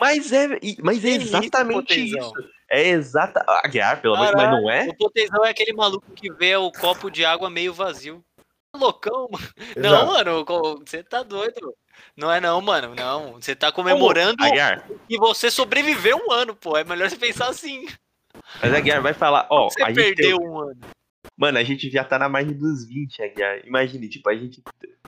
Mas 0.00 0.32
é, 0.32 0.48
mas 0.82 1.04
é 1.04 1.08
Que 1.08 1.16
isso, 1.16 1.36
exatamente 1.36 2.16
isso. 2.16 2.32
É 2.70 2.88
exata. 2.88 3.44
Ah, 3.48 3.66
Guiar, 3.66 4.00
pelo 4.00 4.16
Deus, 4.16 4.32
mas 4.34 4.50
não 4.50 4.70
é? 4.70 4.88
O 4.88 4.96
potenzão 4.96 5.44
é 5.44 5.50
aquele 5.50 5.72
maluco 5.72 6.06
que 6.14 6.32
vê 6.32 6.54
o 6.56 6.70
copo 6.70 7.10
de 7.10 7.24
água 7.24 7.48
meio 7.48 7.72
vazio. 7.72 8.22
Loucão, 8.76 9.28
mano. 9.30 9.48
Exato. 9.74 9.80
Não, 9.80 10.06
mano, 10.12 10.44
você 10.84 11.02
tá 11.02 11.22
doido. 11.22 11.74
Não 12.16 12.32
é 12.32 12.40
não, 12.40 12.60
mano. 12.60 12.94
Não. 12.94 13.34
Você 13.34 13.54
tá 13.54 13.70
comemorando 13.70 14.42
Aguiar, 14.42 14.88
que 15.08 15.18
você 15.18 15.50
sobreviveu 15.50 16.16
um 16.16 16.32
ano, 16.32 16.54
pô. 16.54 16.76
É 16.76 16.84
melhor 16.84 17.08
você 17.08 17.16
pensar 17.16 17.48
assim. 17.48 17.86
mas 18.60 18.74
a 18.74 18.80
Guiar 18.80 19.02
vai 19.02 19.14
falar, 19.14 19.46
ó, 19.50 19.68
você 19.70 19.82
a 19.82 19.86
gente 19.86 19.96
perdeu 19.96 20.38
um 20.38 20.60
ano. 20.60 20.80
Mano, 21.36 21.58
a 21.58 21.62
gente 21.62 21.88
já 21.90 22.02
tá 22.02 22.18
na 22.18 22.28
margem 22.28 22.52
dos 22.52 22.86
20, 22.86 23.22
Aguiar. 23.22 23.66
Imagine, 23.66 24.08
tipo, 24.08 24.28
a 24.28 24.34
gente. 24.34 24.62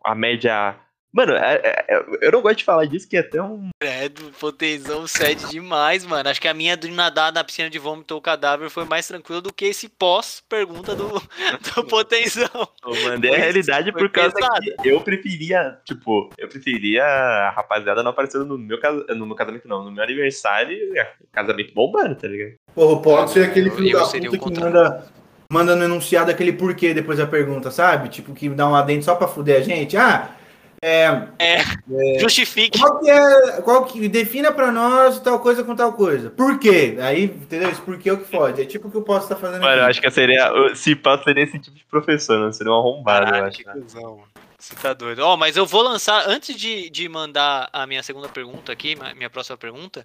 A 0.05 0.14
média. 0.14 0.79
Mano, 1.12 1.33
é- 1.33 1.61
é- 1.64 1.85
é- 1.96 2.05
eu 2.23 2.31
não 2.31 2.40
gosto 2.40 2.59
de 2.59 2.64
falar 2.64 2.85
disso, 2.85 3.09
que 3.09 3.16
é 3.16 3.20
até 3.20 3.42
um. 3.42 3.68
É, 3.83 4.09
do 4.09 4.31
potenzão 4.38 5.07
cede 5.09 5.49
demais, 5.51 6.05
mano. 6.07 6.29
Acho 6.29 6.40
que 6.40 6.46
a 6.46 6.55
minha 6.55 6.77
de 6.77 6.88
nadar 6.88 7.33
na 7.33 7.42
piscina 7.42 7.68
de 7.68 7.79
vômito 7.81 8.14
ou 8.14 8.20
cadáver 8.20 8.70
foi 8.70 8.85
mais 8.85 9.09
tranquila 9.09 9.40
do 9.40 9.53
que 9.53 9.64
esse 9.64 9.88
pós-pergunta 9.88 10.94
do, 10.94 11.09
do 11.75 11.85
potenzão. 11.85 12.49
Eu 12.85 12.94
mandei 13.11 13.35
a 13.35 13.38
realidade 13.38 13.90
foi 13.90 14.03
por 14.03 14.11
causa 14.11 14.33
pesado. 14.35 14.61
que 14.83 14.88
eu 14.88 15.01
preferia, 15.01 15.79
tipo, 15.85 16.31
eu 16.38 16.49
preferia 16.49 17.05
a 17.05 17.51
rapaziada 17.51 18.03
não 18.03 18.11
aparecendo 18.12 18.44
no 18.44 18.57
meu, 18.57 18.79
casa, 18.81 19.05
no 19.14 19.27
meu 19.27 19.35
casamento, 19.35 19.66
não. 19.66 19.83
No 19.85 19.90
meu 19.90 20.05
aniversário, 20.05 20.77
é, 20.96 21.12
casamento 21.33 21.75
bombando, 21.75 22.14
tá 22.14 22.29
ligado? 22.29 22.55
Porra, 22.75 23.03
pode 23.03 23.31
ser 23.33 23.44
aquele 23.46 23.68
Eu- 23.68 23.75
filho 23.75 23.92
da 23.99 24.05
puta 24.07 24.16
o 24.29 24.38
que 24.53 24.61
manda, 24.61 25.07
manda 25.51 25.75
no 25.75 25.85
enunciado 25.85 26.31
aquele 26.31 26.53
porquê 26.53 26.94
depois 26.94 27.18
da 27.18 27.27
pergunta, 27.27 27.70
sabe? 27.73 28.09
Tipo, 28.09 28.33
que 28.33 28.49
dá 28.51 28.68
um 28.68 28.77
adendo 28.77 29.03
só 29.05 29.16
pra 29.16 29.27
fuder 29.27 29.57
a 29.61 29.62
gente. 29.64 29.96
Ah, 29.96 30.37
É, 30.82 31.28
É, 31.38 31.58
justifique. 32.18 32.78
qual 32.78 32.98
que 33.00 33.10
é. 33.10 33.60
Qual 33.62 33.84
que, 33.84 34.08
defina 34.08 34.50
pra 34.50 34.72
nós 34.72 35.20
tal 35.20 35.38
coisa 35.40 35.62
com 35.62 35.76
tal 35.76 35.92
coisa. 35.92 36.30
Por 36.30 36.58
quê? 36.58 36.96
Aí, 37.02 37.24
entendeu? 37.24 37.68
Esse 37.70 37.82
porquê 37.82 38.08
é 38.08 38.12
o 38.14 38.18
que 38.18 38.30
fode. 38.30 38.62
É 38.62 38.64
tipo 38.64 38.88
o 38.88 38.90
que 38.90 38.96
eu 38.96 39.02
posso 39.02 39.24
estar 39.24 39.36
fazendo 39.36 39.60
Mano, 39.60 39.74
eu 39.74 39.80
aqui. 39.82 39.90
acho 39.90 40.00
que 40.00 40.06
eu 40.06 40.10
seria. 40.10 40.50
Se 40.74 40.96
pá, 40.96 41.18
seria 41.22 41.44
esse 41.44 41.58
tipo 41.58 41.76
de 41.76 41.84
professor, 41.84 42.38
não 42.38 42.50
seria 42.52 42.72
um 42.72 42.76
arrombado, 42.76 43.26
eu 43.26 43.30
Caralho, 43.30 43.46
acho. 43.48 43.58
que 43.58 43.64
cuzão, 43.64 44.02
mano. 44.16 44.28
Você 44.58 44.74
tá 44.74 44.92
doido. 44.94 45.20
Ó, 45.20 45.36
mas 45.36 45.56
eu 45.56 45.64
vou 45.66 45.82
lançar, 45.82 46.26
antes 46.28 46.54
de, 46.56 46.88
de 46.90 47.08
mandar 47.08 47.68
a 47.72 47.86
minha 47.86 48.02
segunda 48.02 48.28
pergunta 48.28 48.70
aqui, 48.72 48.94
minha 49.16 49.30
próxima 49.30 49.56
pergunta, 49.56 50.04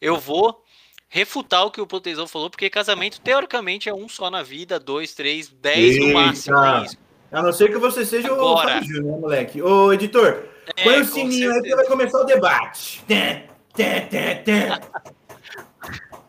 eu 0.00 0.18
vou 0.18 0.62
refutar 1.08 1.64
o 1.64 1.70
que 1.70 1.80
o 1.80 1.86
Potezão 1.86 2.26
falou, 2.26 2.50
porque 2.50 2.68
casamento, 2.68 3.20
teoricamente, 3.20 3.88
é 3.88 3.94
um 3.94 4.08
só 4.08 4.30
na 4.30 4.42
vida, 4.42 4.78
dois, 4.80 5.14
três, 5.14 5.48
dez 5.48 5.96
no 5.98 6.06
Eita. 6.06 6.18
máximo. 6.18 6.56
É 6.64 6.82
isso. 6.84 6.98
A 7.34 7.42
não 7.42 7.52
ser 7.52 7.68
que 7.68 7.78
você 7.78 8.06
seja 8.06 8.28
Agora. 8.28 8.68
o 8.68 8.72
Fábio 8.74 8.84
Júnior, 8.88 9.12
né, 9.16 9.18
moleque? 9.20 9.60
Ô, 9.60 9.92
editor, 9.92 10.48
É, 10.76 10.84
põe 10.84 11.00
o 11.00 11.04
sininho 11.04 11.52
aí 11.52 11.62
que 11.62 11.74
vai 11.74 11.84
começar 11.86 12.20
o 12.20 12.24
debate. 12.24 13.02
Tê, 13.08 13.48
tê, 13.74 14.02
tê, 14.02 14.34
tê. 14.36 14.68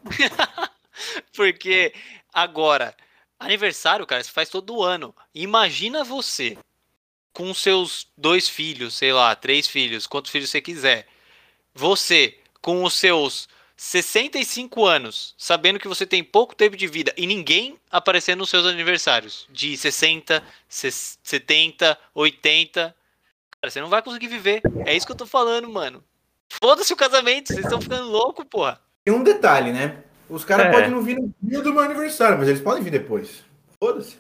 Porque 1.36 1.94
agora, 2.34 2.96
aniversário, 3.40 4.06
cara, 4.08 4.24
você 4.24 4.32
faz 4.32 4.50
todo 4.50 4.82
ano. 4.82 5.14
Imagina 5.34 6.04
você 6.04 6.58
com 7.32 7.54
seus 7.54 8.08
dois 8.18 8.50
filhos, 8.50 8.96
sei 8.96 9.14
lá, 9.14 9.36
três 9.36 9.68
filhos, 9.68 10.08
quantos 10.08 10.32
filhos 10.32 10.50
você 10.50 10.60
quiser. 10.60 11.06
Você 11.74 12.40
com 12.62 12.84
os 12.84 12.94
seus 12.94 13.48
65 13.78 14.86
anos, 14.86 15.36
sabendo 15.38 15.80
que 15.80 15.88
você 15.88 16.06
tem 16.06 16.24
pouco 16.24 16.56
tempo 16.56 16.78
de 16.78 16.88
vida 16.88 17.14
e 17.18 17.28
ninguém 17.28 17.78
aparecendo 17.92 18.40
nos 18.40 18.50
seus 18.50 18.66
aniversários 18.66 19.48
de 19.52 19.76
60, 19.78 20.42
ses- 20.68 21.20
70, 21.24 21.98
80. 22.14 22.96
Cara, 23.62 23.72
você 23.72 23.82
não 23.82 23.90
vai 23.90 24.02
conseguir 24.02 24.28
viver. 24.28 24.62
É 24.86 24.96
isso 24.96 25.06
que 25.06 25.12
eu 25.12 25.18
tô 25.18 25.26
falando, 25.26 25.68
mano. 25.70 26.04
Foda-se 26.50 26.94
o 26.94 26.98
casamento, 26.98 27.48
vocês 27.48 27.66
estão 27.66 27.82
ficando 27.82 28.10
loucos, 28.10 28.46
porra. 28.50 28.80
Tem 29.04 29.14
um 29.14 29.24
detalhe, 29.24 29.72
né? 29.74 30.04
Os 30.30 30.44
caras 30.46 30.68
É. 30.68 30.72
podem 30.72 30.90
não 30.90 31.02
vir 31.04 31.16
no 31.20 31.34
dia 31.42 31.62
do 31.62 31.72
meu 31.74 31.84
aniversário, 31.84 32.38
mas 32.38 32.48
eles 32.48 32.62
podem 32.62 32.82
vir 32.84 32.92
depois. 32.92 33.44
Foda-se. 33.80 34.18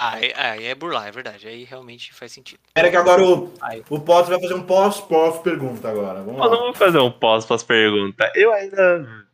Aí, 0.00 0.32
aí 0.36 0.64
é 0.66 0.74
burlar, 0.76 1.08
é 1.08 1.10
verdade. 1.10 1.48
Aí 1.48 1.64
realmente 1.64 2.14
faz 2.14 2.30
sentido. 2.30 2.60
Espera 2.68 2.88
que 2.88 2.96
agora 2.96 3.20
o, 3.22 3.52
Aí. 3.60 3.82
o 3.90 3.98
Potter 4.00 4.30
vai 4.30 4.40
fazer 4.40 4.54
um 4.54 4.62
pós-pós-pergunta 4.62 5.88
agora. 5.88 6.22
Vamos 6.22 6.40
Eu 6.40 6.50
não 6.50 6.56
lá. 6.58 6.64
vou 6.66 6.74
fazer 6.74 6.98
um 6.98 7.10
pós 7.10 7.44
pós 7.44 7.64
pergunta. 7.64 8.30
Eu 8.36 8.52
ainda 8.52 9.26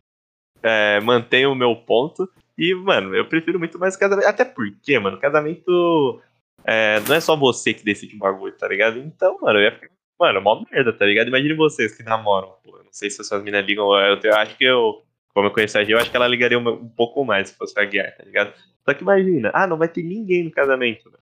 é, 0.62 1.00
mantenho 1.00 1.52
o 1.52 1.54
meu 1.54 1.76
ponto. 1.76 2.26
E, 2.56 2.74
mano, 2.74 3.14
eu 3.14 3.26
prefiro 3.26 3.58
muito 3.58 3.78
mais 3.78 3.94
casamento. 3.96 4.26
Até 4.26 4.44
porque, 4.44 4.98
mano, 4.98 5.18
casamento 5.18 6.22
é, 6.64 7.00
não 7.00 7.14
é 7.14 7.20
só 7.20 7.36
você 7.36 7.74
que 7.74 7.84
decide 7.84 8.16
o 8.16 8.18
bagulho, 8.18 8.56
tá 8.56 8.66
ligado? 8.66 8.98
Então, 8.98 9.38
mano, 9.42 9.58
eu 9.58 9.64
ia 9.64 9.72
ficar. 9.72 9.92
Mano, 10.18 10.40
mó 10.40 10.64
merda, 10.70 10.92
tá 10.92 11.04
ligado? 11.04 11.28
Imagine 11.28 11.54
vocês 11.54 11.94
que 11.94 12.02
namoram, 12.02 12.54
pô. 12.64 12.78
Eu 12.78 12.84
não 12.84 12.92
sei 12.92 13.10
se 13.10 13.20
as 13.20 13.26
suas 13.26 13.42
minas 13.42 13.66
ligam. 13.66 13.92
Eu, 14.00 14.18
eu 14.22 14.34
acho 14.36 14.56
que 14.56 14.64
eu. 14.64 15.02
Como 15.34 15.48
eu 15.48 15.50
conheço 15.50 15.76
a 15.76 15.82
Gia, 15.84 15.96
eu 15.96 15.98
acho 15.98 16.08
que 16.10 16.16
ela 16.16 16.28
ligaria 16.28 16.56
um, 16.58 16.68
um 16.68 16.88
pouco 16.88 17.24
mais 17.24 17.48
se 17.48 17.56
fosse 17.56 17.78
a 17.78 17.84
Guiar, 17.84 18.16
tá 18.16 18.22
ligado? 18.24 18.54
Só 18.86 18.94
que 18.94 19.02
imagina, 19.02 19.50
ah, 19.54 19.66
não 19.66 19.78
vai 19.78 19.88
ter 19.88 20.02
ninguém 20.02 20.44
no 20.44 20.50
casamento, 20.50 21.10
velho. 21.10 21.22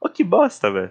Ô, 0.00 0.08
que 0.08 0.24
bosta, 0.24 0.70
velho. 0.70 0.90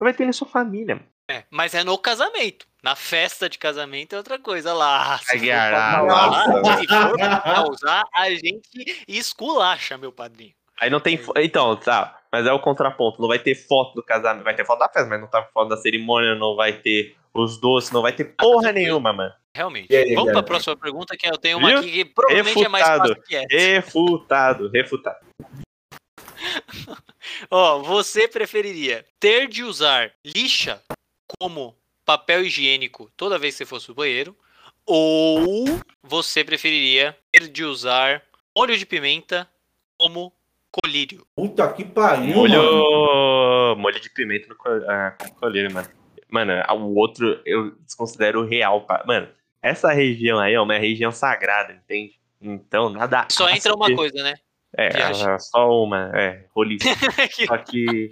Não 0.00 0.04
vai 0.04 0.12
ter 0.12 0.24
nem 0.24 0.32
sua 0.32 0.46
família, 0.46 0.96
mano. 0.96 1.08
É, 1.30 1.44
mas 1.50 1.74
é 1.74 1.84
no 1.84 1.96
casamento. 1.96 2.66
Na 2.82 2.96
festa 2.96 3.48
de 3.48 3.58
casamento 3.58 4.12
é 4.12 4.18
outra 4.18 4.38
coisa 4.38 4.74
lá. 4.74 5.18
Se 5.18 5.38
for 5.38 5.46
pra 5.46 5.98
ah, 5.98 6.02
usar, 6.02 6.48
nossa. 6.48 6.80
se 6.80 6.86
for 6.86 7.42
pra 7.42 7.70
usar, 7.70 8.02
a 8.12 8.30
gente 8.30 9.04
esculacha, 9.06 9.96
meu 9.96 10.12
padrinho. 10.12 10.52
Aí 10.80 10.90
não 10.90 11.00
tem. 11.00 11.18
Então, 11.36 11.76
tá. 11.76 12.18
Mas 12.30 12.44
é 12.44 12.52
o 12.52 12.58
contraponto. 12.58 13.20
Não 13.20 13.28
vai 13.28 13.38
ter 13.38 13.54
foto 13.54 13.94
do 13.94 14.02
casamento. 14.02 14.42
Vai 14.44 14.56
ter 14.56 14.66
foto 14.66 14.80
da 14.80 14.88
festa, 14.88 15.08
mas 15.08 15.20
não 15.20 15.28
tá 15.28 15.42
foto 15.54 15.68
da 15.68 15.76
cerimônia, 15.76 16.34
não 16.34 16.56
vai 16.56 16.72
ter 16.72 17.14
os 17.32 17.58
doces, 17.58 17.92
não 17.92 18.02
vai 18.02 18.12
ter 18.12 18.24
porra 18.36 18.62
tranquilo. 18.62 18.86
nenhuma, 18.86 19.12
mano. 19.12 19.32
Realmente. 19.54 19.94
Aí, 19.94 20.14
Vamos 20.14 20.26
galera? 20.26 20.32
pra 20.32 20.42
próxima 20.42 20.76
pergunta, 20.76 21.16
que 21.16 21.28
eu 21.28 21.38
tenho 21.38 21.58
uma 21.58 21.68
Viu? 21.68 21.78
aqui 21.78 21.90
que 21.92 22.04
provavelmente 22.06 22.64
é 22.64 22.68
mais 22.68 22.84
Refutado. 22.86 23.08
fácil 23.08 23.22
que 23.22 23.36
essa. 23.36 23.46
Refutado, 23.50 24.68
refutado. 24.70 25.18
Ó, 27.50 27.80
você 27.82 28.26
preferiria 28.28 29.04
ter 29.20 29.48
de 29.48 29.62
usar 29.62 30.12
lixa 30.24 30.82
como 31.38 31.76
papel 32.04 32.44
higiênico 32.44 33.10
toda 33.16 33.38
vez 33.38 33.54
que 33.54 33.58
você 33.58 33.66
fosse 33.66 33.88
no 33.88 33.94
banheiro? 33.94 34.36
Ou 34.84 35.80
você 36.02 36.42
preferiria 36.42 37.16
ter 37.30 37.48
de 37.48 37.64
usar 37.64 38.22
molho 38.56 38.76
de 38.76 38.84
pimenta 38.84 39.48
como 39.98 40.32
colírio? 40.70 41.26
Puta 41.36 41.72
que 41.72 41.84
pariu, 41.84 42.34
Molho. 42.34 42.62
mano. 42.62 43.76
Molho 43.76 44.00
de 44.00 44.10
pimenta 44.10 44.48
no 44.48 44.56
col- 44.56 44.90
ah, 44.90 45.16
colírio, 45.38 45.72
mano. 45.72 45.88
Mano, 46.28 46.52
o 46.74 46.94
outro 46.98 47.40
eu 47.44 47.72
desconsidero 47.82 48.44
real. 48.44 48.80
pa- 48.86 49.04
Mano, 49.06 49.28
essa 49.60 49.92
região 49.92 50.38
aí 50.38 50.54
é 50.54 50.60
uma 50.60 50.78
região 50.78 51.12
sagrada, 51.12 51.72
entende? 51.74 52.18
Então, 52.40 52.88
nada. 52.90 53.28
Só 53.30 53.48
entra 53.48 53.74
uma 53.74 53.94
coisa, 53.94 54.20
né? 54.22 54.34
É, 54.76 54.88
viagem. 54.90 55.38
só 55.38 55.82
uma. 55.82 56.10
É, 56.14 56.44
roliço. 56.54 56.86
Só 57.46 57.58
que 57.58 58.08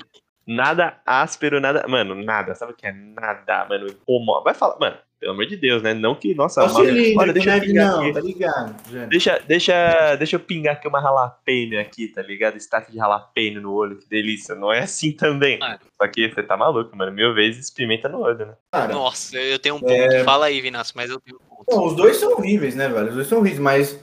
nada 0.46 1.00
áspero, 1.06 1.60
nada. 1.60 1.86
Mano, 1.88 2.14
nada. 2.14 2.54
Sabe 2.54 2.72
o 2.72 2.76
que 2.76 2.86
é 2.86 2.92
nada, 2.92 3.66
mano? 3.68 3.86
Vai 4.44 4.52
falar, 4.54 4.78
mano, 4.78 4.96
pelo 5.20 5.32
amor 5.32 5.46
de 5.46 5.56
Deus, 5.56 5.82
né? 5.82 5.92
Não 5.92 6.14
que, 6.14 6.34
nossa, 6.34 6.66
Só 6.66 6.82
cilindro, 6.82 7.20
olha, 7.20 7.32
deixa 7.32 7.56
eu 7.56 7.60
pingar 7.60 7.92
não, 7.92 8.00
aqui. 8.00 8.12
tá 8.12 8.20
ligado? 8.20 8.90
gente? 8.90 9.08
Deixa, 9.08 9.42
deixa, 9.46 10.16
deixa 10.16 10.36
eu 10.36 10.40
pingar 10.40 10.74
aqui 10.74 10.88
uma 10.88 11.00
jalapeno 11.00 11.78
aqui, 11.78 12.08
tá 12.08 12.22
ligado? 12.22 12.56
Estátua 12.56 12.90
de 12.90 12.96
jalapeno 12.96 13.60
no 13.60 13.72
olho, 13.72 13.98
que 13.98 14.08
delícia. 14.08 14.54
Não 14.54 14.72
é 14.72 14.80
assim 14.80 15.12
também. 15.12 15.58
Mano. 15.58 15.78
Só 16.00 16.08
que 16.08 16.28
você 16.28 16.42
tá 16.42 16.56
maluco, 16.56 16.96
mano. 16.96 17.12
Mil 17.12 17.34
vezes 17.34 17.70
pimenta 17.70 18.08
no 18.08 18.20
olho, 18.20 18.46
né? 18.46 18.54
Cara, 18.72 18.92
Nossa, 18.92 19.36
eu 19.36 19.58
tenho 19.58 19.76
um 19.76 19.80
ponto. 19.80 19.92
É. 19.92 20.24
Fala 20.24 20.46
aí, 20.46 20.60
Vinasco, 20.60 20.96
mas 20.96 21.10
eu 21.10 21.20
tenho 21.20 21.36
um 21.36 21.54
ponto. 21.54 21.64
bom, 21.68 21.86
os 21.86 21.96
dois 21.96 22.16
são 22.16 22.32
horríveis, 22.32 22.74
né, 22.74 22.88
velho? 22.88 23.08
Os 23.08 23.14
dois 23.14 23.26
são 23.26 23.38
horríveis, 23.38 23.60
mas 23.60 24.02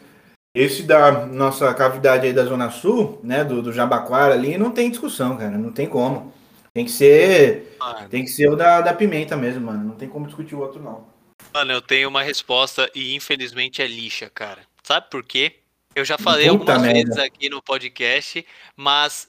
esse 0.57 0.83
da 0.83 1.25
nossa 1.25 1.73
cavidade 1.73 2.25
aí 2.25 2.33
da 2.33 2.43
Zona 2.43 2.71
Sul, 2.71 3.19
né, 3.23 3.43
do, 3.43 3.61
do 3.61 3.71
Jabaquara 3.71 4.33
ali, 4.33 4.57
não 4.57 4.71
tem 4.71 4.89
discussão, 4.89 5.37
cara. 5.37 5.57
Não 5.57 5.71
tem 5.71 5.87
como. 5.87 6.33
Tem 6.73 6.85
que 6.85 6.91
ser, 6.91 7.75
Mano, 7.79 8.09
tem 8.09 8.23
que 8.23 8.29
ser 8.29 8.49
o 8.49 8.55
da, 8.55 8.81
da 8.81 8.93
pimenta 8.93 9.35
mesmo, 9.35 9.61
mano. 9.65 9.83
Não 9.83 9.95
tem 9.95 10.07
como 10.07 10.25
discutir 10.25 10.55
o 10.55 10.59
outro, 10.59 10.81
não. 10.81 11.07
Mano, 11.53 11.71
eu 11.71 11.81
tenho 11.81 12.09
uma 12.09 12.21
resposta 12.21 12.89
e 12.93 13.15
infelizmente 13.15 13.81
é 13.81 13.87
lixa, 13.87 14.29
cara. 14.33 14.61
Sabe 14.83 15.09
por 15.09 15.23
quê? 15.23 15.55
Eu 15.95 16.05
já 16.05 16.17
falei 16.17 16.47
Puta 16.49 16.73
algumas 16.73 16.81
merda. 16.81 17.09
vezes 17.09 17.17
aqui 17.17 17.49
no 17.49 17.61
podcast, 17.61 18.45
mas 18.75 19.27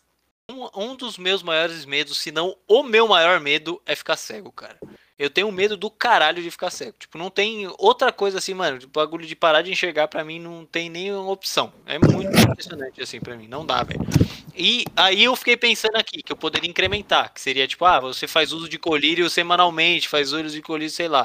um, 0.51 0.69
um 0.75 0.97
dos 0.97 1.17
meus 1.19 1.43
maiores 1.43 1.85
medos, 1.85 2.19
se 2.19 2.31
não 2.31 2.57
o 2.67 2.83
meu 2.83 3.09
maior 3.09 3.41
medo, 3.41 3.81
é 3.87 3.95
ficar 3.95 4.17
cego, 4.17 4.53
cara. 4.53 4.79
Eu 5.19 5.29
tenho 5.29 5.51
medo 5.51 5.77
do 5.77 5.91
caralho 5.91 6.41
de 6.41 6.51
ficar 6.51 6.71
cego. 6.71 6.95
Tipo, 6.97 7.19
não 7.19 7.29
tem 7.29 7.69
outra 7.77 8.13
coisa 8.13 8.39
assim, 8.39 8.55
mano. 8.55 8.79
O 8.85 8.89
bagulho 8.89 9.27
de 9.27 9.35
parar 9.35 9.63
de 9.63 9.73
enxergar 9.73 10.07
pra 10.07 10.23
mim 10.25 10.39
não 10.39 10.65
tem 10.65 10.89
nenhuma 10.89 11.31
opção. 11.33 11.73
É 11.85 11.99
muito 11.99 12.37
impressionante 12.39 13.03
assim 13.03 13.19
pra 13.19 13.37
mim. 13.37 13.49
Não 13.49 13.67
dá, 13.67 13.83
velho. 13.83 14.01
E 14.55 14.85
aí 14.97 15.25
eu 15.25 15.35
fiquei 15.35 15.57
pensando 15.57 15.97
aqui 15.97 16.23
que 16.23 16.33
eu 16.33 16.37
poderia 16.37 16.71
incrementar, 16.71 17.33
que 17.33 17.41
seria 17.41 17.67
tipo, 17.67 17.85
ah, 17.85 18.01
você 18.01 18.27
faz 18.27 18.53
uso 18.53 18.69
de 18.69 18.79
colírio 18.79 19.29
semanalmente, 19.29 20.09
faz 20.09 20.33
uso 20.33 20.51
de 20.51 20.63
colírio, 20.63 20.91
sei 20.91 21.09
lá. 21.09 21.25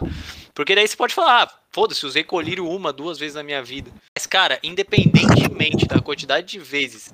Porque 0.53 0.75
daí 0.75 0.88
você 0.88 0.95
pode 0.95 1.13
falar, 1.13 1.43
ah, 1.43 1.60
foda-se, 1.71 2.06
usei 2.06 2.23
colírio 2.23 2.67
uma, 2.67 2.93
duas 2.93 3.17
vezes 3.17 3.36
na 3.36 3.43
minha 3.43 3.63
vida. 3.63 3.91
Mas, 4.15 4.25
cara, 4.25 4.60
independentemente 4.63 5.88
da 5.88 5.99
quantidade 5.99 6.47
de 6.47 6.60
vezes 6.60 7.13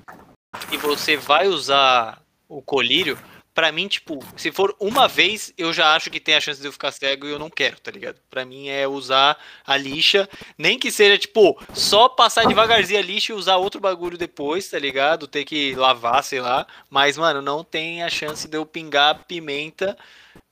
que 0.68 0.76
você 0.76 1.16
vai 1.16 1.46
usar 1.48 2.22
o 2.48 2.60
colírio, 2.60 3.18
pra 3.60 3.70
mim, 3.70 3.88
tipo, 3.88 4.24
se 4.38 4.50
for 4.50 4.74
uma 4.80 5.06
vez, 5.06 5.52
eu 5.58 5.70
já 5.70 5.94
acho 5.94 6.08
que 6.10 6.18
tem 6.18 6.34
a 6.34 6.40
chance 6.40 6.58
de 6.58 6.66
eu 6.66 6.72
ficar 6.72 6.90
cego 6.92 7.26
e 7.26 7.30
eu 7.30 7.38
não 7.38 7.50
quero, 7.50 7.78
tá 7.78 7.90
ligado? 7.90 8.18
Pra 8.30 8.42
mim 8.42 8.68
é 8.70 8.88
usar 8.88 9.36
a 9.66 9.76
lixa, 9.76 10.26
nem 10.56 10.78
que 10.78 10.90
seja, 10.90 11.18
tipo, 11.18 11.62
só 11.74 12.08
passar 12.08 12.46
devagarzinho 12.46 12.98
a 12.98 13.02
lixa 13.02 13.32
e 13.32 13.36
usar 13.36 13.58
outro 13.58 13.78
bagulho 13.78 14.16
depois, 14.16 14.66
tá 14.70 14.78
ligado? 14.78 15.26
Ter 15.28 15.44
que 15.44 15.74
lavar, 15.74 16.24
sei 16.24 16.40
lá. 16.40 16.66
Mas, 16.88 17.18
mano, 17.18 17.42
não 17.42 17.62
tem 17.62 18.02
a 18.02 18.08
chance 18.08 18.48
de 18.48 18.56
eu 18.56 18.64
pingar 18.64 19.26
pimenta. 19.26 19.94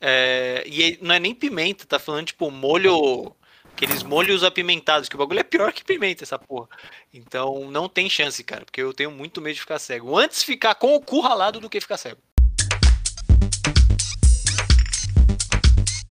é, 0.01 0.63
E 0.67 0.83
aí, 0.85 0.99
não 1.01 1.15
é 1.15 1.19
nem 1.19 1.35
pimenta, 1.35 1.87
tá 1.87 1.99
falando, 1.99 2.27
tipo, 2.27 2.51
molho. 2.51 3.35
Aqueles 3.73 4.03
molhos 4.03 4.43
apimentados, 4.43 5.09
que 5.09 5.15
o 5.15 5.19
bagulho 5.19 5.39
é 5.41 5.45
pior 5.45 5.73
que 5.73 5.85
pimenta, 5.85 6.25
essa 6.25 6.39
porra. 6.39 6.69
Então 7.15 7.71
não 7.71 7.89
tem 7.89 8.11
chance, 8.11 8.43
cara, 8.45 8.65
porque 8.65 8.83
eu 8.83 8.93
tenho 8.93 9.11
muito 9.11 9.41
medo 9.41 9.55
de 9.55 9.61
ficar 9.61 9.79
cego. 9.79 10.19
Antes 10.19 10.43
ficar 10.43 10.75
com 10.75 10.95
o 10.97 11.01
cu 11.01 11.21
ralado 11.21 11.61
do 11.61 11.71
que 11.71 11.81
ficar 11.81 11.97
cego. 11.97 12.21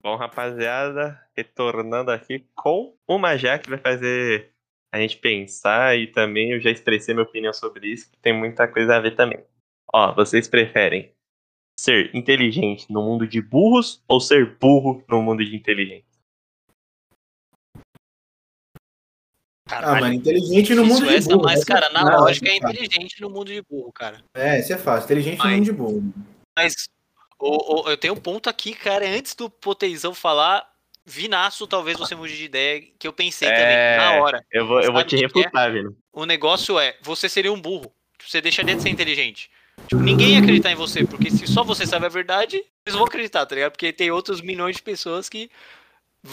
Bom, 0.03 0.17
rapaziada, 0.17 1.21
retornando 1.37 2.11
aqui 2.11 2.47
com 2.55 2.97
uma 3.07 3.37
já 3.37 3.59
que 3.59 3.69
vai 3.69 3.79
fazer 3.79 4.51
a 4.93 4.99
gente 4.99 5.19
pensar 5.19 5.97
e 5.97 6.07
também 6.07 6.53
eu 6.53 6.61
já 6.61 6.71
expressei 6.71 7.15
minha 7.15 7.27
opinião 7.27 7.53
sobre 7.53 7.89
isso, 7.89 8.11
que 8.11 8.19
tem 8.19 8.33
muita 8.33 8.67
coisa 8.67 8.97
a 8.97 9.01
ver 9.01 9.15
também. 9.15 9.45
Ó, 9.93 10.15
vocês 10.15 10.49
preferem 10.49 11.13
ser 11.79 12.15
inteligente 12.15 12.91
no 12.91 13.03
mundo 13.03 13.27
de 13.27 13.41
burros 13.43 14.03
ou 14.09 14.21
ser 14.21 14.57
burro 14.59 15.05
no 15.09 15.21
mundo 15.23 15.45
de 15.45 15.55
inteligente? 15.55 16.07
Ah, 19.67 19.71
Caralho, 19.83 20.01
mano, 20.01 20.15
inteligente 20.15 20.75
no 20.75 20.85
mundo 20.85 21.07
de 21.07 21.15
essa, 21.15 21.29
burro. 21.29 21.43
mas, 21.45 21.61
essa- 21.61 21.67
cara, 21.67 21.91
na 21.91 22.19
lógica 22.19 22.49
é 22.49 22.57
inteligente 22.57 23.21
no 23.21 23.31
mundo 23.31 23.53
de 23.53 23.63
burro, 23.63 23.93
cara. 23.93 24.25
É, 24.35 24.59
isso 24.59 24.73
é 24.73 24.79
fácil. 24.79 25.05
Inteligente 25.05 25.39
no 25.39 25.45
Mas- 25.45 25.55
mundo 25.57 25.65
de 25.65 25.73
burro. 25.73 26.15
Mas 26.59 26.89
O, 27.41 27.83
o- 27.87 27.91
eu 27.91 27.97
tenho 27.97 28.15
um 28.15 28.19
ponto 28.21 28.49
aqui, 28.51 28.75
cara. 28.75 29.09
Antes 29.09 29.35
do 29.35 29.49
Poteizão 29.49 30.15
falar, 30.15 30.69
Vinaço, 31.07 31.67
talvez 31.67 31.99
você 31.99 32.15
mude 32.15 32.37
de 32.37 32.45
ideia, 32.45 32.83
que 32.99 33.09
eu 33.09 33.13
pensei 33.13 33.49
É. 33.49 33.53
também, 33.53 33.97
na 34.17 34.23
hora. 34.23 34.45
Eu 34.53 34.67
vou, 34.67 34.81
eu 34.81 34.93
vou 34.93 35.03
te 35.03 35.17
é? 35.17 35.21
refutar, 35.21 35.73
Vini. 35.73 35.95
O 36.13 36.25
negócio 36.27 36.79
é, 36.79 36.97
você 37.01 37.29
seria 37.29 37.53
um 37.53 37.61
burro. 37.61 37.93
Você 38.25 38.41
deixaria 38.41 38.77
de 38.77 38.83
ser 38.83 38.91
inteligente. 38.91 39.51
Tipo, 39.89 40.03
ninguém 40.03 40.33
ia 40.35 40.41
acreditar 40.41 40.71
em 40.71 40.75
você, 40.75 41.05
porque 41.07 41.31
se 41.31 41.47
só 41.47 41.65
você 41.65 41.87
sabe 41.87 42.05
a 42.05 42.11
verdade, 42.11 42.57
eles 42.85 42.95
vão 42.95 43.07
acreditar, 43.07 43.47
tá 43.47 43.55
ligado? 43.55 43.73
Porque 43.73 43.93
tem 43.95 44.11
outros 44.11 44.43
milhões 44.43 44.77
de 44.77 44.83
pessoas 44.83 45.27
que 45.29 45.51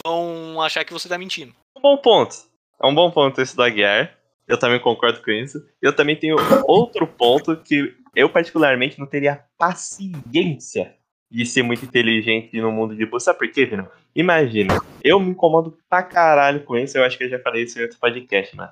vão 0.06 0.62
achar 0.62 0.84
que 0.84 0.92
você 0.92 1.08
tá 1.08 1.18
mentindo. 1.18 1.56
Um 1.78 1.82
bom 1.82 1.98
ponto. 1.98 2.36
É 2.84 2.86
um 2.86 2.94
bom 2.94 3.10
ponto 3.10 3.42
esse 3.42 3.56
do 3.56 3.64
Aguiar. 3.64 4.17
Eu 4.48 4.58
também 4.58 4.80
concordo 4.80 5.22
com 5.22 5.32
isso. 5.32 5.64
Eu 5.82 5.94
também 5.94 6.16
tenho 6.16 6.38
outro 6.66 7.06
ponto 7.06 7.58
que 7.58 7.94
eu, 8.16 8.30
particularmente, 8.30 8.98
não 9.00 9.06
teria 9.06 9.44
paciência 9.58 10.96
de 11.30 11.46
ser 11.46 11.62
muito 11.64 11.84
inteligente 11.84 12.60
no 12.62 12.72
mundo 12.72 12.96
de 12.96 13.06
busca. 13.06 13.32
Sabe 13.34 13.40
por 13.40 13.52
quê, 13.52 13.66
Vino? 13.66 13.88
Imagina, 14.16 14.74
eu 15.04 15.20
me 15.20 15.32
incomodo 15.32 15.78
pra 15.90 16.02
caralho 16.02 16.64
com 16.64 16.78
isso. 16.78 16.98
Eu 16.98 17.04
acho 17.04 17.18
que 17.18 17.26
eu 17.26 17.30
já 17.30 17.40
falei 17.40 17.64
isso 17.64 17.78
em 17.78 17.82
outro 17.84 18.00
podcast, 18.00 18.56
né? 18.56 18.72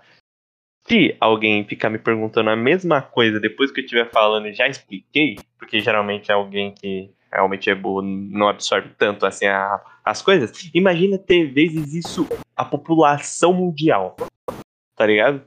Se 0.87 1.15
alguém 1.19 1.65
ficar 1.65 1.89
me 1.89 1.97
perguntando 1.97 2.49
a 2.49 2.55
mesma 2.55 3.01
coisa 3.01 3.39
depois 3.39 3.71
que 3.71 3.81
eu 3.81 3.83
estiver 3.83 4.09
falando 4.11 4.53
já 4.53 4.67
expliquei, 4.67 5.35
porque 5.57 5.79
geralmente 5.79 6.29
é 6.31 6.33
alguém 6.35 6.73
que 6.73 7.11
realmente 7.33 7.69
é 7.69 7.75
burro, 7.75 8.01
não 8.03 8.47
absorve 8.47 8.89
tanto 8.97 9.25
assim 9.25 9.47
a- 9.47 9.81
as 10.05 10.21
coisas, 10.21 10.69
imagina 10.73 11.17
ter 11.17 11.51
vezes 11.51 11.93
isso 11.95 12.27
a 12.55 12.63
população 12.63 13.51
mundial. 13.51 14.15
Tá 14.95 15.05
ligado? 15.07 15.43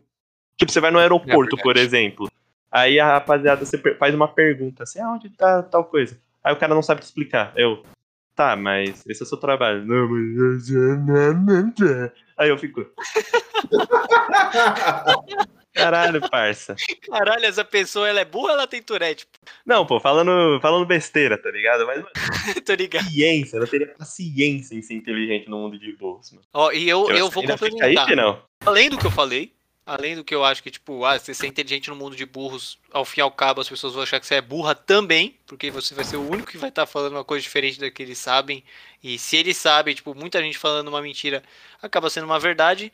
Tipo, 0.58 0.72
você 0.72 0.80
vai 0.80 0.90
no 0.90 0.98
aeroporto, 0.98 1.56
É 1.56 1.62
por 1.62 1.76
exemplo. 1.76 2.28
Aí 2.70 2.98
a 2.98 3.06
rapaziada 3.06 3.64
você 3.64 3.78
faz 3.94 4.14
uma 4.14 4.28
pergunta 4.28 4.82
assim, 4.82 5.00
ah, 5.00 5.12
onde 5.12 5.30
tá 5.30 5.62
tal 5.62 5.84
coisa? 5.84 6.20
Aí 6.42 6.52
o 6.52 6.56
cara 6.56 6.74
não 6.74 6.82
sabe 6.82 7.00
te 7.00 7.04
explicar. 7.04 7.52
Eu, 7.56 7.84
tá, 8.34 8.56
mas 8.56 9.06
esse 9.06 9.22
é 9.22 9.24
o 9.24 9.28
seu 9.28 9.38
trabalho. 9.38 9.86
Não, 9.86 10.08
mas. 10.08 10.68
Aí 12.36 12.50
eu 12.50 12.58
fico, 12.58 12.84
caralho, 15.72 16.28
parça. 16.28 16.74
Caralho, 17.08 17.44
essa 17.44 17.64
pessoa, 17.64 18.08
ela 18.08 18.20
é 18.20 18.24
burra 18.24 18.48
ou 18.48 18.58
ela 18.58 18.66
tem 18.66 18.82
Tourette? 18.82 19.26
Não, 19.64 19.86
pô, 19.86 20.00
falando, 20.00 20.60
falando 20.60 20.86
besteira, 20.86 21.40
tá 21.40 21.50
ligado? 21.50 21.86
Mas 21.86 21.98
mano, 21.98 22.10
Tô 22.66 22.74
ligado. 22.74 23.04
paciência, 23.04 23.56
eu 23.56 23.60
não 23.60 23.66
teria 23.66 23.88
paciência 23.88 24.74
em 24.74 24.82
ser 24.82 24.94
inteligente 24.94 25.48
no 25.48 25.58
mundo 25.58 25.78
de 25.78 25.92
bolsa, 25.96 26.34
mano. 26.34 26.46
Ó, 26.52 26.72
e 26.72 26.88
eu, 26.88 27.08
eu, 27.10 27.30
vou 27.30 27.42
ainda 27.42 27.56
fica 27.56 27.70
complementar. 27.70 28.08
Aí, 28.08 28.16
não. 28.16 28.42
Além 28.64 28.90
do 28.90 28.98
que 28.98 29.06
eu 29.06 29.10
falei, 29.10 29.52
além 29.88 30.14
do 30.14 30.22
que 30.22 30.34
eu 30.34 30.44
acho 30.44 30.62
que, 30.62 30.70
tipo, 30.70 31.02
ah, 31.06 31.18
você 31.18 31.32
ser 31.32 31.46
inteligente 31.46 31.88
no 31.88 31.96
mundo 31.96 32.14
de 32.14 32.26
burros, 32.26 32.78
ao 32.92 33.06
fim 33.06 33.20
e 33.20 33.22
ao 33.22 33.30
cabo 33.30 33.62
as 33.62 33.68
pessoas 33.68 33.94
vão 33.94 34.02
achar 34.02 34.20
que 34.20 34.26
você 34.26 34.34
é 34.34 34.40
burra 34.42 34.74
também, 34.74 35.34
porque 35.46 35.70
você 35.70 35.94
vai 35.94 36.04
ser 36.04 36.18
o 36.18 36.30
único 36.30 36.50
que 36.50 36.58
vai 36.58 36.68
estar 36.68 36.84
falando 36.84 37.12
uma 37.12 37.24
coisa 37.24 37.42
diferente 37.42 37.80
da 37.80 37.90
que 37.90 38.02
eles 38.02 38.18
sabem. 38.18 38.62
E 39.02 39.18
se 39.18 39.38
eles 39.38 39.56
sabem, 39.56 39.94
tipo, 39.94 40.14
muita 40.14 40.42
gente 40.42 40.58
falando 40.58 40.88
uma 40.88 41.00
mentira 41.00 41.42
acaba 41.80 42.10
sendo 42.10 42.24
uma 42.24 42.38
verdade. 42.38 42.92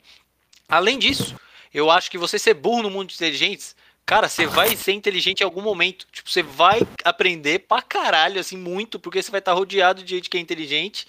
Além 0.69 0.97
disso, 0.97 1.35
eu 1.73 1.91
acho 1.91 2.09
que 2.09 2.17
você 2.17 2.39
ser 2.39 2.53
burro 2.53 2.83
no 2.83 2.89
mundo 2.89 3.09
de 3.09 3.15
inteligentes, 3.15 3.75
cara, 4.05 4.29
você 4.29 4.45
vai 4.45 4.73
ser 4.77 4.93
inteligente 4.93 5.41
em 5.41 5.43
algum 5.43 5.61
momento. 5.61 6.07
Tipo, 6.13 6.31
você 6.31 6.41
vai 6.41 6.79
aprender 7.03 7.59
pra 7.59 7.81
caralho, 7.81 8.39
assim, 8.39 8.55
muito, 8.55 8.97
porque 9.01 9.21
você 9.21 9.31
vai 9.31 9.39
estar 9.39 9.51
rodeado 9.51 10.01
de 10.01 10.15
gente 10.15 10.29
que 10.29 10.37
é 10.37 10.39
inteligente. 10.39 11.05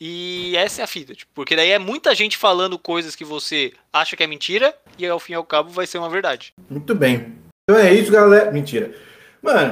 E 0.00 0.56
essa 0.56 0.80
é 0.80 0.84
a 0.84 0.86
fita, 0.86 1.14
tipo, 1.14 1.30
porque 1.34 1.54
daí 1.54 1.70
é 1.70 1.78
muita 1.78 2.14
gente 2.14 2.38
falando 2.38 2.78
coisas 2.78 3.14
que 3.14 3.24
você 3.24 3.72
acha 3.92 4.16
que 4.16 4.22
é 4.22 4.26
mentira 4.26 4.74
e 4.98 5.06
ao 5.06 5.20
fim 5.20 5.32
e 5.32 5.36
ao 5.36 5.44
cabo 5.44 5.68
vai 5.68 5.86
ser 5.86 5.98
uma 5.98 6.08
verdade. 6.08 6.54
Muito 6.70 6.94
bem. 6.94 7.34
Então 7.68 7.78
é 7.78 7.92
isso, 7.92 8.10
galera. 8.10 8.50
Mentira. 8.50 8.94
Mano, 9.42 9.70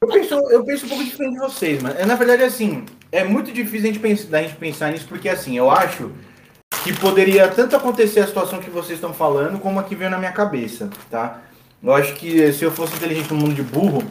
eu 0.00 0.08
penso, 0.08 0.34
eu 0.50 0.64
penso 0.64 0.86
um 0.86 0.88
pouco 0.88 1.04
diferente 1.04 1.34
de 1.34 1.40
vocês, 1.40 1.82
mano. 1.82 1.94
É, 1.98 2.06
Na 2.06 2.14
verdade, 2.14 2.42
assim, 2.42 2.86
é 3.10 3.22
muito 3.22 3.52
difícil 3.52 3.90
a 3.90 3.92
gente, 3.92 3.98
pensar, 3.98 4.42
gente 4.42 4.56
pensar 4.56 4.90
nisso, 4.90 5.06
porque 5.06 5.28
assim, 5.28 5.58
eu 5.58 5.70
acho 5.70 6.10
que 6.82 6.92
poderia 6.98 7.46
tanto 7.48 7.76
acontecer 7.76 8.20
a 8.20 8.26
situação 8.26 8.58
que 8.58 8.70
vocês 8.70 8.96
estão 8.96 9.12
falando, 9.12 9.60
como 9.60 9.78
a 9.78 9.84
que 9.84 9.94
veio 9.94 10.10
na 10.10 10.18
minha 10.18 10.32
cabeça, 10.32 10.88
tá? 11.10 11.42
Eu 11.82 11.94
acho 11.94 12.14
que 12.14 12.52
se 12.52 12.64
eu 12.64 12.72
fosse 12.72 12.96
inteligente 12.96 13.30
no 13.30 13.36
mundo 13.36 13.54
de 13.54 13.62
burro, 13.62 14.02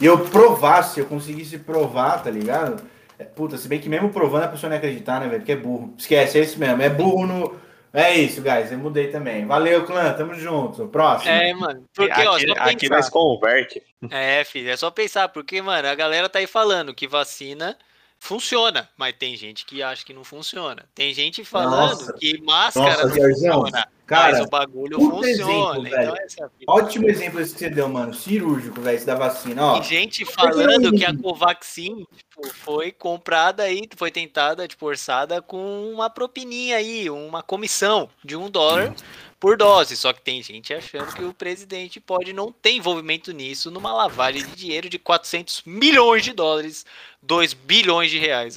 e 0.00 0.06
eu 0.06 0.18
provasse, 0.18 1.00
eu 1.00 1.06
conseguisse 1.06 1.58
provar, 1.58 2.22
tá 2.22 2.30
ligado? 2.30 2.82
É, 3.18 3.24
puta, 3.24 3.58
se 3.58 3.66
bem 3.68 3.80
que 3.80 3.88
mesmo 3.88 4.10
provando 4.10 4.44
a 4.44 4.48
pessoa 4.48 4.68
não 4.68 4.76
ia 4.76 4.78
acreditar, 4.78 5.20
né, 5.20 5.26
velho? 5.26 5.40
Porque 5.40 5.52
é 5.52 5.56
burro. 5.56 5.94
Esquece, 5.98 6.38
é 6.38 6.42
isso 6.42 6.58
mesmo. 6.58 6.80
É 6.80 6.88
burro 6.88 7.26
no. 7.26 7.60
É 7.92 8.14
isso, 8.14 8.42
guys. 8.42 8.70
Eu 8.70 8.78
mudei 8.78 9.08
também. 9.08 9.46
Valeu, 9.46 9.84
clã. 9.84 10.12
Tamo 10.12 10.34
junto. 10.34 10.86
Próximo. 10.88 11.30
É, 11.30 11.52
mano. 11.54 11.84
Porque, 11.94 12.20
ó, 12.26 12.36
aqui, 12.36 12.46
só 12.46 12.52
aqui 12.52 12.76
pensar. 12.80 12.94
nós 12.94 13.08
converte. 13.08 13.82
É, 14.10 14.44
filho, 14.44 14.70
é 14.70 14.76
só 14.76 14.90
pensar, 14.90 15.28
porque, 15.30 15.60
mano, 15.60 15.88
a 15.88 15.94
galera 15.94 16.28
tá 16.28 16.38
aí 16.38 16.46
falando 16.46 16.94
que 16.94 17.08
vacina 17.08 17.76
funciona, 18.18 18.88
mas 18.96 19.14
tem 19.18 19.36
gente 19.36 19.64
que 19.64 19.82
acha 19.82 20.04
que 20.04 20.12
não 20.12 20.22
funciona. 20.22 20.84
Tem 20.94 21.12
gente 21.14 21.44
falando 21.44 21.98
Nossa. 21.98 22.12
que 22.12 22.40
máscara 22.42 22.90
Nossa, 22.90 23.06
não 23.06 23.14
funciona, 23.14 23.88
cara, 24.08 24.32
mas 24.32 24.46
o 24.46 24.48
bagulho 24.48 24.98
funciona. 24.98 25.28
exemplo, 25.28 25.86
então 25.86 26.16
essa 26.16 26.44
é. 26.44 26.48
Ótimo 26.66 27.08
exemplo 27.08 27.40
esse 27.40 27.52
que 27.52 27.60
você 27.60 27.70
deu, 27.70 27.88
mano. 27.88 28.12
Cirúrgico, 28.12 28.80
velho, 28.80 29.04
da 29.04 29.14
vacina. 29.14 29.64
Ó, 29.64 29.74
Tem 29.74 29.82
gente 29.84 30.24
falando 30.24 30.92
que 30.92 31.04
a 31.04 31.16
Covaxin 31.16 32.06
tipo, 32.16 32.48
foi 32.54 32.90
comprada 32.90 33.62
aí, 33.62 33.82
foi 33.96 34.10
tentada, 34.10 34.66
tipo, 34.66 34.86
orçada 34.86 35.40
com 35.42 35.92
uma 35.92 36.08
propininha 36.08 36.76
aí, 36.76 37.08
uma 37.10 37.42
comissão 37.42 38.08
de 38.24 38.34
um 38.34 38.50
dólar 38.50 38.94
por 39.38 39.56
dose. 39.56 39.96
Só 39.96 40.12
que 40.12 40.20
tem 40.20 40.42
gente 40.42 40.72
achando 40.72 41.14
que 41.14 41.24
o 41.24 41.34
presidente 41.34 42.00
pode 42.00 42.32
não 42.32 42.50
ter 42.50 42.72
envolvimento 42.72 43.32
nisso 43.32 43.70
numa 43.70 43.92
lavagem 43.92 44.44
de 44.44 44.56
dinheiro 44.56 44.88
de 44.88 44.98
400 44.98 45.62
milhões 45.64 46.24
de 46.24 46.32
dólares, 46.32 46.84
2 47.22 47.52
bilhões 47.52 48.10
de 48.10 48.18
reais. 48.18 48.56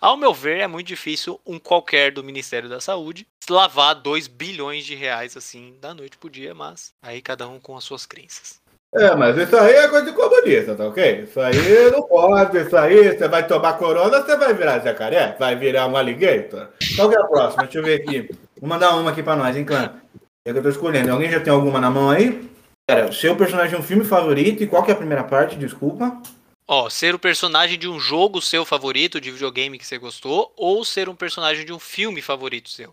Ao 0.00 0.16
meu 0.16 0.32
ver, 0.32 0.58
é 0.58 0.66
muito 0.66 0.86
difícil 0.86 1.40
um 1.46 1.58
qualquer 1.58 2.12
do 2.12 2.24
Ministério 2.24 2.68
da 2.68 2.80
Saúde 2.80 3.26
lavar 3.48 3.94
2 3.94 4.26
bilhões 4.26 4.84
de 4.84 4.94
reais 4.94 5.36
assim 5.36 5.74
da 5.80 5.94
noite 5.94 6.18
pro 6.18 6.30
dia, 6.30 6.54
mas 6.54 6.92
aí 7.02 7.20
cada 7.22 7.48
um 7.48 7.60
com 7.60 7.76
as 7.76 7.84
suas 7.84 8.06
crenças. 8.06 8.60
É, 8.94 9.14
mas 9.14 9.36
isso 9.36 9.56
aí 9.56 9.74
é 9.74 9.88
coisa 9.88 10.06
de 10.06 10.12
comunista, 10.12 10.74
tá 10.74 10.86
ok? 10.86 11.24
Isso 11.24 11.38
aí 11.38 11.90
não 11.90 12.02
pode, 12.02 12.58
isso 12.58 12.76
aí, 12.76 13.16
você 13.16 13.28
vai 13.28 13.46
tomar 13.46 13.74
corona, 13.74 14.22
você 14.22 14.36
vai 14.36 14.54
virar 14.54 14.78
jacaré? 14.78 15.36
Vai 15.38 15.54
virar 15.54 15.86
um 15.86 15.96
alligator? 15.96 16.68
Qual 16.94 17.10
que 17.10 17.16
é 17.16 17.20
a 17.20 17.24
próxima? 17.24 17.64
Deixa 17.64 17.78
eu 17.78 17.82
ver 17.82 18.00
aqui. 18.00 18.30
Vou 18.58 18.68
mandar 18.68 18.96
uma 18.96 19.10
aqui 19.10 19.22
pra 19.22 19.36
nós, 19.36 19.54
hein, 19.54 19.64
clã? 19.64 20.00
É 20.46 20.52
que 20.52 20.58
eu 20.58 20.62
tô 20.62 20.68
escolhendo. 20.70 21.12
Alguém 21.12 21.30
já 21.30 21.40
tem 21.40 21.52
alguma 21.52 21.80
na 21.80 21.90
mão 21.90 22.08
aí? 22.10 22.48
Cara, 22.88 23.12
seu 23.12 23.36
personagem 23.36 23.74
é 23.74 23.78
um 23.78 23.82
filme 23.82 24.04
favorito 24.04 24.62
e 24.62 24.66
qual 24.66 24.82
que 24.82 24.90
é 24.90 24.94
a 24.94 24.96
primeira 24.96 25.24
parte? 25.24 25.56
Desculpa. 25.56 26.22
Ó, 26.68 26.90
ser 26.90 27.14
o 27.14 27.18
personagem 27.18 27.78
de 27.78 27.88
um 27.88 28.00
jogo 28.00 28.42
seu 28.42 28.64
favorito, 28.64 29.20
de 29.20 29.30
videogame 29.30 29.78
que 29.78 29.86
você 29.86 29.98
gostou, 29.98 30.52
ou 30.56 30.84
ser 30.84 31.08
um 31.08 31.14
personagem 31.14 31.64
de 31.64 31.72
um 31.72 31.78
filme 31.78 32.20
favorito 32.20 32.68
seu. 32.68 32.92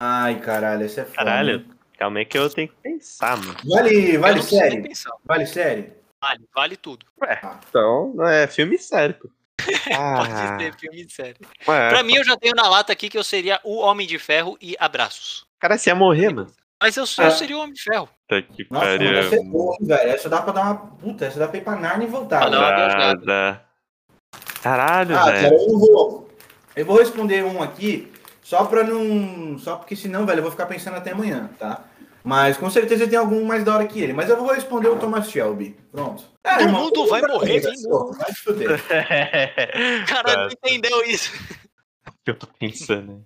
Ai, 0.00 0.40
caralho, 0.40 0.84
esse 0.84 1.00
é 1.00 1.04
foda. 1.04 1.16
Caralho, 1.16 1.76
calma 1.96 2.18
aí 2.18 2.24
que 2.24 2.36
eu 2.36 2.50
tenho 2.50 2.68
que 2.68 2.74
pensar, 2.82 3.36
mano. 3.36 3.56
Vale, 3.64 4.18
vale 4.18 4.42
série? 4.42 4.82
Vale 5.24 5.46
série? 5.46 5.92
Vale, 6.20 6.44
vale 6.52 6.76
tudo. 6.76 7.06
Então, 7.68 8.12
não 8.14 8.26
é 8.26 8.48
filme 8.48 8.78
sério, 8.78 9.14
pô. 9.14 9.30
Pode 10.18 10.32
Ah, 10.32 10.58
ser 10.58 10.74
filme 10.76 11.08
sério. 11.08 11.36
ué, 11.68 11.88
Pra 11.88 12.02
mim, 12.02 12.16
eu 12.16 12.24
já 12.24 12.36
tenho 12.36 12.54
na 12.56 12.68
lata 12.68 12.92
aqui 12.92 13.08
que 13.08 13.16
eu 13.16 13.22
seria 13.22 13.60
o 13.62 13.76
Homem 13.76 14.08
de 14.08 14.18
Ferro 14.18 14.58
e 14.60 14.74
abraços. 14.80 15.46
cara, 15.60 15.78
você 15.78 15.90
ia 15.90 15.94
morrer, 15.94 16.30
mano. 16.30 16.52
Mas 16.84 16.96
eu, 16.98 17.04
É. 17.24 17.26
eu 17.26 17.30
seria 17.30 17.56
o 17.56 17.60
Homem 17.60 17.72
de 17.72 17.82
Ferro. 17.82 18.06
Puta 18.28 18.42
que 18.42 18.66
Nossa, 18.70 18.84
pariu. 18.86 19.06
mano, 19.06 19.18
essa 19.18 19.36
é 19.36 19.42
boa, 19.42 19.76
velho. 19.80 20.10
Essa 20.10 20.28
dá 20.28 20.42
pra 20.42 20.52
dar 20.52 20.62
uma. 20.62 20.74
Puta, 20.76 21.24
essa 21.24 21.38
dá 21.38 21.48
pra 21.48 21.56
ir 21.56 21.60
pra 21.64 21.76
Narnia 21.76 22.06
e 22.06 22.10
voltar. 22.10 22.42
Ah, 22.42 22.50
não, 22.50 22.58
viajada. 22.58 23.14
Nada. 23.24 23.64
Caralho, 24.62 25.16
Ah, 25.16 25.24
velho. 25.24 25.42
cara, 25.42 25.54
eu 25.54 25.68
não 25.72 25.78
vou. 25.78 26.28
Eu 26.76 26.84
vou 26.84 26.98
responder 26.98 27.42
um 27.42 27.62
aqui, 27.62 28.12
só 28.42 28.64
pra 28.66 28.82
não. 28.84 29.56
Só 29.58 29.76
porque 29.76 29.96
senão, 29.96 30.26
velho, 30.26 30.40
eu 30.40 30.42
vou 30.42 30.50
ficar 30.50 30.66
pensando 30.66 30.96
até 30.98 31.12
amanhã, 31.12 31.48
tá? 31.58 31.84
Mas 32.22 32.56
com 32.58 32.68
certeza 32.68 33.06
tem 33.08 33.18
algum 33.18 33.44
mais 33.44 33.64
da 33.64 33.74
hora 33.74 33.86
que 33.86 33.98
ele. 34.00 34.12
Mas 34.12 34.28
eu 34.28 34.36
vou 34.36 34.52
responder 34.52 34.88
o 34.88 34.98
Thomas 34.98 35.30
Shelby. 35.30 35.76
Pronto. 35.90 36.22
É, 36.44 36.56
Todo 36.58 36.68
mundo 36.70 37.06
vai 37.06 37.22
morrer, 37.22 37.60
vai 37.60 37.72
hein? 37.72 37.78
Vai 38.18 38.32
se 38.32 38.40
fuder. 38.40 38.70
O 38.78 38.78
cara 40.06 40.36
não 40.44 40.48
entendeu 40.50 41.02
isso. 41.04 41.30
eu 42.26 42.34
tô 42.34 42.46
pensando. 42.58 43.12
hein. 43.12 43.24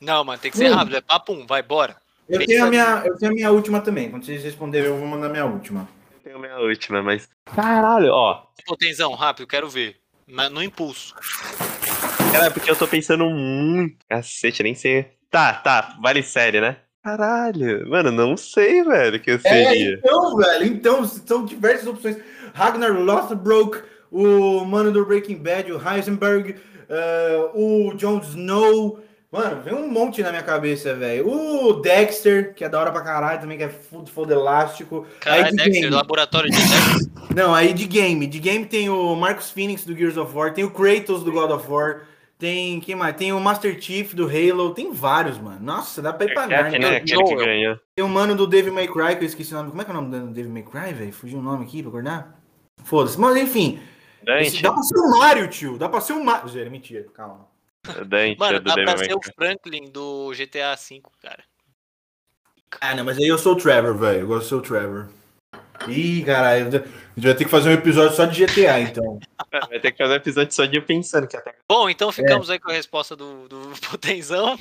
Não, 0.00 0.24
mano, 0.24 0.38
tem 0.38 0.50
que 0.50 0.56
ser 0.58 0.68
rápido. 0.68 0.96
É 0.96 1.00
papum, 1.02 1.46
vai, 1.46 1.62
bora. 1.62 1.96
Eu 2.28 2.38
Pensa 2.38 2.46
tenho, 2.46 2.64
a 2.66 2.70
minha, 2.70 3.02
eu 3.04 3.16
tenho 3.16 3.32
a 3.32 3.34
minha 3.34 3.50
última 3.50 3.80
também. 3.80 4.10
Quando 4.10 4.24
vocês 4.24 4.42
responderem, 4.42 4.88
eu 4.88 4.96
vou 4.96 5.06
mandar 5.06 5.26
a 5.26 5.30
minha 5.30 5.44
última. 5.44 5.86
Eu 6.14 6.20
tenho 6.20 6.36
a 6.36 6.38
minha 6.40 6.58
última, 6.58 7.02
mas. 7.02 7.28
Caralho, 7.44 8.10
ó. 8.12 8.46
Pô, 8.66 8.76
Tenzão, 8.76 9.12
rápido, 9.14 9.46
quero 9.46 9.68
ver. 9.68 9.96
No 10.26 10.62
impulso. 10.62 11.14
Cara, 12.32 12.46
é 12.46 12.50
porque 12.50 12.70
eu 12.70 12.76
tô 12.76 12.88
pensando 12.88 13.28
muito. 13.28 13.96
Cacete, 14.08 14.62
nem 14.62 14.74
sei. 14.74 15.06
Tá, 15.30 15.52
tá, 15.52 15.96
vale 16.02 16.22
série, 16.22 16.60
né? 16.60 16.78
Caralho, 17.02 17.86
mano, 17.90 18.10
não 18.10 18.34
sei, 18.34 18.82
velho, 18.82 19.20
que 19.20 19.30
eu 19.32 19.34
É, 19.34 19.38
seria. 19.38 19.94
então, 20.02 20.36
velho, 20.36 20.64
então, 20.64 21.04
são 21.04 21.44
diversas 21.44 21.86
opções. 21.86 22.16
Ragnar 22.54 22.98
Lothbrok, 22.98 23.82
o 24.10 24.64
mano 24.64 24.90
do 24.90 25.04
Breaking 25.04 25.36
Bad, 25.42 25.70
o 25.70 25.78
Heisenberg, 25.86 26.56
eh, 26.88 27.50
o 27.52 27.92
Jon 27.94 28.20
Snow, 28.20 29.04
Mano, 29.34 29.62
vem 29.62 29.74
um 29.74 29.90
monte 29.90 30.22
na 30.22 30.30
minha 30.30 30.42
cabeça, 30.44 30.94
velho. 30.94 31.28
O 31.28 31.72
Dexter, 31.80 32.54
que 32.54 32.62
é 32.64 32.68
da 32.68 32.78
hora 32.78 32.92
pra 32.92 33.00
caralho 33.02 33.40
também, 33.40 33.58
que 33.58 33.64
é 33.64 33.68
foda, 33.68 34.06
foda 34.08 34.32
elástico. 34.32 35.04
Caralho, 35.20 35.44
Aí 35.46 35.50
de 35.50 35.56
Dexter, 35.56 35.80
game. 35.82 35.90
laboratório 35.94 36.48
de 36.48 36.56
Dexter. 36.56 37.34
Não, 37.34 37.52
aí 37.52 37.72
de 37.72 37.84
game. 37.86 38.26
De 38.28 38.38
game 38.38 38.64
tem 38.64 38.88
o 38.88 39.14
Marcus 39.16 39.50
Phoenix 39.50 39.84
do 39.84 39.96
Gears 39.96 40.16
of 40.16 40.32
War, 40.36 40.52
tem 40.54 40.62
o 40.62 40.70
Kratos 40.70 41.24
do 41.24 41.32
God 41.32 41.50
of 41.50 41.68
War, 41.68 42.02
tem. 42.38 42.78
Quem 42.78 42.94
mais? 42.94 43.16
Tem 43.16 43.32
o 43.32 43.40
Master 43.40 43.76
Chief 43.82 44.14
do 44.14 44.28
Halo, 44.28 44.72
tem 44.72 44.92
vários, 44.92 45.36
mano. 45.36 45.58
Nossa, 45.60 46.00
dá 46.00 46.12
pra 46.12 46.26
ir 46.26 46.32
pra 46.34 46.44
É, 46.44 46.46
Narnia. 46.46 46.78
né? 46.78 46.96
Aquele 46.98 47.22
que 47.24 47.30
Joel. 47.30 47.44
ganhou. 47.44 47.80
Tem 47.96 48.04
o 48.04 48.08
mano 48.08 48.36
do 48.36 48.46
Devil 48.46 48.72
May 48.72 48.86
Cry, 48.86 49.16
que 49.16 49.24
eu 49.24 49.28
esqueci 49.28 49.52
o 49.52 49.56
nome. 49.56 49.70
Como 49.70 49.82
é 49.82 49.84
que 49.84 49.90
é 49.90 49.94
o 49.94 50.00
nome 50.00 50.10
do 50.16 50.32
Devil 50.32 50.52
May 50.52 50.62
Cry, 50.62 50.92
velho? 50.94 51.12
Fugiu 51.12 51.38
o 51.40 51.42
nome 51.42 51.64
aqui 51.64 51.82
pra 51.82 51.88
acordar? 51.88 52.38
Foda-se. 52.84 53.18
Mas 53.18 53.36
enfim. 53.36 53.80
esse- 54.38 54.62
dá 54.62 54.72
pra 54.72 54.82
ser 54.82 54.96
o 54.96 55.10
Mario, 55.18 55.48
tio. 55.48 55.76
Dá 55.76 55.88
pra 55.88 56.00
ser 56.00 56.12
o 56.12 56.24
Mario. 56.24 56.48
Zé, 56.48 56.68
mentira, 56.70 57.04
calma. 57.12 57.52
Dante 58.06 58.38
Mano, 58.38 58.56
é 58.56 58.60
do 58.60 58.64
dá 58.64 58.74
pra 58.74 58.96
ser 58.98 59.14
o. 59.14 59.20
Franklin 59.34 59.90
do 59.90 60.32
GTA 60.32 60.74
V, 60.76 61.02
cara. 61.20 61.44
Ah, 62.80 62.94
não, 62.94 63.04
mas 63.04 63.18
aí 63.18 63.28
eu 63.28 63.38
sou 63.38 63.54
o 63.54 63.56
Trevor, 63.56 63.96
velho. 63.96 64.20
Eu 64.20 64.26
gosto 64.26 64.42
de 64.42 64.48
ser 64.48 64.54
o 64.54 64.62
Trevor. 64.62 65.08
Ih, 65.88 66.22
caralho. 66.24 66.66
A 66.66 66.70
gente 66.70 66.84
vai 67.16 67.34
ter 67.34 67.44
que 67.44 67.50
fazer 67.50 67.68
um 67.68 67.72
episódio 67.72 68.16
só 68.16 68.24
de 68.24 68.44
GTA, 68.44 68.80
então. 68.80 69.18
Vai 69.68 69.78
ter 69.78 69.92
que 69.92 69.98
fazer 69.98 70.14
um 70.14 70.16
episódio 70.16 70.52
só 70.52 70.64
de 70.64 70.76
eu 70.76 70.82
pensando 70.82 71.28
que 71.28 71.36
até. 71.36 71.54
Bom, 71.70 71.88
então 71.88 72.10
ficamos 72.10 72.50
aí 72.50 72.58
com 72.58 72.70
a 72.70 72.74
resposta 72.74 73.14
do, 73.14 73.46
do 73.48 73.72
Potenzão. 73.88 74.56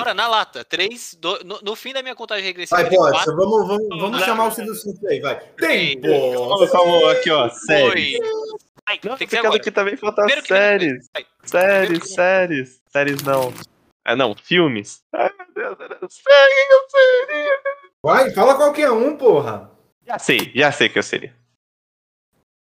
Bora, 0.00 0.14
na 0.14 0.26
lata. 0.26 0.64
3, 0.64 1.18
no, 1.44 1.60
no 1.62 1.76
fim 1.76 1.92
da 1.92 2.02
minha 2.02 2.14
contagem 2.14 2.44
regressiva 2.44 2.80
Vai, 2.80 2.90
de 2.90 2.96
Poxa, 2.96 3.12
quatro, 3.12 3.36
vamos, 3.36 3.68
vamos, 3.68 3.88
vamos 4.00 4.24
chamar 4.24 4.46
o 4.46 4.50
Silvio 4.50 4.74
Santos 4.74 5.04
aí, 5.04 5.20
vai. 5.20 5.38
Tempo! 5.56 6.08
Vamos 6.48 7.08
aqui, 7.10 7.30
ó. 7.30 7.48
Séries. 7.48 8.18
Vai, 8.88 8.98
Não, 9.04 9.16
tem 9.18 9.26
que 9.26 9.30
ser 9.34 9.40
agora. 9.40 9.56
aqui 9.56 9.70
também 9.70 9.96
falta 9.98 10.22
Primeiro 10.22 10.40
que- 10.42 10.48
séries. 10.48 11.10
Séries, 11.44 11.98
que- 12.00 12.08
séries. 12.08 12.82
Séries 12.88 13.22
não. 13.22 13.52
Ah, 14.02 14.16
não, 14.16 14.34
filmes. 14.34 15.02
Ai, 15.12 15.30
meu 15.36 15.46
Deus, 15.54 15.78
eu 15.78 15.88
não 16.00 16.08
sei 16.08 16.22
o 16.24 16.68
que 16.68 16.74
eu 16.74 16.88
seria. 16.90 17.60
Vai, 18.02 18.30
fala 18.30 18.54
qualquer 18.56 18.90
um, 18.90 19.14
porra. 19.14 19.70
Já 20.06 20.18
sei, 20.18 20.50
já 20.54 20.72
sei 20.72 20.88
que 20.88 20.98
eu 20.98 21.02
seria. 21.02 21.36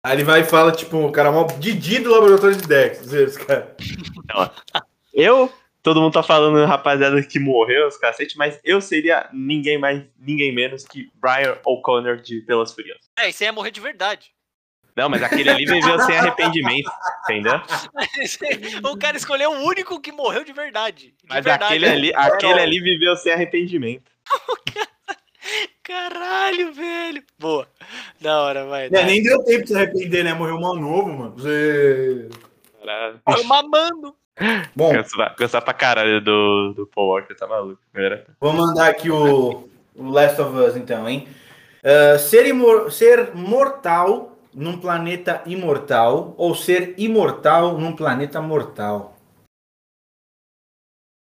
Aí 0.02 0.16
ele 0.16 0.24
vai 0.24 0.40
e 0.40 0.44
fala, 0.44 0.72
tipo, 0.72 0.96
o 0.96 1.12
cara 1.12 1.30
mal 1.30 1.46
Didi 1.58 1.98
do 1.98 2.10
laboratório 2.10 2.56
de 2.56 2.66
Dex. 2.66 3.12
Esse 3.12 3.38
cara. 3.44 3.76
Eu, 5.12 5.52
todo 5.82 6.00
mundo 6.00 6.12
tá 6.14 6.22
falando 6.22 6.64
rapaziada 6.66 7.22
que 7.22 7.38
morreu, 7.38 7.86
os 7.86 7.96
cacete, 7.98 8.36
mas 8.36 8.58
eu 8.64 8.80
seria 8.80 9.28
ninguém 9.32 9.78
mais, 9.78 10.02
ninguém 10.18 10.52
menos 10.52 10.84
que 10.84 11.08
Brian 11.14 11.56
O'Connor 11.64 12.16
de 12.16 12.40
Pelas 12.40 12.72
Furiosas. 12.74 13.04
É, 13.18 13.28
isso 13.28 13.42
aí 13.44 13.48
é 13.48 13.52
morrer 13.52 13.70
de 13.70 13.80
verdade. 13.80 14.32
Não, 14.96 15.08
mas 15.08 15.22
aquele 15.22 15.50
ali 15.50 15.64
viveu 15.66 15.98
sem 16.00 16.16
arrependimento, 16.16 16.90
entendeu? 17.24 17.60
o 18.90 18.96
cara 18.96 19.16
escolheu 19.16 19.50
o 19.50 19.64
único 19.66 20.00
que 20.00 20.12
morreu 20.12 20.44
de 20.44 20.52
verdade. 20.52 21.06
De 21.08 21.28
Mas 21.28 21.44
verdade. 21.44 21.64
aquele 21.64 21.88
ali, 21.88 22.12
aquele 22.14 22.60
ali 22.60 22.80
viveu 22.80 23.16
sem 23.16 23.32
arrependimento. 23.32 24.10
Caralho, 25.82 26.72
velho. 26.72 27.22
Boa. 27.38 27.68
Da 28.20 28.40
hora, 28.40 28.64
vai. 28.66 28.86
É, 28.86 29.04
nem 29.04 29.22
deu 29.22 29.44
tempo 29.44 29.62
de 29.62 29.68
se 29.68 29.76
arrepender, 29.76 30.24
né? 30.24 30.32
Morreu 30.32 30.58
mal 30.58 30.74
novo, 30.76 31.12
mano. 31.12 31.38
Zé. 31.38 32.28
Caralho. 32.80 33.20
Tô 33.24 33.44
mamando. 33.44 34.16
Bom, 34.74 34.92
Gostar, 34.92 35.34
gostar 35.38 35.60
pra 35.60 35.72
caralho 35.74 36.20
do, 36.20 36.72
do 36.74 36.86
Paul 36.86 37.08
Walker, 37.08 37.34
tá 37.34 37.46
maluco. 37.46 37.80
Era. 37.94 38.26
vou 38.40 38.52
mandar 38.52 38.88
aqui 38.88 39.08
o, 39.10 39.68
o 39.94 40.10
Last 40.10 40.40
of 40.40 40.56
Us, 40.56 40.76
então, 40.76 41.08
hein? 41.08 41.28
Ah, 41.84 42.18
ser, 42.18 42.46
imor- 42.46 42.90
ser 42.90 43.32
mortal 43.34 44.33
num 44.54 44.78
planeta 44.78 45.42
imortal 45.44 46.34
ou 46.38 46.54
ser 46.54 46.94
imortal 46.96 47.76
num 47.78 47.94
planeta 47.94 48.40
mortal? 48.40 49.16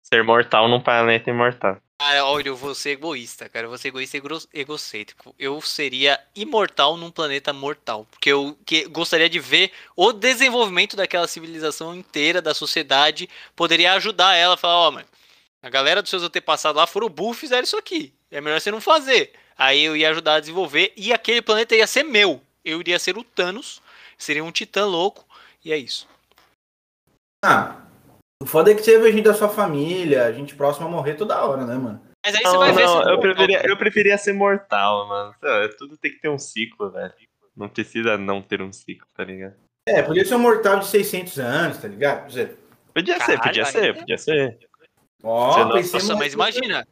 Ser 0.01 0.23
mortal 0.23 0.67
num 0.67 0.81
planeta 0.81 1.29
imortal. 1.29 1.77
Cara, 2.01 2.25
olha, 2.25 2.47
eu 2.47 2.55
vou 2.55 2.73
ser 2.73 2.91
egoísta, 2.91 3.49
cara. 3.49 3.65
Eu 3.65 3.69
vou 3.69 3.77
ser 3.77 3.89
egoísta 3.89 4.17
e 4.17 4.21
egocêntrico. 4.53 5.35
Eu 5.37 5.59
seria 5.61 6.19
imortal 6.33 6.95
num 6.95 7.11
planeta 7.11 7.51
mortal. 7.51 8.07
Porque 8.09 8.31
eu 8.31 8.57
que, 8.65 8.87
gostaria 8.87 9.29
de 9.29 9.37
ver 9.37 9.71
o 9.95 10.13
desenvolvimento 10.13 10.95
daquela 10.95 11.27
civilização 11.27 11.93
inteira, 11.93 12.41
da 12.41 12.53
sociedade. 12.53 13.29
Poderia 13.53 13.93
ajudar 13.93 14.33
ela. 14.33 14.55
Falar, 14.55 14.77
ó, 14.77 14.91
mano, 14.91 15.07
a 15.61 15.69
galera 15.69 16.01
dos 16.01 16.09
seus 16.09 16.23
antepassados 16.23 16.79
lá 16.79 16.87
foram 16.87 17.09
burros 17.09 17.37
e 17.37 17.41
fizeram 17.41 17.63
isso 17.63 17.77
aqui. 17.77 18.13
É 18.31 18.39
melhor 18.39 18.61
você 18.61 18.71
não 18.71 18.79
fazer. 18.79 19.33
Aí 19.57 19.83
eu 19.83 19.95
ia 19.95 20.09
ajudar 20.09 20.35
a 20.35 20.39
desenvolver 20.39 20.93
e 20.95 21.11
aquele 21.11 21.41
planeta 21.41 21.75
ia 21.75 21.85
ser 21.85 22.03
meu. 22.03 22.41
Eu 22.63 22.79
iria 22.79 22.99
ser 22.99 23.17
o 23.17 23.23
Thanos. 23.23 23.81
Seria 24.17 24.43
um 24.43 24.51
titã 24.51 24.85
louco. 24.85 25.25
E 25.63 25.71
é 25.71 25.77
isso. 25.77 26.07
Ah, 27.43 27.81
o 28.41 28.45
foda 28.45 28.71
é 28.71 28.75
que 28.75 28.81
você 28.81 28.99
vê 28.99 29.11
gente 29.11 29.23
da 29.23 29.33
sua 29.33 29.49
família, 29.49 30.31
gente 30.33 30.55
próxima 30.55 30.87
a 30.87 30.89
morrer 30.89 31.15
toda 31.15 31.43
hora, 31.43 31.65
né, 31.65 31.75
mano? 31.75 32.01
Mas 32.25 32.35
aí 32.35 32.41
você 32.41 32.51
Não, 32.51 32.59
vai 32.59 32.73
ver 32.73 32.85
não, 32.85 33.01
se- 33.03 33.09
eu 33.09 33.19
preferia, 33.19 33.67
eu 33.67 33.77
preferia 33.77 34.17
ser 34.17 34.33
mortal, 34.33 35.07
mano. 35.07 35.35
Sei 35.39 35.49
lá, 35.49 35.69
Tudo 35.77 35.97
tem 35.97 36.11
que 36.11 36.19
ter 36.19 36.29
um 36.29 36.37
ciclo, 36.39 36.91
velho. 36.91 37.13
Não 37.55 37.69
precisa 37.69 38.17
não 38.17 38.41
ter 38.41 38.61
um 38.61 38.71
ciclo, 38.71 39.07
tá 39.13 39.23
ligado? 39.23 39.55
É, 39.87 40.01
podia 40.01 40.23
ser 40.25 40.35
um 40.35 40.39
mortal 40.39 40.79
de 40.79 40.87
600 40.87 41.39
anos, 41.39 41.77
tá 41.77 41.87
ligado? 41.87 42.23
Podia 42.93 43.19
ser, 43.19 43.39
podia 43.41 43.65
ser, 43.65 43.83
é- 43.85 43.93
podia 43.93 44.17
ser. 44.17 44.59
Ó, 45.23 45.51
Você 45.53 45.59
não- 45.59 45.71
pensei 45.73 45.99
Nossa, 45.99 46.15
mas 46.15 46.33
imagina. 46.33 46.87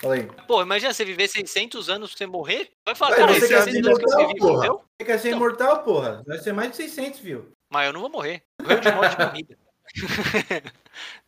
Fala 0.00 0.14
aí. 0.14 0.28
Pô, 0.46 0.62
imagina 0.62 0.92
você 0.92 1.04
viver 1.04 1.28
600 1.28 1.88
anos 1.88 2.12
sem 2.16 2.26
morrer. 2.26 2.70
Vai 2.84 2.94
falar, 2.94 3.12
Ué, 3.12 3.16
cara, 3.18 3.32
você 3.34 3.48
quer 3.48 3.62
600 3.62 3.72
ser 3.72 3.78
anos 3.86 3.98
que 3.98 4.04
eu 4.04 4.08
imortal, 4.10 4.26
vivi, 4.28 4.40
porra? 4.40 4.52
morreu? 4.54 4.84
Você 4.98 5.06
quer 5.06 5.18
ser 5.18 5.28
Então. 5.28 5.38
imortal, 5.38 5.82
porra? 5.82 6.22
Vai 6.26 6.38
ser 6.38 6.52
mais 6.52 6.70
de 6.70 6.76
600, 6.76 7.20
viu? 7.20 7.52
Mas 7.70 7.86
eu 7.86 7.92
não 7.92 8.00
vou 8.00 8.10
morrer. 8.10 8.42
Morreu 8.60 8.80
de 8.80 8.92
morte 8.92 9.16
morrida. 9.18 9.58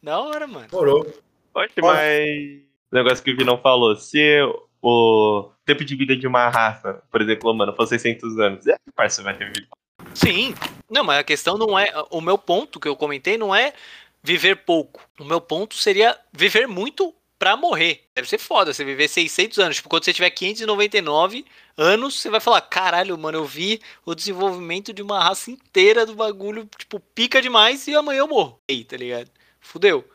da 0.02 0.20
hora, 0.20 0.46
mano. 0.46 0.68
Morou. 0.72 1.06
Pode, 1.52 1.72
mas. 1.80 2.62
O 2.90 2.94
negócio 2.96 3.22
que 3.22 3.32
o 3.32 3.36
Vinão 3.36 3.59
falou, 3.59 3.96
se 3.96 4.40
o 4.80 5.50
tempo 5.66 5.84
de 5.84 5.94
vida 5.94 6.16
de 6.16 6.26
uma 6.26 6.48
raça, 6.48 7.02
por 7.11 7.20
exemplo, 7.20 7.52
mano, 7.52 7.74
for 7.74 7.86
600 7.86 8.38
anos, 8.38 8.66
é 8.66 8.74
que 8.74 8.92
parça 8.94 9.22
vai 9.22 9.36
ter 9.36 9.44
vivido. 9.46 9.66
Sim. 10.14 10.54
Não, 10.90 11.04
mas 11.04 11.18
a 11.18 11.24
questão 11.24 11.59
não 11.59 11.78
é. 11.78 11.92
O 12.11 12.20
meu 12.20 12.38
ponto 12.38 12.80
que 12.80 12.88
eu 12.88 12.96
comentei 12.96 13.36
não 13.36 13.54
é 13.54 13.74
viver 14.22 14.56
pouco. 14.64 15.02
O 15.20 15.24
meu 15.24 15.40
ponto 15.40 15.74
seria 15.74 16.18
viver 16.32 16.66
muito 16.66 17.14
pra 17.49 17.57
morrer. 17.57 18.05
Deve 18.14 18.28
ser 18.28 18.38
foda 18.38 18.72
você 18.72 18.84
viver 18.84 19.09
600 19.09 19.59
anos. 19.59 19.76
Tipo, 19.76 19.88
quando 19.88 20.05
você 20.05 20.12
tiver 20.12 20.30
599 20.30 21.44
anos, 21.76 22.20
você 22.20 22.28
vai 22.28 22.40
falar: 22.40 22.61
caralho, 22.61 23.16
mano, 23.16 23.38
eu 23.38 23.44
vi 23.44 23.80
o 24.05 24.14
desenvolvimento 24.14 24.92
de 24.92 25.03
uma 25.03 25.22
raça 25.22 25.51
inteira 25.51 26.05
do 26.05 26.14
bagulho, 26.14 26.68
tipo, 26.76 27.01
pica 27.14 27.40
demais 27.40 27.86
e 27.86 27.94
amanhã 27.94 28.20
eu 28.20 28.28
morro. 28.28 28.61
Ei, 28.68 28.84
tá 28.84 28.96
ligado? 28.96 29.30
Fudeu. 29.61 30.09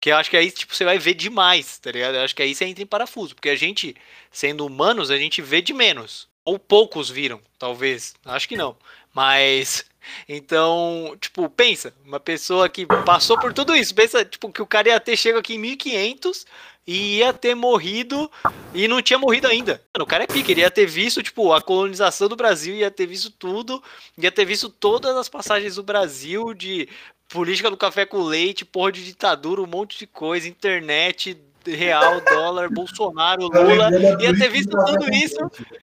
Que 0.00 0.10
eu 0.10 0.16
acho 0.16 0.30
que 0.30 0.36
aí, 0.36 0.50
tipo, 0.50 0.74
você 0.74 0.84
vai 0.84 0.98
ver 0.98 1.14
demais, 1.14 1.78
tá 1.78 1.92
ligado? 1.92 2.14
Eu 2.14 2.22
acho 2.22 2.34
que 2.34 2.42
aí 2.42 2.54
você 2.54 2.64
entra 2.64 2.82
em 2.82 2.86
parafuso. 2.86 3.34
Porque 3.34 3.50
a 3.50 3.56
gente, 3.56 3.94
sendo 4.30 4.66
humanos, 4.66 5.10
a 5.10 5.18
gente 5.18 5.42
vê 5.42 5.60
de 5.60 5.74
menos. 5.74 6.26
Ou 6.44 6.58
poucos 6.58 7.10
viram, 7.10 7.40
talvez. 7.58 8.14
Acho 8.24 8.48
que 8.48 8.56
não. 8.56 8.76
Mas. 9.14 9.84
Então, 10.26 11.14
tipo, 11.20 11.48
pensa, 11.50 11.94
uma 12.06 12.18
pessoa 12.18 12.70
que 12.70 12.86
passou 13.04 13.38
por 13.38 13.52
tudo 13.52 13.76
isso, 13.76 13.94
pensa, 13.94 14.24
tipo, 14.24 14.50
que 14.50 14.62
o 14.62 14.66
cara 14.66 14.88
ia 14.88 14.98
ter 14.98 15.14
chego 15.14 15.38
aqui 15.38 15.54
em 15.54 15.58
1500 15.58 16.46
e 16.86 17.18
ia 17.18 17.32
ter 17.32 17.54
morrido 17.54 18.30
e 18.74 18.88
não 18.88 19.02
tinha 19.02 19.18
morrido 19.18 19.46
ainda. 19.46 19.82
Mano, 19.94 20.04
o 20.04 20.06
cara 20.06 20.24
é 20.24 20.26
pique, 20.26 20.52
ele 20.52 20.62
ia 20.62 20.70
ter 20.70 20.86
visto, 20.86 21.22
tipo, 21.22 21.52
a 21.52 21.60
colonização 21.60 22.28
do 22.28 22.36
Brasil, 22.36 22.74
ia 22.74 22.90
ter 22.90 23.06
visto 23.06 23.30
tudo, 23.30 23.82
ia 24.18 24.32
ter 24.32 24.44
visto 24.44 24.68
todas 24.68 25.16
as 25.16 25.28
passagens 25.28 25.76
do 25.76 25.82
Brasil 25.82 26.54
de 26.54 26.88
política 27.28 27.70
do 27.70 27.76
café 27.76 28.04
com 28.04 28.22
leite, 28.22 28.64
porra 28.64 28.92
de 28.92 29.04
ditadura, 29.04 29.62
um 29.62 29.66
monte 29.66 29.98
de 29.98 30.06
coisa, 30.06 30.48
internet, 30.48 31.40
real, 31.64 32.20
dólar, 32.28 32.68
Bolsonaro, 32.70 33.42
Lula, 33.42 33.90
ia 34.20 34.36
ter 34.36 34.50
visto 34.50 34.76
tudo 34.84 35.12
isso 35.14 35.38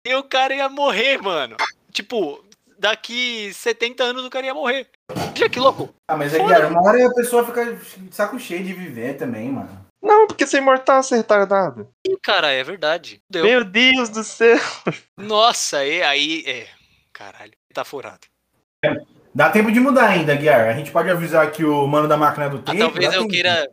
e 0.06 0.14
o 0.16 0.24
cara 0.24 0.56
ia 0.56 0.70
morrer, 0.70 1.22
mano. 1.22 1.58
Tipo, 1.92 2.44
daqui 2.80 3.52
70 3.54 4.04
anos 4.04 4.26
o 4.26 4.30
cara 4.30 4.46
ia 4.46 4.54
morrer. 4.54 4.88
Já 5.36 5.50
que 5.50 5.60
louco. 5.60 5.94
Ah, 6.08 6.16
mas 6.16 6.34
é 6.34 6.40
que 6.40 6.48
cara, 6.48 6.68
uma 6.68 6.82
hora 6.82 7.08
a 7.08 7.14
pessoa 7.14 7.46
fica 7.46 7.74
de 7.74 8.16
saco 8.16 8.40
cheio 8.40 8.64
de 8.64 8.74
viver 8.74 9.18
também, 9.18 9.52
mano. 9.52 9.83
Não, 10.04 10.28
porque 10.28 10.46
ser 10.46 10.58
imortal 10.58 11.00
é 11.00 11.04
ser 11.04 11.16
retardado. 11.16 11.88
Ih, 12.06 12.18
cara, 12.22 12.52
é 12.52 12.62
verdade. 12.64 13.24
Deu. 13.30 13.46
Meu 13.46 13.64
Deus 13.64 14.10
do 14.10 14.24
céu. 14.24 14.60
Nossa, 15.18 15.78
aí, 15.78 16.02
aí 16.04 16.44
é. 16.46 16.68
Caralho, 17.14 17.54
tá 17.74 17.86
furado. 17.86 18.28
Dá 19.34 19.50
tempo 19.50 19.72
de 19.72 19.80
mudar 19.80 20.10
ainda, 20.10 20.36
Guiar. 20.36 20.68
A 20.70 20.74
gente 20.74 20.92
pode 20.92 21.10
avisar 21.10 21.50
que 21.52 21.64
o 21.64 21.88
mano 21.88 22.08
da 22.08 22.18
máquina 22.18 22.50
do 22.50 22.58
Ah, 22.58 22.62
tempo. 22.64 22.78
talvez 22.80 23.10
dá 23.10 23.16
eu 23.16 23.22
tempo. 23.22 23.32
queira. 23.34 23.70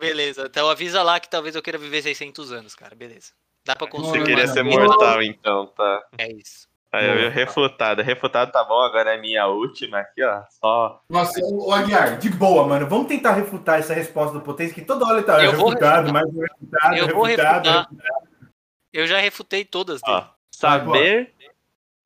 Beleza, 0.00 0.46
então 0.50 0.68
avisa 0.68 1.02
lá 1.02 1.20
que 1.20 1.30
talvez 1.30 1.54
eu 1.54 1.62
queira 1.62 1.78
viver 1.78 2.02
600 2.02 2.50
anos, 2.52 2.74
cara. 2.74 2.94
Beleza. 2.96 3.32
Dá 3.64 3.76
pra 3.76 3.86
Você 3.86 3.92
construir. 3.96 4.24
queria 4.24 4.46
ser 4.48 4.62
mortal, 4.64 5.22
então, 5.22 5.66
tá. 5.68 6.02
É 6.18 6.32
isso. 6.32 6.67
Aí 6.90 7.24
eu 7.24 7.30
refutado. 7.30 8.02
Refutado 8.02 8.50
tá 8.50 8.64
bom, 8.64 8.80
agora 8.80 9.14
é 9.14 9.20
minha 9.20 9.46
última 9.46 9.98
aqui, 9.98 10.22
ó. 10.22 10.42
Só. 10.48 11.02
Nossa, 11.10 11.38
ô 11.44 11.72
Aguiar, 11.72 12.18
de 12.18 12.30
boa, 12.30 12.66
mano. 12.66 12.86
Vamos 12.86 13.08
tentar 13.08 13.32
refutar 13.32 13.78
essa 13.78 13.92
resposta 13.92 14.38
do 14.38 14.40
Potência, 14.40 14.74
que 14.74 14.80
toda 14.82 15.04
hora 15.04 15.18
ele 15.18 15.26
tá 15.26 15.44
Eu 15.44 15.52
vou 15.52 15.68
refutado, 15.68 16.12
mais 16.12 16.26
refutado, 16.26 16.96
Eu 16.96 17.14
vou 17.14 17.24
refutado. 17.24 17.68
refutar. 17.68 17.88
Eu 18.92 19.06
já 19.06 19.18
refutei 19.18 19.64
todas 19.64 20.00
dele. 20.00 20.16
Ó, 20.16 20.24
saber. 20.50 21.34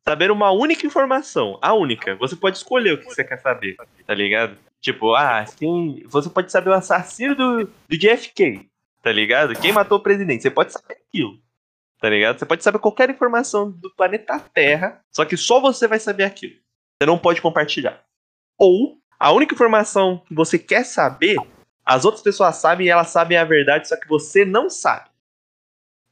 Saber 0.04 0.32
uma 0.32 0.50
única 0.50 0.84
informação. 0.84 1.58
A 1.62 1.72
única. 1.74 2.16
Você 2.16 2.34
pode 2.34 2.56
escolher 2.56 2.94
o 2.94 2.98
que 2.98 3.04
você 3.04 3.22
quer 3.22 3.38
saber, 3.38 3.76
tá 4.04 4.12
ligado? 4.12 4.58
Tipo, 4.80 5.14
ah, 5.14 5.44
quem, 5.56 6.02
você 6.08 6.28
pode 6.28 6.50
saber 6.50 6.70
o 6.70 6.74
assassino 6.74 7.36
do, 7.36 7.64
do 7.88 7.96
JFK, 7.96 8.68
tá 9.00 9.12
ligado? 9.12 9.54
Quem 9.54 9.72
matou 9.72 9.98
o 9.98 10.02
presidente, 10.02 10.42
você 10.42 10.50
pode 10.50 10.72
saber 10.72 10.96
aquilo. 11.08 11.38
Tá 12.02 12.10
ligado? 12.10 12.36
Você 12.36 12.44
pode 12.44 12.64
saber 12.64 12.80
qualquer 12.80 13.08
informação 13.10 13.70
do 13.70 13.88
planeta 13.94 14.36
Terra, 14.52 15.00
só 15.08 15.24
que 15.24 15.36
só 15.36 15.60
você 15.60 15.86
vai 15.86 16.00
saber 16.00 16.24
aquilo. 16.24 16.54
Você 17.00 17.06
não 17.06 17.16
pode 17.16 17.40
compartilhar. 17.40 18.02
Ou 18.58 18.98
a 19.20 19.30
única 19.30 19.54
informação 19.54 20.18
que 20.26 20.34
você 20.34 20.58
quer 20.58 20.84
saber, 20.84 21.36
as 21.86 22.04
outras 22.04 22.20
pessoas 22.20 22.56
sabem 22.56 22.88
e 22.88 22.90
elas 22.90 23.06
sabem 23.06 23.38
a 23.38 23.44
verdade, 23.44 23.86
só 23.86 23.96
que 23.96 24.08
você 24.08 24.44
não 24.44 24.68
sabe. 24.68 25.10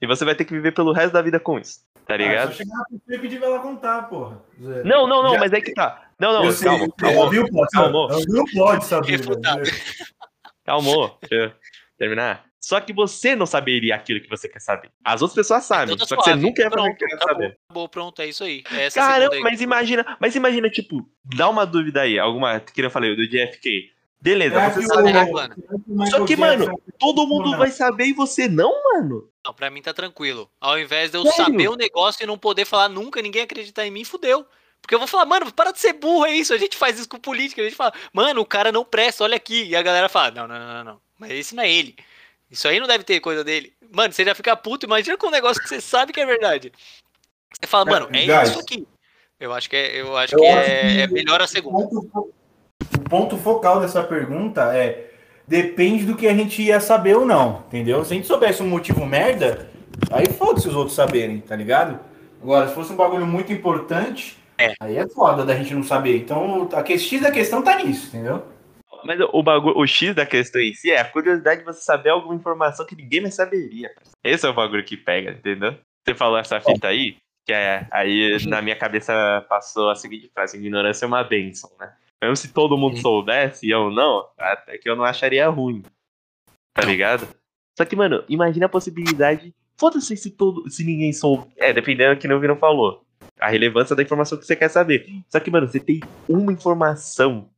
E 0.00 0.06
você 0.06 0.24
vai 0.24 0.36
ter 0.36 0.44
que 0.44 0.54
viver 0.54 0.70
pelo 0.70 0.92
resto 0.92 1.12
da 1.12 1.22
vida 1.22 1.40
com 1.40 1.58
isso. 1.58 1.80
Tá 2.06 2.16
ligado? 2.16 2.50
Ah, 2.50 2.52
só 2.52 2.58
chegar 2.58 2.84
pro 2.88 3.00
Felipe 3.00 3.14
e 3.14 3.18
pedir 3.18 3.38
pra 3.40 3.48
ela 3.48 3.58
contar, 3.58 4.02
porra. 4.02 4.40
Zé. 4.62 4.84
Não, 4.84 5.08
não, 5.08 5.24
não, 5.24 5.34
Já 5.34 5.40
mas 5.40 5.52
é 5.52 5.60
que 5.60 5.74
tá. 5.74 6.08
Não, 6.20 6.32
não, 6.32 6.44
Eu 6.44 6.52
sei, 6.52 6.68
calma, 6.68 6.84
eu 6.84 6.92
calma, 6.92 7.30
vi 7.30 7.38
o 7.40 7.50
plot, 7.50 7.70
calma. 7.72 8.08
eu 8.12 8.20
vi 8.20 8.38
o 8.38 8.44
plot, 8.44 8.84
sabe? 8.84 9.10
Refutado. 9.10 9.64
velho. 9.64 9.76
calma. 10.64 11.16
Deixa 11.20 11.34
eu 11.34 11.52
terminar. 11.98 12.49
Só 12.60 12.78
que 12.80 12.92
você 12.92 13.34
não 13.34 13.46
saberia 13.46 13.94
aquilo 13.94 14.20
que 14.20 14.28
você 14.28 14.46
quer 14.48 14.60
saber. 14.60 14.90
As 15.02 15.22
outras 15.22 15.34
pessoas 15.34 15.64
sabem, 15.64 15.94
Então 15.94 16.06
tá 16.06 16.14
só 16.14 16.16
que 16.16 16.24
você 16.24 16.34
nunca 16.36 16.62
ia 16.62 16.70
fazer 16.70 16.80
o 16.80 16.84
Pronto, 16.84 16.98
que 16.98 17.06
quer 17.06 17.14
acabou, 17.14 17.32
saber. 17.34 17.58
acabou, 17.68 17.88
pronto, 17.88 18.22
é 18.22 18.26
isso 18.26 18.44
aí. 18.44 18.62
É 18.70 18.84
essa 18.84 19.00
Caramba, 19.00 19.40
mas 19.40 19.60
imagina, 19.62 20.16
mas 20.20 20.36
imagina, 20.36 20.68
tipo, 20.68 21.08
dá 21.24 21.48
uma 21.48 21.64
dúvida 21.64 22.02
aí, 22.02 22.18
alguma 22.18 22.60
que 22.60 22.80
eu 22.82 22.90
falei, 22.90 23.16
do 23.16 23.26
JFK. 23.26 23.90
Beleza, 24.22 24.60
você 24.68 24.82
sabe. 24.86 25.08
o- 25.08 25.12
né, 25.12 25.26
Só 26.10 26.26
que, 26.26 26.36
mano, 26.36 26.78
Todo 26.98 27.26
mundo 27.26 27.56
vai 27.56 27.70
saber 27.70 28.04
e 28.04 28.12
você 28.12 28.46
não, 28.46 28.70
mano. 28.92 29.30
Não, 29.42 29.54
pra 29.54 29.70
mim 29.70 29.80
tá 29.80 29.94
tranquilo. 29.94 30.50
Ao 30.60 30.78
invés 30.78 31.10
de 31.10 31.16
eu 31.16 31.22
Sério? 31.24 31.44
saber 31.46 31.68
o 31.70 31.76
negócio 31.76 32.22
e 32.22 32.26
não 32.26 32.36
poder 32.36 32.66
falar 32.66 32.90
nunca, 32.90 33.22
ninguém 33.22 33.40
acreditar 33.40 33.86
em 33.86 33.90
mim, 33.90 34.04
fudeu. 34.04 34.44
Porque 34.82 34.94
eu 34.94 34.98
vou 34.98 35.08
falar, 35.08 35.24
mano, 35.24 35.50
para 35.50 35.72
de 35.72 35.80
ser 35.80 35.94
burro, 35.94 36.26
é 36.26 36.32
isso. 36.34 36.52
A 36.52 36.58
gente 36.58 36.76
faz 36.76 36.98
isso 36.98 37.08
com 37.08 37.18
política. 37.18 37.62
A 37.62 37.64
gente 37.64 37.76
fala, 37.76 37.94
mano, 38.12 38.42
o 38.42 38.46
cara 38.46 38.70
não 38.70 38.84
presta, 38.84 39.24
olha 39.24 39.36
aqui. 39.36 39.64
E 39.64 39.74
a 39.76 39.80
galera 39.82 40.10
fala, 40.10 40.30
não, 40.32 40.46
não, 40.46 40.58
não, 40.58 40.74
não, 40.74 40.84
não. 40.84 41.00
Mas 41.18 41.30
esse 41.32 41.54
não 41.54 41.62
é 41.62 41.70
ele. 41.72 41.96
Isso 42.50 42.66
aí 42.66 42.80
não 42.80 42.86
deve 42.86 43.04
ter 43.04 43.20
coisa 43.20 43.44
dele. 43.44 43.72
Mano, 43.94 44.12
você 44.12 44.24
já 44.24 44.34
fica 44.34 44.56
puto, 44.56 44.86
imagina 44.86 45.16
com 45.16 45.28
um 45.28 45.30
negócio 45.30 45.62
que 45.62 45.68
você 45.68 45.80
sabe 45.80 46.12
que 46.12 46.20
é 46.20 46.26
verdade. 46.26 46.72
Você 47.52 47.66
fala, 47.66 47.84
mano, 47.84 48.08
é 48.12 48.26
Guys. 48.26 48.50
isso 48.50 48.60
aqui. 48.60 48.86
Eu 49.38 49.52
acho 49.52 49.70
que 49.70 49.76
é, 49.76 50.00
eu 50.00 50.16
acho 50.16 50.34
Eu 50.34 50.40
que 50.40 50.46
acho 50.46 50.70
é, 50.70 50.80
que 50.80 51.00
é 51.00 51.06
melhor 51.06 51.40
a 51.40 51.44
o 51.44 51.48
segunda. 51.48 51.78
ponto 51.88 52.08
fo- 52.12 52.30
O 52.96 53.00
ponto 53.08 53.36
focal 53.36 53.80
dessa 53.80 54.02
pergunta 54.02 54.74
é 54.76 55.10
depende 55.46 56.04
do 56.04 56.16
que 56.16 56.28
a 56.28 56.34
gente 56.34 56.62
ia 56.62 56.78
saber 56.80 57.16
ou 57.16 57.24
não, 57.26 57.64
entendeu? 57.68 58.04
Se 58.04 58.12
a 58.12 58.16
gente 58.16 58.26
soubesse 58.28 58.62
um 58.62 58.68
motivo 58.68 59.04
merda, 59.06 59.68
aí 60.10 60.26
foda-se 60.26 60.68
os 60.68 60.74
outros 60.76 60.94
saberem, 60.94 61.40
tá 61.40 61.56
ligado? 61.56 61.98
Agora, 62.42 62.68
se 62.68 62.74
fosse 62.74 62.92
um 62.92 62.96
bagulho 62.96 63.26
muito 63.26 63.52
importante, 63.52 64.38
É. 64.58 64.74
aí 64.80 64.96
é 64.96 65.08
foda 65.08 65.44
da 65.44 65.54
gente 65.56 65.74
não 65.74 65.82
saber. 65.82 66.16
Então, 66.18 66.68
a 66.72 66.82
que- 66.82 66.98
X 66.98 67.20
da 67.20 67.30
questão 67.30 67.62
tá 67.62 67.76
nisso, 67.76 68.06
entendeu? 68.08 68.44
Mas 69.04 69.18
o 69.32 69.42
bagulho, 69.42 69.78
o 69.78 69.86
X 69.86 70.14
da 70.14 70.26
questão 70.26 70.60
em 70.60 70.74
si 70.74 70.90
é 70.90 71.00
a 71.00 71.04
curiosidade 71.04 71.60
de 71.60 71.66
você 71.66 71.80
saber 71.80 72.10
alguma 72.10 72.34
informação 72.34 72.86
que 72.86 72.96
ninguém 72.96 73.20
mais 73.20 73.34
saberia. 73.34 73.90
Esse 74.22 74.46
é 74.46 74.48
o 74.48 74.54
bagulho 74.54 74.84
que 74.84 74.96
pega, 74.96 75.32
entendeu? 75.32 75.76
Você 76.04 76.14
falou 76.14 76.38
essa 76.38 76.60
fita 76.60 76.88
aí, 76.88 77.16
que 77.46 77.52
é, 77.52 77.86
aí 77.90 78.38
na 78.46 78.62
minha 78.62 78.76
cabeça 78.76 79.44
passou 79.48 79.90
a 79.90 79.96
seguinte 79.96 80.30
frase, 80.32 80.56
ignorância 80.56 81.04
é 81.04 81.08
uma 81.08 81.22
bênção, 81.22 81.70
né? 81.78 81.92
Mesmo 82.22 82.36
se 82.36 82.52
todo 82.52 82.76
mundo 82.76 82.98
soubesse 82.98 83.66
e 83.66 83.70
eu 83.70 83.90
não, 83.90 84.26
até 84.36 84.76
que 84.76 84.88
eu 84.88 84.94
não 84.94 85.04
acharia 85.04 85.48
ruim. 85.48 85.82
Tá 86.74 86.82
ligado? 86.82 87.26
Só 87.76 87.84
que, 87.84 87.96
mano, 87.96 88.22
imagina 88.28 88.66
a 88.66 88.68
possibilidade. 88.68 89.54
Foda-se 89.78 90.14
se 90.16 90.30
todo. 90.30 90.68
Se 90.70 90.84
ninguém 90.84 91.12
soube. 91.14 91.50
É, 91.56 91.72
dependendo 91.72 92.14
do 92.14 92.20
que 92.20 92.30
o 92.30 92.40
Vino 92.40 92.56
falou. 92.56 93.02
A 93.38 93.48
relevância 93.48 93.96
da 93.96 94.02
informação 94.02 94.36
que 94.36 94.44
você 94.44 94.54
quer 94.54 94.68
saber. 94.68 95.06
Só 95.28 95.40
que, 95.40 95.50
mano, 95.50 95.66
você 95.66 95.80
tem 95.80 96.00
uma 96.28 96.52
informação 96.52 97.48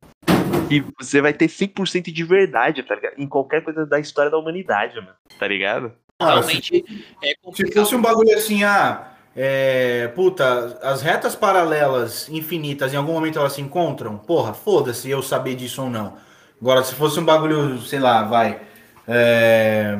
que 0.81 0.93
você 0.99 1.21
vai 1.21 1.33
ter 1.33 1.47
100% 1.47 2.11
de 2.11 2.23
verdade, 2.23 2.83
tá 2.83 2.95
ligado? 2.95 3.13
Em 3.17 3.27
qualquer 3.27 3.63
coisa 3.63 3.85
da 3.85 3.99
história 3.99 4.31
da 4.31 4.37
humanidade, 4.37 4.95
mano. 4.95 5.13
Tá 5.37 5.47
ligado? 5.47 5.91
Cara, 6.19 6.35
Realmente 6.35 6.83
é 7.23 7.33
Se 7.53 7.71
fosse 7.71 7.95
um 7.95 8.01
bagulho 8.01 8.35
assim, 8.35 8.63
ah, 8.63 9.13
é, 9.35 10.07
puta, 10.09 10.79
as 10.81 11.01
retas 11.01 11.35
paralelas 11.35 12.29
infinitas, 12.29 12.93
em 12.93 12.97
algum 12.97 13.13
momento 13.13 13.39
elas 13.39 13.53
se 13.53 13.61
encontram? 13.61 14.17
Porra, 14.17 14.53
foda-se 14.53 15.09
eu 15.09 15.21
saber 15.21 15.55
disso 15.55 15.81
ou 15.81 15.89
não. 15.89 16.17
Agora, 16.61 16.83
se 16.83 16.95
fosse 16.95 17.19
um 17.19 17.25
bagulho, 17.25 17.79
sei 17.81 17.99
lá, 17.99 18.23
vai. 18.23 18.61
é, 19.07 19.99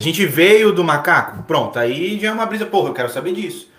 a 0.00 0.04
gente 0.04 0.26
veio 0.26 0.72
do 0.72 0.82
macaco, 0.82 1.44
pronto, 1.44 1.78
aí 1.78 2.18
já 2.18 2.28
é 2.28 2.32
uma 2.32 2.46
brisa, 2.46 2.66
porra, 2.66 2.88
eu 2.88 2.94
quero 2.94 3.08
saber 3.08 3.34
disso. 3.34 3.70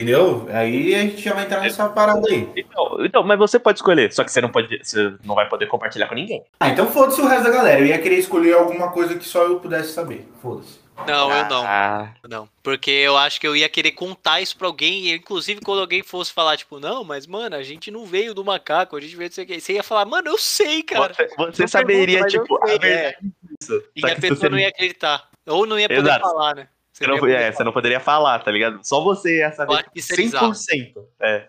Entendeu? 0.00 0.46
Aí 0.52 0.94
a 0.94 1.00
gente 1.00 1.20
já 1.20 1.34
vai 1.34 1.44
entrar 1.44 1.60
nessa 1.60 1.88
parada 1.88 2.22
aí. 2.28 2.48
Então, 2.56 3.04
então, 3.04 3.22
mas 3.24 3.36
você 3.36 3.58
pode 3.58 3.80
escolher, 3.80 4.12
só 4.12 4.22
que 4.22 4.30
você 4.30 4.40
não 4.40 4.48
pode. 4.48 4.78
Você 4.78 5.12
não 5.24 5.34
vai 5.34 5.48
poder 5.48 5.66
compartilhar 5.66 6.06
com 6.06 6.14
ninguém. 6.14 6.44
Ah, 6.60 6.68
então 6.68 6.86
foda-se 6.86 7.20
o 7.20 7.26
resto 7.26 7.42
da 7.42 7.50
galera. 7.50 7.80
Eu 7.80 7.86
ia 7.86 7.98
querer 7.98 8.14
escolher 8.14 8.54
alguma 8.54 8.92
coisa 8.92 9.18
que 9.18 9.24
só 9.24 9.42
eu 9.42 9.58
pudesse 9.58 9.92
saber. 9.92 10.28
Foda-se. 10.40 10.78
Não, 11.04 11.32
eu 11.32 11.48
não. 11.48 11.64
Ah, 11.64 12.14
Não, 12.28 12.48
porque 12.62 12.90
eu 12.90 13.16
acho 13.16 13.40
que 13.40 13.46
eu 13.46 13.56
ia 13.56 13.68
querer 13.68 13.92
contar 13.92 14.40
isso 14.40 14.56
pra 14.56 14.66
alguém, 14.66 15.06
e 15.06 15.14
inclusive 15.14 15.60
quando 15.60 15.80
alguém 15.80 16.02
fosse 16.02 16.32
falar, 16.32 16.56
tipo, 16.56 16.78
não, 16.80 17.04
mas 17.04 17.26
mano, 17.26 17.56
a 17.56 17.62
gente 17.62 17.90
não 17.90 18.04
veio 18.04 18.34
do 18.34 18.44
macaco, 18.44 18.96
a 18.96 19.00
gente 19.00 19.16
veio 19.16 19.30
do 19.30 19.34
sei 19.34 19.44
o 19.44 19.46
quê. 19.46 19.60
Você 19.60 19.74
ia 19.74 19.82
falar, 19.82 20.04
mano, 20.04 20.28
eu 20.28 20.38
sei, 20.38 20.82
cara. 20.82 21.12
você 21.14 21.28
você 21.36 21.68
saberia, 21.68 22.24
pergunta, 22.24 22.42
tipo, 22.42 22.64
a 22.64 22.78
verdade 22.78 23.16
disso. 23.60 23.82
E 23.94 24.06
a 24.08 24.16
pessoa 24.16 24.48
não 24.48 24.58
ia 24.58 24.68
acreditar. 24.68 25.28
Ou 25.46 25.66
não 25.66 25.78
ia 25.78 25.88
poder 25.88 26.00
Exato. 26.00 26.20
falar, 26.20 26.54
né? 26.54 26.68
Você 26.98 27.06
não, 27.06 27.26
é, 27.26 27.52
você 27.52 27.64
não 27.64 27.72
poderia 27.72 28.00
falar, 28.00 28.38
tá 28.40 28.50
ligado? 28.50 28.80
Só 28.82 29.02
você 29.02 29.50
saber 29.52 29.84
é 29.94 30.14
bizarro. 30.16 30.50
100%. 30.52 30.92
É. 31.20 31.48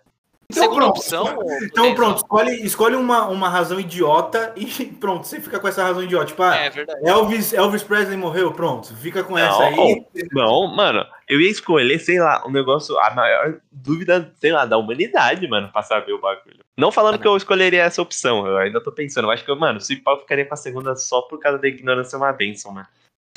Então 0.52 0.64
Segunda 0.64 0.82
pronto. 0.86 0.98
opção. 0.98 1.40
Então 1.62 1.94
pronto, 1.94 2.18
escolhe, 2.18 2.66
escolhe 2.66 2.96
uma, 2.96 3.28
uma 3.28 3.48
razão 3.50 3.80
idiota 3.80 4.52
e 4.56 4.66
pronto, 5.00 5.28
você 5.28 5.40
fica 5.40 5.60
com 5.60 5.68
essa 5.68 5.84
razão 5.84 6.02
idiota. 6.04 6.26
Tipo, 6.26 6.42
ah, 6.42 6.56
É 6.56 6.70
verdade. 6.72 7.08
Elvis, 7.08 7.54
Elvis 7.54 7.84
Presley 7.84 8.18
morreu, 8.18 8.52
pronto. 8.52 8.96
Fica 8.96 9.24
com 9.24 9.36
Não, 9.36 9.40
essa 9.40 9.64
aí. 9.66 10.04
Não, 10.32 10.66
mano, 10.68 11.06
eu 11.28 11.40
ia 11.40 11.52
escolher, 11.52 12.00
sei 12.00 12.20
lá, 12.20 12.44
um 12.48 12.52
negócio, 12.52 12.98
a 13.00 13.12
maior 13.14 13.60
dúvida, 13.72 14.34
sei 14.40 14.52
lá, 14.52 14.66
da 14.66 14.76
humanidade, 14.78 15.48
mano, 15.48 15.70
pra 15.72 15.84
saber 15.84 16.14
o 16.14 16.20
bagulho. 16.20 16.60
Não 16.76 16.92
falando 16.92 17.14
Ah, 17.16 17.18
não. 17.18 17.22
que 17.22 17.28
eu 17.28 17.38
escolheria 17.38 17.84
essa 17.84 18.02
opção, 18.02 18.48
eu 18.48 18.58
ainda 18.58 18.82
tô 18.82 18.92
pensando. 18.92 19.26
Eu 19.26 19.32
acho 19.32 19.46
que, 19.46 19.54
mano, 19.54 19.80
se 19.80 19.98
pau 19.98 20.20
ficaria 20.20 20.46
com 20.46 20.54
a 20.56 20.58
segunda 20.58 20.96
só 20.96 21.22
por 21.22 21.40
causa 21.40 21.60
da 21.60 21.68
ignorância 21.68 22.16
é 22.16 22.18
uma 22.18 22.32
bênção, 22.34 22.72
mano. 22.74 22.88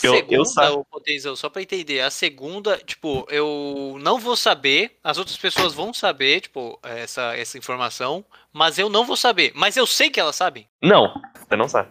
Eu- 0.03 0.15
segunda, 0.15 0.35
eu 0.37 0.45
sa- 0.45 0.71
ô, 0.73 0.85
Potenzão, 0.85 1.35
só 1.37 1.49
pra 1.49 1.63
entender, 1.63 2.01
a 2.01 2.11
segunda, 2.11 2.77
tipo, 2.79 3.27
eu 3.31 3.97
não 4.01 4.19
vou 4.19 4.37
saber, 4.37 4.97
as 5.03 5.19
outras 5.19 5.37
pessoas 5.37 5.73
vão 5.75 5.93
saber, 5.95 6.41
tipo, 6.41 6.79
essa, 6.83 7.37
essa 7.37 7.57
informação, 7.59 8.25
mas 8.53 8.79
eu 8.79 8.89
não 8.89 9.05
vou 9.05 9.17
saber. 9.17 9.53
Mas 9.55 9.77
eu 9.77 9.87
sei 9.87 10.11
que 10.11 10.19
elas 10.21 10.37
sabem. 10.37 10.69
Não, 10.83 11.13
você 11.49 11.57
não 11.57 11.69
sabe. 11.69 11.91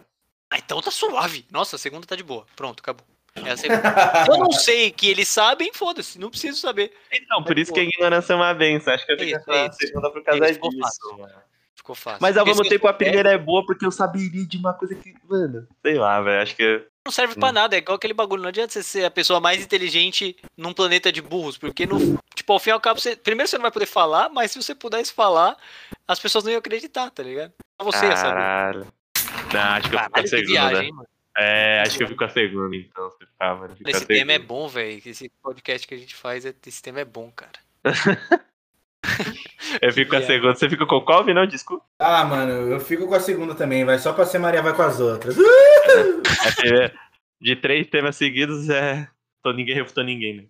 Ah, 0.50 0.58
então 0.58 0.80
tá 0.82 0.90
suave. 0.90 1.46
Nossa, 1.50 1.76
a 1.76 1.78
segunda 1.78 2.06
tá 2.06 2.14
de 2.14 2.22
boa. 2.22 2.44
Pronto, 2.54 2.80
acabou. 2.80 3.06
É 3.34 3.50
a 3.52 3.56
segunda. 3.56 3.82
eu 4.28 4.36
não 4.36 4.52
sei 4.52 4.90
que 4.90 5.08
eles 5.08 5.26
sabem, 5.28 5.72
foda-se, 5.72 6.18
não 6.18 6.28
preciso 6.28 6.60
saber. 6.60 6.92
Então, 7.10 7.42
por 7.42 7.56
É 7.56 7.60
isso 7.62 7.72
que 7.72 7.80
a 7.80 7.84
ignorância 7.84 8.34
é 8.34 8.36
uma 8.36 8.52
bênção. 8.52 8.92
Acho 8.92 9.06
que 9.06 9.12
eu 9.12 9.16
tenho 9.16 9.38
que 9.38 9.44
falar 9.46 9.72
segunda 9.72 10.10
por 10.10 10.22
causa 10.22 10.44
ficou 10.52 10.68
disso, 10.70 10.82
fácil. 10.82 11.18
mano. 11.18 11.34
Ficou 11.74 11.94
fácil. 11.96 12.18
Mas 12.20 12.36
ao 12.36 12.44
mesmo 12.44 12.62
tempo 12.68 12.86
a 12.86 12.92
primeira 12.92 13.30
é 13.32 13.38
boa 13.38 13.64
porque 13.64 13.84
eu 13.86 13.90
saberia 13.90 14.46
de 14.46 14.58
uma 14.58 14.74
coisa 14.74 14.94
que, 14.94 15.14
mano, 15.28 15.66
sei 15.80 15.94
lá, 15.94 16.20
velho. 16.20 16.42
Acho 16.42 16.54
que. 16.54 16.84
Não 17.04 17.12
serve 17.12 17.34
pra 17.34 17.52
nada, 17.52 17.74
é 17.74 17.78
igual 17.78 17.96
aquele 17.96 18.14
bagulho. 18.14 18.42
Não 18.42 18.48
adianta 18.48 18.72
você 18.72 18.82
ser 18.82 19.04
a 19.04 19.10
pessoa 19.10 19.40
mais 19.40 19.62
inteligente 19.62 20.36
num 20.56 20.72
planeta 20.72 21.10
de 21.10 21.20
burros, 21.20 21.58
porque 21.58 21.84
no, 21.86 22.18
tipo, 22.34 22.52
ao 22.52 22.58
fim 22.58 22.70
e 22.70 22.72
ao 22.72 22.80
cabo, 22.80 23.00
você, 23.00 23.16
primeiro 23.16 23.48
você 23.48 23.56
não 23.56 23.62
vai 23.62 23.72
poder 23.72 23.86
falar, 23.86 24.28
mas 24.28 24.52
se 24.52 24.62
você 24.62 24.74
pudesse 24.74 25.12
falar, 25.12 25.56
as 26.06 26.20
pessoas 26.20 26.44
não 26.44 26.52
iam 26.52 26.58
acreditar, 26.58 27.10
tá 27.10 27.22
ligado? 27.22 27.52
Só 27.80 27.84
você 27.84 28.06
ia 28.06 28.16
saber. 28.16 28.86
Não, 29.52 29.60
acho 29.60 29.88
que 29.90 29.96
eu 29.96 30.00
fico 30.00 30.12
com 30.12 30.20
a 30.20 30.26
segunda. 30.26 30.46
viagem, 30.46 30.88
hein. 30.88 30.94
É, 31.36 31.82
acho 31.84 31.96
que 31.96 32.02
eu 32.02 32.08
fico 32.08 32.18
com 32.18 32.24
a 32.24 32.28
segunda, 32.28 32.76
então. 32.76 33.10
Se 33.12 33.26
ficar, 33.26 33.54
mano. 33.56 33.74
fico 33.74 33.84
com 33.84 33.88
a 33.88 33.98
Esse 33.98 34.06
tema 34.06 34.32
é 34.32 34.38
bom, 34.38 34.68
velho. 34.68 35.02
Esse 35.04 35.30
podcast 35.42 35.88
que 35.88 35.94
a 35.94 35.98
gente 35.98 36.14
faz, 36.14 36.44
é- 36.44 36.54
esse 36.66 36.82
tema 36.82 37.00
é 37.00 37.04
bom, 37.04 37.32
cara. 37.34 37.52
Eu 39.80 39.92
fico 39.92 40.10
com 40.10 40.16
a 40.16 40.22
segunda. 40.22 40.54
Você 40.54 40.68
fica 40.68 40.86
com 40.86 41.00
qual, 41.00 41.24
não? 41.24 41.46
Desculpa. 41.46 41.84
Ah, 41.98 42.24
mano, 42.24 42.52
eu 42.52 42.80
fico 42.80 43.06
com 43.06 43.14
a 43.14 43.20
segunda 43.20 43.54
também, 43.54 43.84
vai 43.84 43.98
só 43.98 44.12
pra 44.12 44.26
ser 44.26 44.38
Maria 44.38 44.62
vai 44.62 44.74
com 44.74 44.82
as 44.82 45.00
outras. 45.00 45.36
É 46.44 46.88
que 46.88 46.92
de 47.40 47.56
três 47.56 47.88
temas 47.88 48.16
seguidos, 48.16 48.68
é. 48.70 49.08
Tô 49.42 49.52
ninguém 49.52 49.74
refutou 49.74 50.04
ninguém, 50.04 50.36
né? 50.36 50.44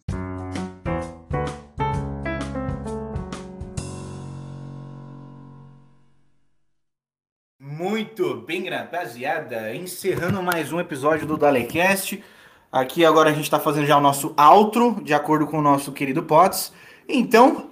Muito 7.59 8.37
bem, 8.37 8.69
rapaziada. 8.69 9.75
Encerrando 9.75 10.43
mais 10.43 10.71
um 10.71 10.79
episódio 10.79 11.27
do 11.27 11.39
Dalecast. 11.39 12.23
Aqui 12.71 13.05
agora 13.05 13.31
a 13.31 13.33
gente 13.33 13.51
tá 13.51 13.59
fazendo 13.59 13.87
já 13.87 13.97
o 13.97 14.01
nosso 14.01 14.35
outro, 14.39 15.01
de 15.03 15.15
acordo 15.15 15.47
com 15.47 15.59
o 15.59 15.63
nosso 15.63 15.93
querido 15.93 16.23
Potts. 16.23 16.73
Então, 17.09 17.72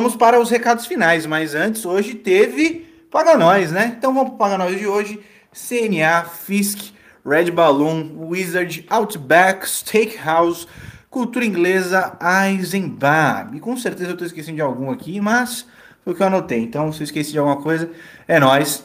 vamos 0.00 0.16
para 0.16 0.40
os 0.40 0.48
recados 0.48 0.86
finais. 0.86 1.26
Mas 1.26 1.54
antes, 1.54 1.84
hoje 1.84 2.14
teve 2.14 2.86
Paga 3.10 3.36
Nós, 3.36 3.70
né? 3.70 3.94
Então 3.98 4.14
vamos 4.14 4.30
pro 4.30 4.38
Paga 4.38 4.56
Nós 4.56 4.78
de 4.78 4.86
hoje. 4.86 5.20
CNA, 5.52 6.24
Fisk, 6.24 6.94
Red 7.26 7.50
Balloon, 7.50 8.12
Wizard, 8.16 8.86
Outback, 8.88 9.68
Steakhouse, 9.68 10.66
Cultura 11.10 11.44
Inglesa, 11.44 12.16
Eisenbahn. 12.18 13.54
E 13.54 13.60
com 13.60 13.76
certeza 13.76 14.12
eu 14.12 14.16
tô 14.16 14.24
esquecendo 14.24 14.56
de 14.56 14.62
algum 14.62 14.90
aqui, 14.90 15.20
mas 15.20 15.66
foi 16.02 16.14
o 16.14 16.16
que 16.16 16.22
eu 16.22 16.28
anotei. 16.28 16.60
Então, 16.60 16.90
se 16.92 17.02
eu 17.02 17.04
esqueci 17.04 17.32
de 17.32 17.38
alguma 17.38 17.60
coisa, 17.60 17.90
é 18.26 18.40
nóis. 18.40 18.78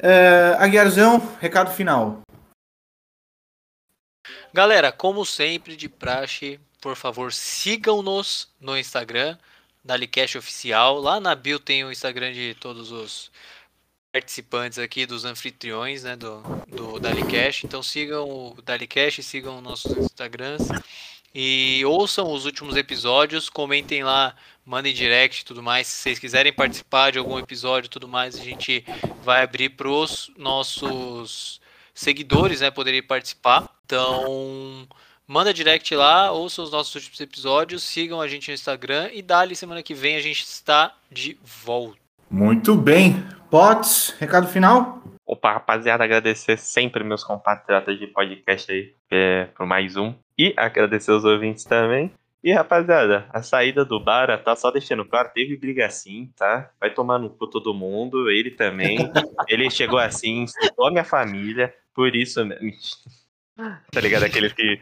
Uh, 0.00 0.58
Aguiarzão, 0.58 1.22
recado 1.40 1.70
final. 1.70 2.20
Galera, 4.52 4.90
como 4.90 5.24
sempre, 5.24 5.76
de 5.76 5.88
praxe, 5.88 6.58
por 6.80 6.96
favor, 6.96 7.32
sigam-nos 7.32 8.48
no 8.60 8.76
Instagram, 8.76 9.36
Dalicast 9.84 10.38
Oficial. 10.38 10.98
Lá 10.98 11.20
na 11.20 11.34
bio 11.34 11.58
tem 11.58 11.84
o 11.84 11.92
Instagram 11.92 12.32
de 12.32 12.54
todos 12.54 12.90
os 12.90 13.30
participantes 14.12 14.78
aqui, 14.78 15.06
dos 15.06 15.24
anfitriões 15.24 16.02
né, 16.02 16.16
do, 16.16 16.42
do 16.66 16.98
Dalicast. 16.98 17.66
Então 17.66 17.82
sigam 17.82 18.28
o 18.28 18.62
Dalicast, 18.62 19.22
sigam 19.22 19.60
nossos 19.60 19.96
Instagrams. 19.96 20.68
E 21.34 21.84
ouçam 21.84 22.32
os 22.32 22.46
últimos 22.46 22.74
episódios, 22.74 23.48
comentem 23.50 24.02
lá, 24.02 24.34
mandem 24.64 24.94
direct 24.94 25.42
e 25.42 25.44
tudo 25.44 25.62
mais. 25.62 25.86
Se 25.86 26.02
vocês 26.02 26.18
quiserem 26.18 26.52
participar 26.52 27.12
de 27.12 27.18
algum 27.18 27.38
episódio 27.38 27.86
e 27.86 27.90
tudo 27.90 28.08
mais, 28.08 28.34
a 28.34 28.42
gente 28.42 28.84
vai 29.22 29.42
abrir 29.42 29.70
para 29.70 29.88
os 29.88 30.30
nossos 30.36 31.60
seguidores, 31.94 32.60
né, 32.60 32.70
poderem 32.70 33.02
participar. 33.02 33.68
Então, 33.84 34.88
manda 35.28 35.52
direct 35.52 35.94
lá, 35.94 36.32
ouçam 36.32 36.64
os 36.64 36.72
nossos 36.72 36.94
últimos 36.94 37.20
episódios, 37.20 37.82
sigam 37.82 38.18
a 38.18 38.26
gente 38.26 38.48
no 38.48 38.54
Instagram 38.54 39.10
e 39.12 39.20
dali 39.20 39.54
semana 39.54 39.82
que 39.82 39.92
vem 39.92 40.16
a 40.16 40.20
gente 40.20 40.42
está 40.42 40.94
de 41.12 41.38
volta. 41.44 41.98
Muito 42.30 42.74
bem. 42.74 43.22
Potts, 43.50 44.14
recado 44.18 44.48
final? 44.48 45.02
Opa, 45.26 45.52
rapaziada, 45.52 46.02
agradecer 46.02 46.56
sempre 46.56 47.04
meus 47.04 47.22
compatriotas 47.22 47.98
de 47.98 48.06
podcast 48.06 48.72
aí 48.72 48.94
é, 49.10 49.44
por 49.54 49.66
mais 49.66 49.96
um. 49.96 50.14
E 50.38 50.54
agradecer 50.56 51.12
os 51.12 51.24
ouvintes 51.24 51.64
também. 51.64 52.10
E 52.42 52.52
rapaziada, 52.52 53.26
a 53.30 53.42
saída 53.42 53.84
do 53.84 53.98
Bara 53.98 54.38
tá 54.38 54.56
só 54.56 54.70
deixando 54.70 55.04
claro, 55.04 55.30
teve 55.34 55.56
briga 55.56 55.84
assim, 55.84 56.30
tá? 56.36 56.70
Vai 56.80 56.94
tomar 56.94 57.18
no 57.18 57.28
cu 57.28 57.46
todo 57.46 57.74
mundo, 57.74 58.30
ele 58.30 58.52
também. 58.52 58.96
ele 59.48 59.68
chegou 59.68 59.98
assim, 59.98 60.42
insultou 60.42 60.86
a 60.86 60.90
minha 60.90 61.04
família, 61.04 61.74
por 61.92 62.14
isso. 62.14 62.40
tá 63.92 64.00
ligado? 64.00 64.24
Aqueles 64.24 64.52
que. 64.52 64.78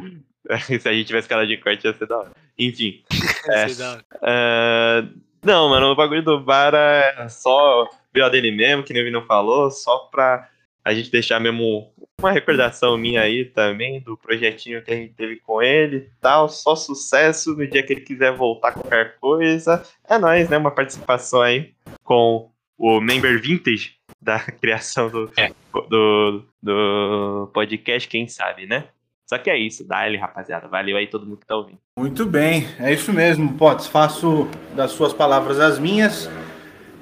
Se 0.80 0.88
a 0.88 0.92
gente 0.92 1.06
tivesse 1.06 1.28
cara 1.28 1.46
de 1.46 1.56
corte 1.56 1.86
ia 1.86 1.92
ser 1.92 2.06
da 2.06 2.18
hora. 2.18 2.30
Enfim. 2.58 3.02
é, 3.50 3.66
uh, 3.66 5.08
não, 5.44 5.68
mano, 5.68 5.88
o 5.88 5.96
bagulho 5.96 6.22
do 6.22 6.40
Bara 6.40 7.14
é 7.18 7.28
só 7.28 7.88
BO 8.14 8.30
dele 8.30 8.50
mesmo, 8.50 8.82
que 8.82 8.92
nem 8.92 9.02
o 9.02 9.04
Vino 9.04 9.22
falou, 9.22 9.70
só 9.70 9.98
pra 10.10 10.48
a 10.84 10.94
gente 10.94 11.10
deixar 11.10 11.40
mesmo 11.40 11.92
uma 12.20 12.32
recordação 12.32 12.96
minha 12.96 13.20
aí 13.20 13.44
também 13.44 14.00
do 14.00 14.16
projetinho 14.16 14.82
que 14.82 14.90
a 14.92 14.94
gente 14.94 15.14
teve 15.14 15.36
com 15.36 15.60
ele 15.60 15.96
e 15.96 16.10
tal. 16.20 16.48
Só 16.48 16.76
sucesso 16.76 17.56
no 17.56 17.66
dia 17.66 17.82
que 17.82 17.92
ele 17.92 18.02
quiser 18.02 18.32
voltar 18.34 18.72
qualquer 18.72 19.16
coisa. 19.18 19.82
É 20.08 20.16
nóis, 20.16 20.48
né? 20.48 20.56
Uma 20.56 20.70
participação 20.70 21.42
aí 21.42 21.74
com 22.04 22.50
o 22.78 23.00
Member 23.00 23.40
Vintage 23.42 23.96
da 24.20 24.38
criação 24.60 25.10
do, 25.10 25.30
é. 25.36 25.50
do, 25.88 26.44
do 26.62 27.50
podcast, 27.52 28.08
quem 28.08 28.28
sabe, 28.28 28.66
né? 28.66 28.84
Só 29.26 29.36
que 29.38 29.50
é 29.50 29.58
isso, 29.58 29.86
dá-lhe, 29.86 30.16
rapaziada. 30.16 30.68
Valeu 30.68 30.96
aí 30.96 31.08
todo 31.08 31.26
mundo 31.26 31.38
que 31.38 31.46
tá 31.46 31.56
ouvindo. 31.56 31.78
Muito 31.98 32.24
bem, 32.24 32.68
é 32.78 32.92
isso 32.92 33.12
mesmo, 33.12 33.52
Potts. 33.54 33.86
Faço 33.86 34.48
das 34.74 34.92
suas 34.92 35.12
palavras 35.12 35.58
as 35.58 35.78
minhas. 35.78 36.30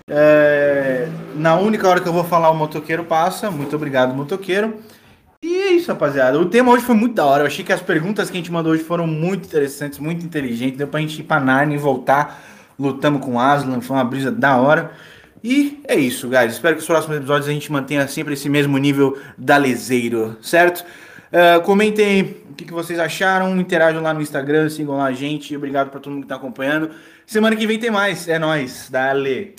É, 0.09 1.09
na 1.35 1.57
única 1.57 1.89
hora 1.89 2.01
que 2.01 2.09
eu 2.09 2.13
vou 2.13 2.25
falar, 2.25 2.51
o 2.51 2.55
motoqueiro 2.55 3.05
passa. 3.05 3.51
Muito 3.51 3.77
obrigado, 3.77 4.15
motoqueiro. 4.15 4.79
E 5.43 5.55
é 5.55 5.73
isso, 5.73 5.93
rapaziada. 5.93 6.41
O 6.41 6.47
tema 6.47 6.73
hoje 6.73 6.85
foi 6.85 6.95
muito 6.95 7.15
da 7.15 7.27
hora. 7.27 7.43
Eu 7.43 7.47
achei 7.47 7.63
que 7.63 7.73
as 7.73 7.83
perguntas 7.83 8.31
que 8.31 8.37
a 8.37 8.41
gente 8.41 8.51
mandou 8.51 8.73
hoje 8.73 8.83
foram 8.83 9.07
muito 9.07 9.47
interessantes, 9.47 9.99
muito 9.99 10.25
inteligentes. 10.25 10.79
Deu 10.79 10.89
pra 10.89 11.01
gente 11.01 11.21
ir 11.21 11.25
pra 11.25 11.39
Narnia 11.39 11.77
e 11.77 11.79
voltar. 11.79 12.43
Lutamos 12.79 13.23
com 13.23 13.39
Aslan, 13.39 13.83
foi 13.83 13.97
uma 13.97 14.05
brisa 14.05 14.33
da 14.33 14.57
hora. 14.57 14.93
E 15.43 15.83
é 15.87 15.95
isso, 15.95 16.31
guys. 16.31 16.55
Espero 16.55 16.77
que 16.77 16.81
os 16.81 16.87
próximos 16.87 17.19
episódios 17.19 17.47
a 17.47 17.53
gente 17.53 17.71
mantenha 17.71 18.09
sempre 18.09 18.33
esse 18.33 18.49
mesmo 18.49 18.79
nível 18.79 19.19
dalezeiro, 19.37 20.39
certo? 20.41 20.83
Uh, 21.35 21.61
comentem 21.63 22.37
o 22.49 22.55
que, 22.55 22.65
que, 22.65 22.73
vocês 22.73 22.97
acharam, 23.01 23.59
interajam 23.59 24.01
lá 24.01 24.15
no 24.15 24.23
Instagram, 24.23 24.69
sigam 24.69 24.97
lá 24.97 25.07
a 25.07 25.13
gente. 25.13 25.57
Obrigado 25.57 25.91
para 25.91 25.99
todo 25.99 26.13
mundo 26.13 26.23
que 26.23 26.29
tá 26.29 26.37
acompanhando. 26.37 26.91
Semana 27.27 27.57
que 27.57 27.67
vem 27.67 27.77
tem 27.77 27.91
mais. 27.91 28.29
É 28.29 28.39
nóis. 28.39 28.89
Dale. 28.89 29.57